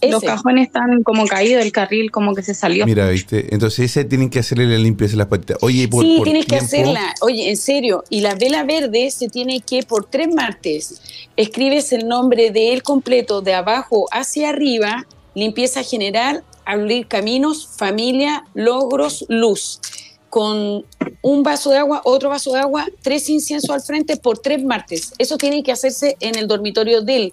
Los 0.02 0.22
cajones 0.22 0.66
están 0.66 1.04
como 1.04 1.26
caídos, 1.26 1.64
el 1.64 1.70
carril 1.70 2.10
como 2.10 2.34
que 2.34 2.42
se 2.42 2.54
salió. 2.54 2.84
Mira, 2.84 3.08
viste. 3.10 3.54
Entonces 3.54 3.90
ese 3.90 4.04
tienen 4.04 4.28
que 4.28 4.40
hacerle 4.40 4.66
la 4.66 4.78
limpieza 4.78 5.14
a 5.14 5.18
las 5.18 5.26
patitas. 5.28 5.58
Oye, 5.60 5.86
por, 5.86 6.04
Sí, 6.04 6.20
tienes 6.24 6.46
que 6.46 6.56
hacerla. 6.56 7.14
Oye, 7.20 7.48
en 7.48 7.56
serio. 7.56 8.02
Y 8.08 8.20
la 8.20 8.34
vela 8.34 8.64
verde 8.64 9.10
se 9.12 9.28
tiene 9.28 9.60
que, 9.60 9.84
por 9.84 10.06
tres 10.06 10.34
martes, 10.34 11.00
escribes 11.36 11.92
el 11.92 12.08
nombre 12.08 12.50
de 12.50 12.72
él 12.72 12.82
completo, 12.82 13.40
de 13.40 13.54
abajo 13.54 14.06
hacia 14.10 14.48
arriba, 14.48 15.06
limpieza 15.34 15.84
general, 15.84 16.42
abrir 16.64 17.06
caminos, 17.06 17.68
familia, 17.76 18.44
logros, 18.54 19.26
luz. 19.28 19.80
Con 20.30 20.86
un 21.22 21.42
vaso 21.42 21.70
de 21.70 21.78
agua, 21.78 22.00
otro 22.04 22.30
vaso 22.30 22.52
de 22.52 22.60
agua, 22.60 22.86
tres 23.02 23.28
inciensos 23.28 23.68
al 23.70 23.82
frente 23.82 24.16
por 24.16 24.38
tres 24.38 24.64
martes. 24.64 25.12
Eso 25.18 25.36
tiene 25.36 25.62
que 25.62 25.72
hacerse 25.72 26.16
en 26.20 26.36
el 26.38 26.46
dormitorio 26.46 27.02
de 27.02 27.16
él 27.16 27.32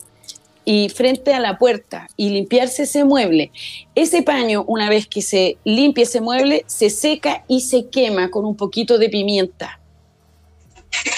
y 0.69 0.89
frente 0.89 1.33
a 1.33 1.39
la 1.39 1.57
puerta 1.57 2.09
y 2.17 2.29
limpiarse 2.29 2.83
ese 2.83 3.05
mueble. 3.05 3.51
Ese 3.95 4.21
paño, 4.21 4.65
una 4.67 4.89
vez 4.89 5.07
que 5.07 5.21
se 5.21 5.57
limpia 5.63 6.03
ese 6.03 6.19
mueble, 6.19 6.65
se 6.67 6.89
seca 6.89 7.45
y 7.47 7.61
se 7.61 7.87
quema 7.87 8.29
con 8.29 8.43
un 8.43 8.57
poquito 8.57 8.97
de 8.97 9.07
pimienta. 9.07 9.79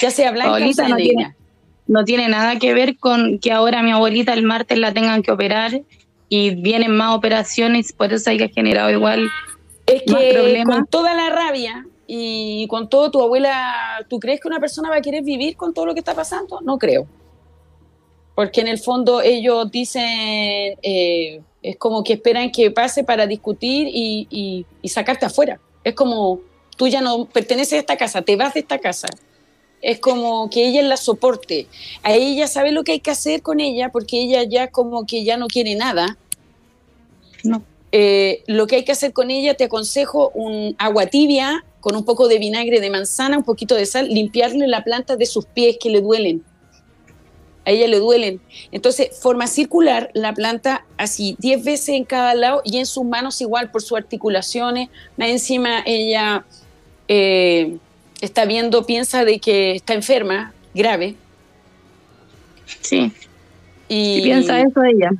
Ya 0.00 0.12
sea 0.12 0.30
blanca 0.30 0.52
o 0.52 0.88
no 0.88 0.96
tiene, 0.96 1.34
no 1.88 2.04
tiene 2.04 2.28
nada 2.28 2.60
que 2.60 2.72
ver 2.74 2.96
con 2.98 3.40
que 3.40 3.50
ahora 3.50 3.82
mi 3.82 3.90
abuelita 3.90 4.34
el 4.34 4.44
martes 4.44 4.78
la 4.78 4.94
tengan 4.94 5.22
que 5.24 5.32
operar 5.32 5.82
y 6.28 6.54
vienen 6.54 6.92
más 6.92 7.16
operaciones, 7.16 7.92
por 7.92 8.12
eso 8.12 8.30
hay 8.30 8.38
que 8.38 8.50
generado 8.50 8.88
igual 8.90 9.28
es 9.94 10.02
que 10.02 10.62
con 10.64 10.86
toda 10.86 11.14
la 11.14 11.30
rabia 11.30 11.86
y 12.06 12.66
con 12.68 12.88
todo 12.88 13.10
tu 13.10 13.22
abuela, 13.22 14.04
¿tú 14.08 14.18
crees 14.18 14.40
que 14.40 14.48
una 14.48 14.60
persona 14.60 14.90
va 14.90 14.96
a 14.96 15.00
querer 15.00 15.22
vivir 15.22 15.56
con 15.56 15.72
todo 15.74 15.86
lo 15.86 15.94
que 15.94 16.00
está 16.00 16.14
pasando? 16.14 16.60
No 16.60 16.78
creo 16.78 17.06
porque 18.40 18.62
en 18.62 18.68
el 18.68 18.78
fondo 18.78 19.20
ellos 19.20 19.70
dicen, 19.70 20.78
eh, 20.82 21.42
es 21.62 21.76
como 21.76 22.02
que 22.02 22.14
esperan 22.14 22.50
que 22.50 22.70
pase 22.70 23.04
para 23.04 23.26
discutir 23.26 23.86
y, 23.92 24.64
sacarte 24.84 25.26
afuera. 25.26 25.60
Es 25.84 25.94
como, 25.94 26.40
tú 26.78 26.88
ya 26.88 27.02
no 27.02 27.26
perteneces 27.26 27.74
a 27.74 27.78
esta 27.80 27.98
casa, 27.98 28.22
te 28.22 28.36
vas 28.36 28.54
de 28.54 28.60
esta 28.60 28.78
casa. 28.78 29.08
Es 29.82 29.98
como 29.98 30.48
que 30.48 30.66
ella 30.66 30.80
la 30.80 30.96
soporte. 30.96 31.66
A 32.02 32.14
ella 32.14 32.46
sabe 32.46 32.72
lo 32.72 32.82
que 32.82 32.92
hay 32.92 33.00
que 33.00 33.10
hacer 33.10 33.42
con 33.42 33.60
ella 33.60 33.90
porque 33.90 34.22
ella 34.22 34.42
ya 34.44 34.68
como 34.68 35.04
que 35.04 35.22
ya 35.22 35.36
no 35.36 35.46
quiere 35.46 35.74
nada. 35.74 36.16
No. 37.44 37.62
Eh, 37.92 38.42
lo 38.46 38.66
que 38.66 38.76
hay 38.76 38.84
que 38.84 38.92
hacer 38.92 39.12
con 39.12 39.30
ella, 39.30 39.54
te 39.54 39.64
aconsejo 39.64 40.30
un 40.34 40.74
agua 40.78 41.06
tibia 41.06 41.64
con 41.80 41.96
un 41.96 42.04
poco 42.04 42.28
de 42.28 42.38
vinagre 42.38 42.80
de 42.80 42.90
manzana, 42.90 43.38
un 43.38 43.44
poquito 43.44 43.74
de 43.74 43.86
sal, 43.86 44.08
limpiarle 44.08 44.66
la 44.66 44.84
planta 44.84 45.16
de 45.16 45.26
sus 45.26 45.46
pies 45.46 45.76
que 45.80 45.90
le 45.90 46.00
duelen 46.00 46.44
a 47.64 47.70
ella 47.70 47.86
le 47.86 47.98
duelen. 47.98 48.40
Entonces, 48.72 49.18
forma 49.20 49.46
circular 49.46 50.10
la 50.14 50.32
planta 50.32 50.84
así 50.96 51.36
10 51.40 51.64
veces 51.64 51.88
en 51.90 52.04
cada 52.04 52.34
lado 52.34 52.62
y 52.64 52.78
en 52.78 52.86
sus 52.86 53.04
manos 53.04 53.40
igual 53.40 53.70
por 53.70 53.82
sus 53.82 53.98
articulaciones. 53.98 54.88
Más 55.16 55.28
encima 55.28 55.82
ella 55.84 56.44
eh, 57.08 57.76
está 58.20 58.44
viendo, 58.44 58.86
piensa 58.86 59.24
de 59.24 59.38
que 59.38 59.72
está 59.72 59.94
enferma, 59.94 60.52
grave. 60.74 61.16
Sí. 62.80 63.12
Y, 63.88 64.22
piensa 64.22 64.60
eso 64.60 64.82
ella. 64.82 65.10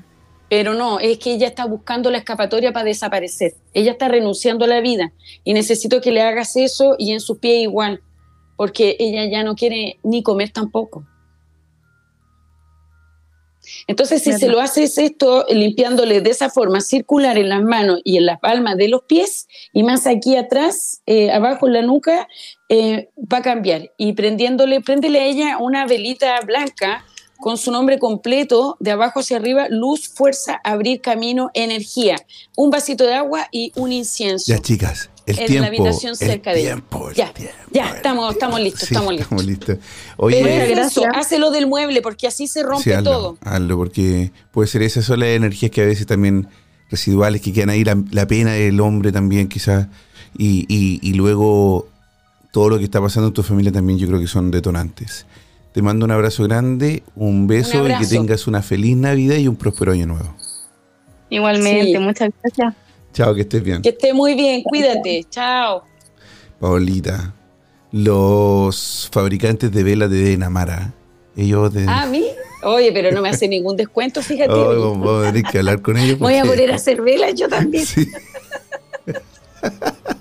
Pero 0.51 0.75
no, 0.75 0.99
es 0.99 1.19
que 1.19 1.33
ella 1.33 1.47
está 1.47 1.65
buscando 1.65 2.11
la 2.11 2.19
escapatoria 2.19 2.73
para 2.73 2.85
desaparecer. 2.85 3.55
Ella 3.73 3.93
está 3.93 4.09
renunciando 4.09 4.65
a 4.65 4.69
la 4.69 4.81
vida 4.81 5.13
y 5.45 5.55
necesito 5.55 6.01
que 6.01 6.11
le 6.11 6.23
hagas 6.23 6.57
eso 6.57 6.97
y 6.99 7.13
en 7.13 7.21
sus 7.21 7.39
pies 7.39 7.63
igual, 7.63 8.03
porque 8.57 8.97
ella 8.99 9.25
ya 9.31 9.45
no 9.45 9.55
quiere 9.55 10.01
ni 10.03 10.25
comer 10.25 10.51
tampoco. 10.51 11.07
Entonces, 13.87 14.23
si 14.23 14.33
se 14.33 14.49
lo 14.49 14.61
haces 14.61 14.99
esto 14.99 15.47
limpiándole 15.49 16.21
de 16.21 16.31
esa 16.31 16.51
forma 16.51 16.81
circular 16.81 17.39
en 17.39 17.49
las 17.49 17.63
manos 17.63 18.01
y 18.03 18.17
en 18.17 18.27
las 18.27 18.41
palmas 18.41 18.77
de 18.77 18.89
los 18.89 19.03
pies 19.03 19.47
y 19.73 19.85
más 19.85 20.07
aquí 20.07 20.37
atrás, 20.37 21.03
eh, 21.07 21.31
abajo 21.31 21.69
en 21.69 21.75
la 21.75 21.83
nuca, 21.83 22.27
eh, 22.69 23.11
va 23.33 23.39
a 23.39 23.43
cambiar. 23.43 23.93
Y 23.97 24.15
prendiéndole, 24.15 24.81
préndele 24.81 25.21
a 25.21 25.25
ella 25.27 25.59
una 25.59 25.87
velita 25.87 26.41
blanca 26.41 27.05
con 27.41 27.57
su 27.59 27.73
nombre 27.73 27.99
completo, 27.99 28.77
de 28.81 28.91
abajo 28.91 29.21
hacia 29.21 29.39
arriba, 29.39 29.69
luz, 29.69 30.09
fuerza, 30.09 30.61
abrir 30.63 31.01
camino, 31.01 31.51
energía. 31.55 32.17
Un 32.57 32.71
vasito 32.71 33.05
de 33.05 33.15
agua 33.15 33.49
y 33.51 33.73
un 33.77 33.93
incienso. 33.93 34.53
Ya, 34.53 34.59
chicas, 34.59 35.11
el 35.27 35.39
en 35.39 35.47
tiempo, 35.47 35.63
la 35.63 35.69
habitación 35.69 36.17
cerca 36.17 36.53
de 36.53 36.61
ella. 36.61 36.83
Ya, 37.15 37.33
ya, 37.71 37.97
estamos, 37.97 38.33
estamos 38.33 38.61
listos, 38.61 38.83
estamos 38.85 39.13
listos. 39.13 39.25
Estamos 39.25 39.45
listos. 39.45 39.79
Oye, 40.17 40.73
eso, 40.81 41.03
hácelo 41.15 41.51
del 41.51 41.67
mueble 41.67 42.03
porque 42.03 42.27
así 42.27 42.47
se 42.47 42.63
rompe 42.63 43.03
todo. 43.03 43.39
Hazlo, 43.41 43.77
porque 43.77 44.33
puede 44.53 44.69
ser 44.69 44.83
esas 44.83 45.05
son 45.05 45.21
las 45.21 45.31
energías 45.31 45.71
que 45.71 45.83
a 45.83 45.87
veces 45.87 46.07
también 46.07 46.49
residuales 46.91 47.41
que 47.41 47.53
quedan 47.53 47.71
ahí, 47.71 47.85
la, 47.85 48.27
pena 48.27 48.53
del 48.53 48.81
hombre 48.81 49.13
también 49.13 49.49
quizás, 49.49 49.87
y, 50.37 50.67
y, 50.69 51.13
luego 51.15 51.89
todo 52.51 52.69
lo 52.69 52.79
que 52.79 52.85
está 52.85 53.01
pasando 53.01 53.29
en 53.29 53.35
tu 53.35 53.43
familia 53.43 53.71
también 53.71 53.99
yo 53.99 54.09
creo 54.09 54.21
que 54.21 54.27
son 54.27 54.51
detonantes. 54.51 55.27
Te 55.73 55.83
mando 55.83 56.05
un 56.05 56.11
abrazo 56.11 56.45
grande, 56.45 57.03
un 57.15 57.47
beso 57.47 57.89
y 57.89 57.95
que 57.97 58.07
tengas 58.07 58.47
una 58.47 58.61
feliz 58.61 58.97
Navidad 58.97 59.37
y 59.37 59.47
un 59.47 59.57
próspero 59.57 59.93
año 59.93 60.07
nuevo. 60.07 60.35
Igualmente, 61.29 61.99
muchas 62.01 62.31
gracias. 62.43 62.75
Chao, 63.13 63.35
que 63.35 63.43
estés 63.43 63.63
bien. 63.63 63.83
Que 63.83 63.91
estés 63.91 64.13
muy 64.13 64.35
bien, 64.35 64.63
cuídate. 64.63 65.25
Chao. 65.31 65.85
Paulita, 66.59 67.35
los 67.93 69.09
fabricantes 69.13 69.71
de 69.71 69.83
velas 69.85 70.11
de 70.11 70.19
Denamara, 70.19 70.93
ellos 71.37 71.73
de... 71.73 71.87
Ah, 71.89 72.03
¿a 72.03 72.07
mí? 72.07 72.25
Oye, 72.63 72.93
pero 72.93 73.13
no 73.13 73.23
me 73.23 73.31
hace 73.31 73.49
ningún 73.49 73.77
descuento, 73.77 74.23
fíjate. 74.23 74.53
Oh, 74.53 74.91
vamos 74.91 75.25
a 75.25 75.33
tener 75.33 75.51
que 75.51 75.59
hablar 75.59 75.81
con 75.81 75.97
ellos. 75.97 76.19
Voy 76.21 76.35
a 76.35 76.45
poner 76.45 76.73
a 76.73 76.75
hacer 76.75 77.01
velas 77.01 77.35
yo 77.35 77.49
también. 77.49 77.87
Sí. 77.95 78.11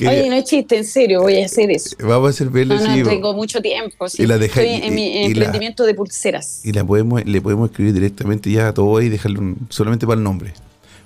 Oye, 0.00 0.28
no 0.28 0.36
es 0.36 0.44
chiste, 0.44 0.76
en 0.76 0.84
serio, 0.84 1.22
voy 1.22 1.40
a 1.40 1.46
hacer 1.46 1.70
eso. 1.70 1.96
Vamos 2.00 2.28
a 2.28 2.30
hacer 2.30 2.50
velas. 2.50 2.82
No, 2.82 2.96
no, 2.96 3.08
tengo 3.08 3.34
mucho 3.34 3.60
tiempo. 3.60 4.08
Sí. 4.08 4.22
Y 4.22 4.26
la 4.26 4.36
Estoy 4.36 4.66
en 4.66 4.94
mi 4.94 5.24
emprendimiento 5.24 5.84
de 5.84 5.94
pulseras. 5.94 6.64
Y 6.64 6.72
la 6.72 6.84
podemos, 6.84 7.24
le 7.24 7.40
podemos 7.40 7.70
escribir 7.70 7.92
directamente 7.94 8.50
ya 8.50 8.68
a 8.68 8.74
todo 8.74 9.00
y 9.00 9.08
dejarlo 9.08 9.54
solamente 9.68 10.06
para 10.06 10.18
el 10.18 10.24
nombre 10.24 10.52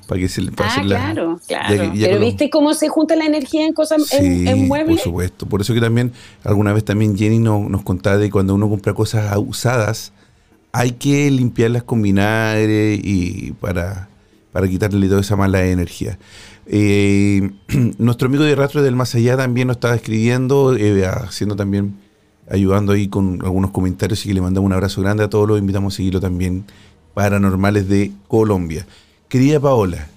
para 0.07 0.21
que 0.21 0.29
se 0.29 0.43
ah, 0.59 0.83
claro, 0.83 1.41
claro. 1.47 1.93
Pero 1.95 2.21
viste 2.21 2.51
cómo 2.51 2.75
se 2.75 2.89
junta 2.89 3.17
la 3.17 3.25
energía 3.25 3.67
en 3.67 3.73
cosas 3.73 4.13
en, 4.13 4.67
muebles. 4.69 4.97
Por 4.97 5.05
supuesto. 5.05 5.47
Por 5.47 5.61
eso 5.61 5.73
que 5.73 5.81
también 5.81 6.13
alguna 6.43 6.73
vez 6.73 6.85
también 6.85 7.17
Jenny 7.17 7.39
nos 7.39 7.83
contaba 7.83 8.19
de 8.19 8.31
cuando 8.31 8.55
uno 8.55 8.69
compra 8.69 8.93
cosas 8.93 9.35
usadas, 9.39 10.13
hay 10.73 10.93
que 10.93 11.31
limpiarlas 11.31 11.85
con 11.85 12.03
vinagre 12.03 13.01
y 13.03 13.53
para, 13.61 14.09
para 14.53 14.69
quitarle 14.69 15.09
toda 15.09 15.21
esa 15.21 15.37
mala 15.37 15.65
energía. 15.65 16.19
Eh, 16.67 17.51
nuestro 17.99 18.29
amigo 18.29 18.45
de 18.45 18.55
Rastro 18.55 18.83
del 18.83 18.97
Más 18.97 19.15
Allá 19.15 19.37
también 19.37 19.69
nos 19.69 19.77
estaba 19.77 19.95
escribiendo, 19.95 20.75
eh, 20.77 21.07
haciendo 21.07 21.57
también, 21.57 21.97
ayudando 22.51 22.93
ahí 22.93 23.09
con 23.09 23.41
algunos 23.43 23.71
comentarios 23.71 24.25
y 24.25 24.29
que 24.29 24.35
le 24.35 24.41
mandamos 24.41 24.67
un 24.67 24.73
abrazo 24.73 25.01
grande 25.01 25.25
a 25.25 25.31
todos, 25.31 25.49
los 25.49 25.59
invitamos 25.59 25.95
a 25.95 25.97
seguirlo 25.97 26.21
también, 26.21 26.65
Paranormales 27.15 27.89
de 27.89 28.13
Colombia. 28.29 28.87
Querida 29.29 29.61
Paola, 29.61 30.09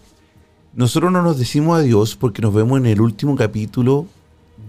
nosotros 0.73 1.11
no 1.11 1.21
nos 1.21 1.37
decimos 1.37 1.79
adiós 1.79 2.15
porque 2.15 2.41
nos 2.41 2.53
vemos 2.53 2.79
en 2.79 2.85
el 2.85 3.01
último 3.01 3.35
capítulo 3.35 4.07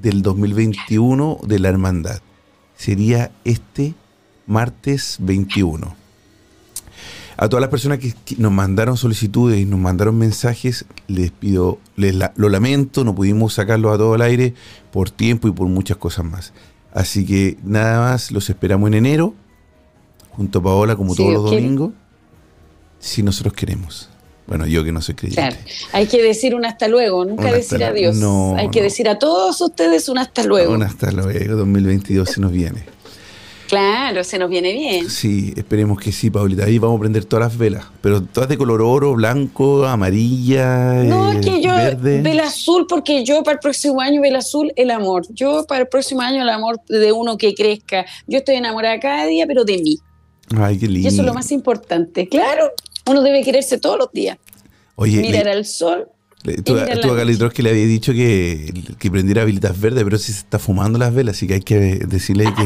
del 0.03 0.23
2021 0.23 1.41
de 1.47 1.59
la 1.59 1.69
Hermandad. 1.69 2.21
Sería 2.77 3.31
este 3.45 3.95
martes 4.47 5.17
21. 5.21 5.98
A 7.41 7.49
todas 7.49 7.61
las 7.61 7.71
personas 7.71 8.01
que 8.01 8.13
nos 8.37 8.51
mandaron 8.51 8.97
solicitudes 8.97 9.61
y 9.61 9.65
nos 9.65 9.79
mandaron 9.79 10.19
mensajes, 10.19 10.87
les 11.07 11.31
pido, 11.31 11.79
les 11.95 12.13
lo 12.35 12.49
lamento, 12.49 13.05
no 13.05 13.15
pudimos 13.15 13.55
sacarlo 13.55 13.93
a 13.93 13.97
todo 13.97 14.17
el 14.17 14.23
aire 14.23 14.55
por 14.91 15.11
tiempo 15.11 15.47
y 15.47 15.53
por 15.53 15.69
muchas 15.69 15.99
cosas 15.99 16.25
más. 16.25 16.53
Así 16.93 17.25
que 17.25 17.57
nada 17.63 18.01
más, 18.01 18.33
los 18.33 18.51
esperamos 18.51 18.89
en 18.89 18.95
enero, 18.95 19.35
junto 20.31 20.59
a 20.59 20.63
Paola, 20.65 20.97
como 20.97 21.15
todos 21.15 21.33
los 21.33 21.45
domingos, 21.45 21.93
si 22.99 23.23
nosotros 23.23 23.55
queremos. 23.55 24.11
Bueno, 24.49 24.67
yo 24.67 24.83
que 24.83 24.91
no 24.91 25.01
soy 25.01 25.15
creyente. 25.15 25.41
Claro, 25.41 25.57
hay 25.93 26.07
que 26.09 26.21
decir 26.21 26.57
un 26.57 26.65
hasta 26.65 26.89
luego, 26.89 27.25
nunca 27.25 27.53
decir 27.53 27.85
adiós. 27.85 28.17
No, 28.17 28.57
hay 28.57 28.69
que 28.71 28.83
decir 28.83 29.09
a 29.09 29.21
todos 29.21 29.61
ustedes 29.61 30.09
un 30.09 30.19
hasta 30.19 30.43
luego. 30.43 30.73
Un 30.73 30.83
hasta 30.83 31.13
luego, 31.13 31.57
2022 31.57 32.29
se 32.29 32.41
nos 32.41 32.51
viene. 32.51 32.98
Claro, 33.69 34.25
se 34.25 34.39
nos 34.39 34.49
viene 34.49 34.73
bien. 34.73 35.11
Sí, 35.11 35.53
esperemos 35.55 36.01
que 36.01 36.11
sí, 36.11 36.31
Paulita. 36.31 36.65
Ahí 36.65 36.79
vamos 36.79 36.97
a 36.97 37.01
prender 37.01 37.27
todas 37.27 37.51
las 37.51 37.59
velas, 37.59 37.85
pero 38.01 38.23
todas 38.23 38.49
de 38.49 38.57
color 38.57 38.81
oro, 38.81 39.13
blanco, 39.13 39.85
amarilla. 39.85 41.05
No, 41.05 41.33
es 41.33 41.45
que 41.45 41.61
yo 41.61 41.73
vela 42.23 42.45
azul, 42.45 42.87
porque 42.89 43.25
yo 43.25 43.43
para 43.43 43.57
el 43.57 43.61
próximo 43.61 44.01
año 44.01 44.23
vela 44.23 44.39
azul 44.39 44.73
el 44.75 44.91
amor. 44.91 45.27
Yo 45.35 45.67
para 45.69 45.83
el 45.83 45.89
próximo 45.89 46.23
año 46.23 46.41
el 46.41 46.49
amor 46.49 46.81
de 46.89 47.13
uno 47.13 47.37
que 47.37 47.55
crezca. 47.55 48.07
Yo 48.27 48.39
estoy 48.39 48.55
enamorada 48.55 48.99
cada 49.01 49.27
día, 49.27 49.47
pero 49.47 49.65
de 49.65 49.77
mí. 49.77 49.99
Ay, 50.57 50.79
qué 50.79 50.87
lindo. 50.87 51.07
Y 51.07 51.13
eso 51.13 51.21
es 51.21 51.27
lo 51.27 51.35
más 51.35 51.53
importante. 51.53 52.27
Claro, 52.27 52.71
uno 53.05 53.21
debe 53.21 53.43
quererse 53.43 53.77
todos 53.77 53.99
los 53.99 54.11
días. 54.13 54.39
Oye, 54.95 55.21
mirar 55.21 55.47
al 55.47 55.67
sol. 55.67 56.09
tú, 56.65 56.75
a 56.75 57.51
que 57.51 57.63
le 57.63 57.71
había 57.71 57.85
dicho 57.85 58.15
que, 58.15 58.73
que 58.99 59.11
prendiera 59.11 59.45
velitas 59.45 59.79
verdes, 59.79 60.05
pero 60.05 60.17
si 60.17 60.33
se 60.33 60.39
está 60.39 60.59
fumando 60.59 60.99
las 60.99 61.13
velas, 61.13 61.37
así 61.37 61.47
que 61.47 61.55
hay 61.55 61.61
que 61.61 61.77
decirle 61.77 62.45
que. 62.57 62.65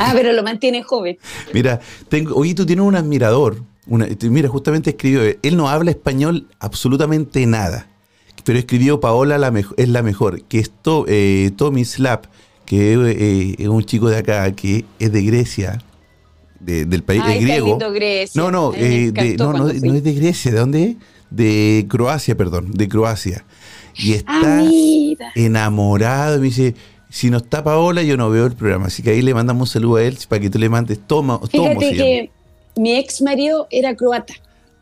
Ah, 0.00 0.12
pero 0.14 0.32
lo 0.32 0.42
mantiene 0.42 0.82
joven. 0.82 1.18
Mira, 1.52 1.80
tengo, 2.08 2.34
oye, 2.34 2.54
tú 2.54 2.66
tienes 2.66 2.84
un 2.84 2.96
admirador, 2.96 3.62
Una, 3.86 4.06
mira, 4.22 4.48
justamente 4.48 4.90
escribió, 4.90 5.22
él 5.42 5.56
no 5.56 5.68
habla 5.68 5.90
español 5.90 6.48
absolutamente 6.58 7.44
nada, 7.46 7.88
pero 8.44 8.58
escribió 8.58 9.00
Paola 9.00 9.38
la 9.38 9.52
es 9.76 9.88
la 9.88 10.02
mejor, 10.02 10.42
que 10.42 10.58
es 10.58 10.72
eh, 11.06 11.50
Tommy 11.56 11.84
Slap, 11.84 12.26
que 12.64 12.94
eh, 12.94 13.56
es 13.58 13.68
un 13.68 13.84
chico 13.84 14.08
de 14.08 14.18
acá, 14.18 14.50
que 14.52 14.84
es 14.98 15.12
de 15.12 15.22
Grecia, 15.22 15.82
del 16.60 17.02
país 17.02 17.22
griego. 17.24 17.78
No, 18.34 18.50
no, 18.50 18.72
eh, 18.76 19.12
no, 19.38 19.52
no, 19.52 19.68
es 19.68 19.82
de 19.82 20.14
Grecia, 20.14 20.52
¿de 20.52 20.58
dónde 20.58 20.84
es? 20.84 20.96
De 21.30 21.86
Croacia, 21.88 22.36
perdón, 22.36 22.72
de 22.72 22.88
Croacia. 22.88 23.44
Y 23.96 24.12
está 24.12 24.60
ah, 24.60 24.70
enamorado, 25.34 26.38
me 26.38 26.46
dice, 26.46 26.74
si 27.10 27.28
no 27.28 27.38
está 27.38 27.62
Paola, 27.64 28.02
yo 28.04 28.16
no 28.16 28.30
veo 28.30 28.46
el 28.46 28.54
programa. 28.54 28.86
Así 28.86 29.02
que 29.02 29.10
ahí 29.10 29.20
le 29.20 29.34
mandamos 29.34 29.68
un 29.68 29.72
saludo 29.72 29.96
a 29.96 30.04
él 30.04 30.16
para 30.28 30.40
que 30.40 30.48
tú 30.48 30.58
le 30.58 30.68
mandes 30.68 31.00
toma. 31.06 31.40
Fíjate 31.50 31.92
que 31.92 32.30
mi 32.76 32.96
ex 32.96 33.20
marido 33.20 33.66
era 33.70 33.94
croata. 33.96 34.34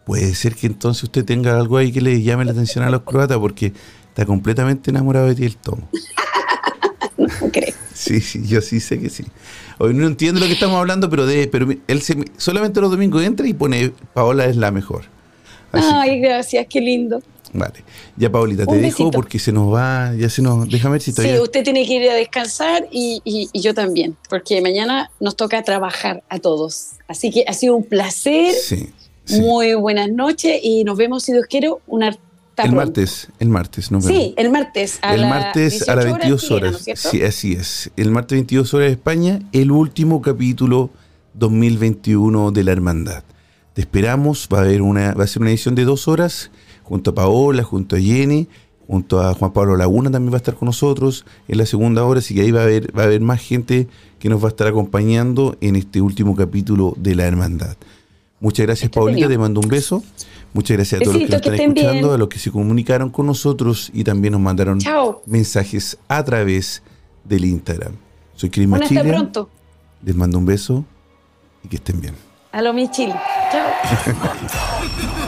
Puede 0.04 0.34
ser 0.34 0.54
que 0.54 0.66
entonces 0.66 1.04
usted 1.04 1.24
tenga 1.24 1.58
algo 1.58 1.78
ahí 1.78 1.90
que 1.90 2.02
le 2.02 2.22
llame 2.22 2.44
la 2.44 2.52
atención 2.52 2.84
a 2.84 2.90
los 2.90 3.02
croatas 3.02 3.38
porque 3.38 3.72
está 4.08 4.26
completamente 4.26 4.90
enamorado 4.90 5.26
de 5.26 5.34
ti 5.34 5.44
el 5.44 5.56
tomo. 5.56 5.88
no 7.16 7.50
creo. 7.50 7.74
Sí, 7.94 8.20
sí, 8.20 8.46
yo 8.46 8.60
sí 8.60 8.80
sé 8.80 9.00
que 9.00 9.08
sí. 9.08 9.24
Hoy 9.78 9.94
no 9.94 10.06
entiendo 10.06 10.38
lo 10.38 10.46
que 10.46 10.52
estamos 10.52 10.78
hablando, 10.78 11.08
pero 11.08 11.26
de, 11.26 11.48
pero 11.48 11.66
él 11.86 12.02
solamente 12.36 12.80
los 12.80 12.90
domingos 12.90 13.22
entra 13.22 13.48
y 13.48 13.54
pone 13.54 13.92
Paola 14.12 14.44
es 14.44 14.56
la 14.56 14.70
mejor. 14.70 15.04
Ay, 15.72 16.20
gracias, 16.20 16.66
qué 16.68 16.80
lindo. 16.80 17.22
Vale. 17.52 17.84
Ya, 18.16 18.30
Paulita, 18.30 18.66
te 18.66 18.76
dejo 18.76 19.10
porque 19.10 19.38
se 19.38 19.52
nos 19.52 19.72
va, 19.72 20.14
ya 20.14 20.28
se 20.28 20.42
nos. 20.42 20.68
Déjame 20.68 20.92
ver 20.94 21.02
si 21.02 21.12
todavía. 21.12 21.36
Sí, 21.36 21.42
usted 21.42 21.64
tiene 21.64 21.86
que 21.86 21.94
ir 21.94 22.10
a 22.10 22.14
descansar 22.14 22.86
y, 22.90 23.20
y, 23.24 23.60
yo 23.60 23.74
también, 23.74 24.16
porque 24.28 24.60
mañana 24.60 25.10
nos 25.20 25.36
toca 25.36 25.62
trabajar 25.62 26.22
a 26.28 26.38
todos. 26.38 26.90
Así 27.06 27.30
que 27.30 27.44
ha 27.46 27.52
sido 27.52 27.76
un 27.76 27.84
placer. 27.84 28.54
Sí. 28.54 28.90
Muy 29.30 29.74
buenas 29.74 30.10
noches 30.10 30.58
y 30.62 30.84
nos 30.84 30.96
vemos, 30.96 31.22
si 31.22 31.32
Dios 31.32 31.44
quiere, 31.46 31.70
una 31.86 32.16
el 32.64 32.72
martes, 32.72 33.28
el 33.38 33.48
martes, 33.48 33.90
nos 33.90 34.04
vemos. 34.04 34.20
Sí, 34.20 34.34
el 34.36 34.50
martes 34.50 34.98
a, 35.02 35.14
el 35.14 35.26
martes 35.26 35.88
a 35.88 35.94
las 35.94 36.04
22 36.06 36.50
horas. 36.50 36.84
sí, 36.94 37.22
así 37.22 37.52
es. 37.52 37.90
El 37.96 38.10
martes 38.10 38.36
22 38.36 38.74
horas 38.74 38.88
de 38.88 38.92
España, 38.92 39.40
el 39.52 39.70
último 39.70 40.20
capítulo 40.22 40.90
2021 41.34 42.50
de 42.50 42.64
la 42.64 42.72
Hermandad. 42.72 43.22
Te 43.74 43.82
esperamos, 43.82 44.48
va 44.52 44.58
a 44.58 44.62
haber 44.62 44.82
una, 44.82 45.14
va 45.14 45.24
a 45.24 45.26
ser 45.26 45.42
una 45.42 45.50
edición 45.50 45.74
de 45.74 45.84
dos 45.84 46.08
horas 46.08 46.50
junto 46.88 47.10
a 47.10 47.14
Paola, 47.14 47.62
junto 47.62 47.96
a 47.96 48.00
Jenny, 48.00 48.48
junto 48.86 49.20
a 49.20 49.34
Juan 49.34 49.52
Pablo 49.52 49.76
Laguna 49.76 50.10
también 50.10 50.32
va 50.32 50.36
a 50.36 50.38
estar 50.38 50.54
con 50.54 50.66
nosotros 50.66 51.26
en 51.46 51.58
la 51.58 51.66
segunda 51.66 52.04
hora, 52.04 52.20
así 52.20 52.34
que 52.34 52.40
ahí 52.40 52.50
va 52.50 52.60
a 52.60 52.64
haber, 52.64 52.96
va 52.96 53.02
a 53.02 53.06
haber 53.06 53.20
más 53.20 53.40
gente 53.40 53.86
que 54.18 54.30
nos 54.30 54.42
va 54.42 54.46
a 54.46 54.48
estar 54.48 54.66
acompañando 54.66 55.56
en 55.60 55.76
este 55.76 56.00
último 56.00 56.34
capítulo 56.34 56.94
de 56.96 57.14
la 57.14 57.26
hermandad. 57.26 57.76
Muchas 58.40 58.66
gracias, 58.66 58.90
Paulita, 58.90 59.28
te 59.28 59.36
mando 59.36 59.60
un 59.60 59.68
beso. 59.68 60.02
Muchas 60.54 60.78
gracias 60.78 61.02
a 61.02 61.04
todos 61.04 61.16
los 61.16 61.24
que 61.24 61.36
nos 61.36 61.42
están 61.42 61.54
escuchando, 61.54 62.12
a 62.14 62.18
los 62.18 62.28
que 62.28 62.38
se 62.38 62.50
comunicaron 62.50 63.10
con 63.10 63.26
nosotros 63.26 63.90
y 63.92 64.04
también 64.04 64.32
nos 64.32 64.40
mandaron 64.40 64.78
mensajes 65.26 65.98
a 66.08 66.24
través 66.24 66.82
del 67.24 67.44
Instagram. 67.44 67.92
Soy 68.34 68.48
Cris 68.48 68.66
Machilla. 68.66 69.00
Hasta 69.00 69.12
pronto. 69.12 69.50
Les 70.02 70.16
mando 70.16 70.38
un 70.38 70.46
beso 70.46 70.84
y 71.62 71.68
que 71.68 71.76
estén 71.76 72.00
bien. 72.00 72.14
A 72.52 72.62
lo 72.62 72.72
mi 72.72 72.90
Chao. 72.90 73.12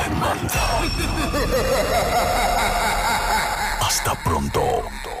Hasta 3.80 4.14
pronto. 4.24 5.19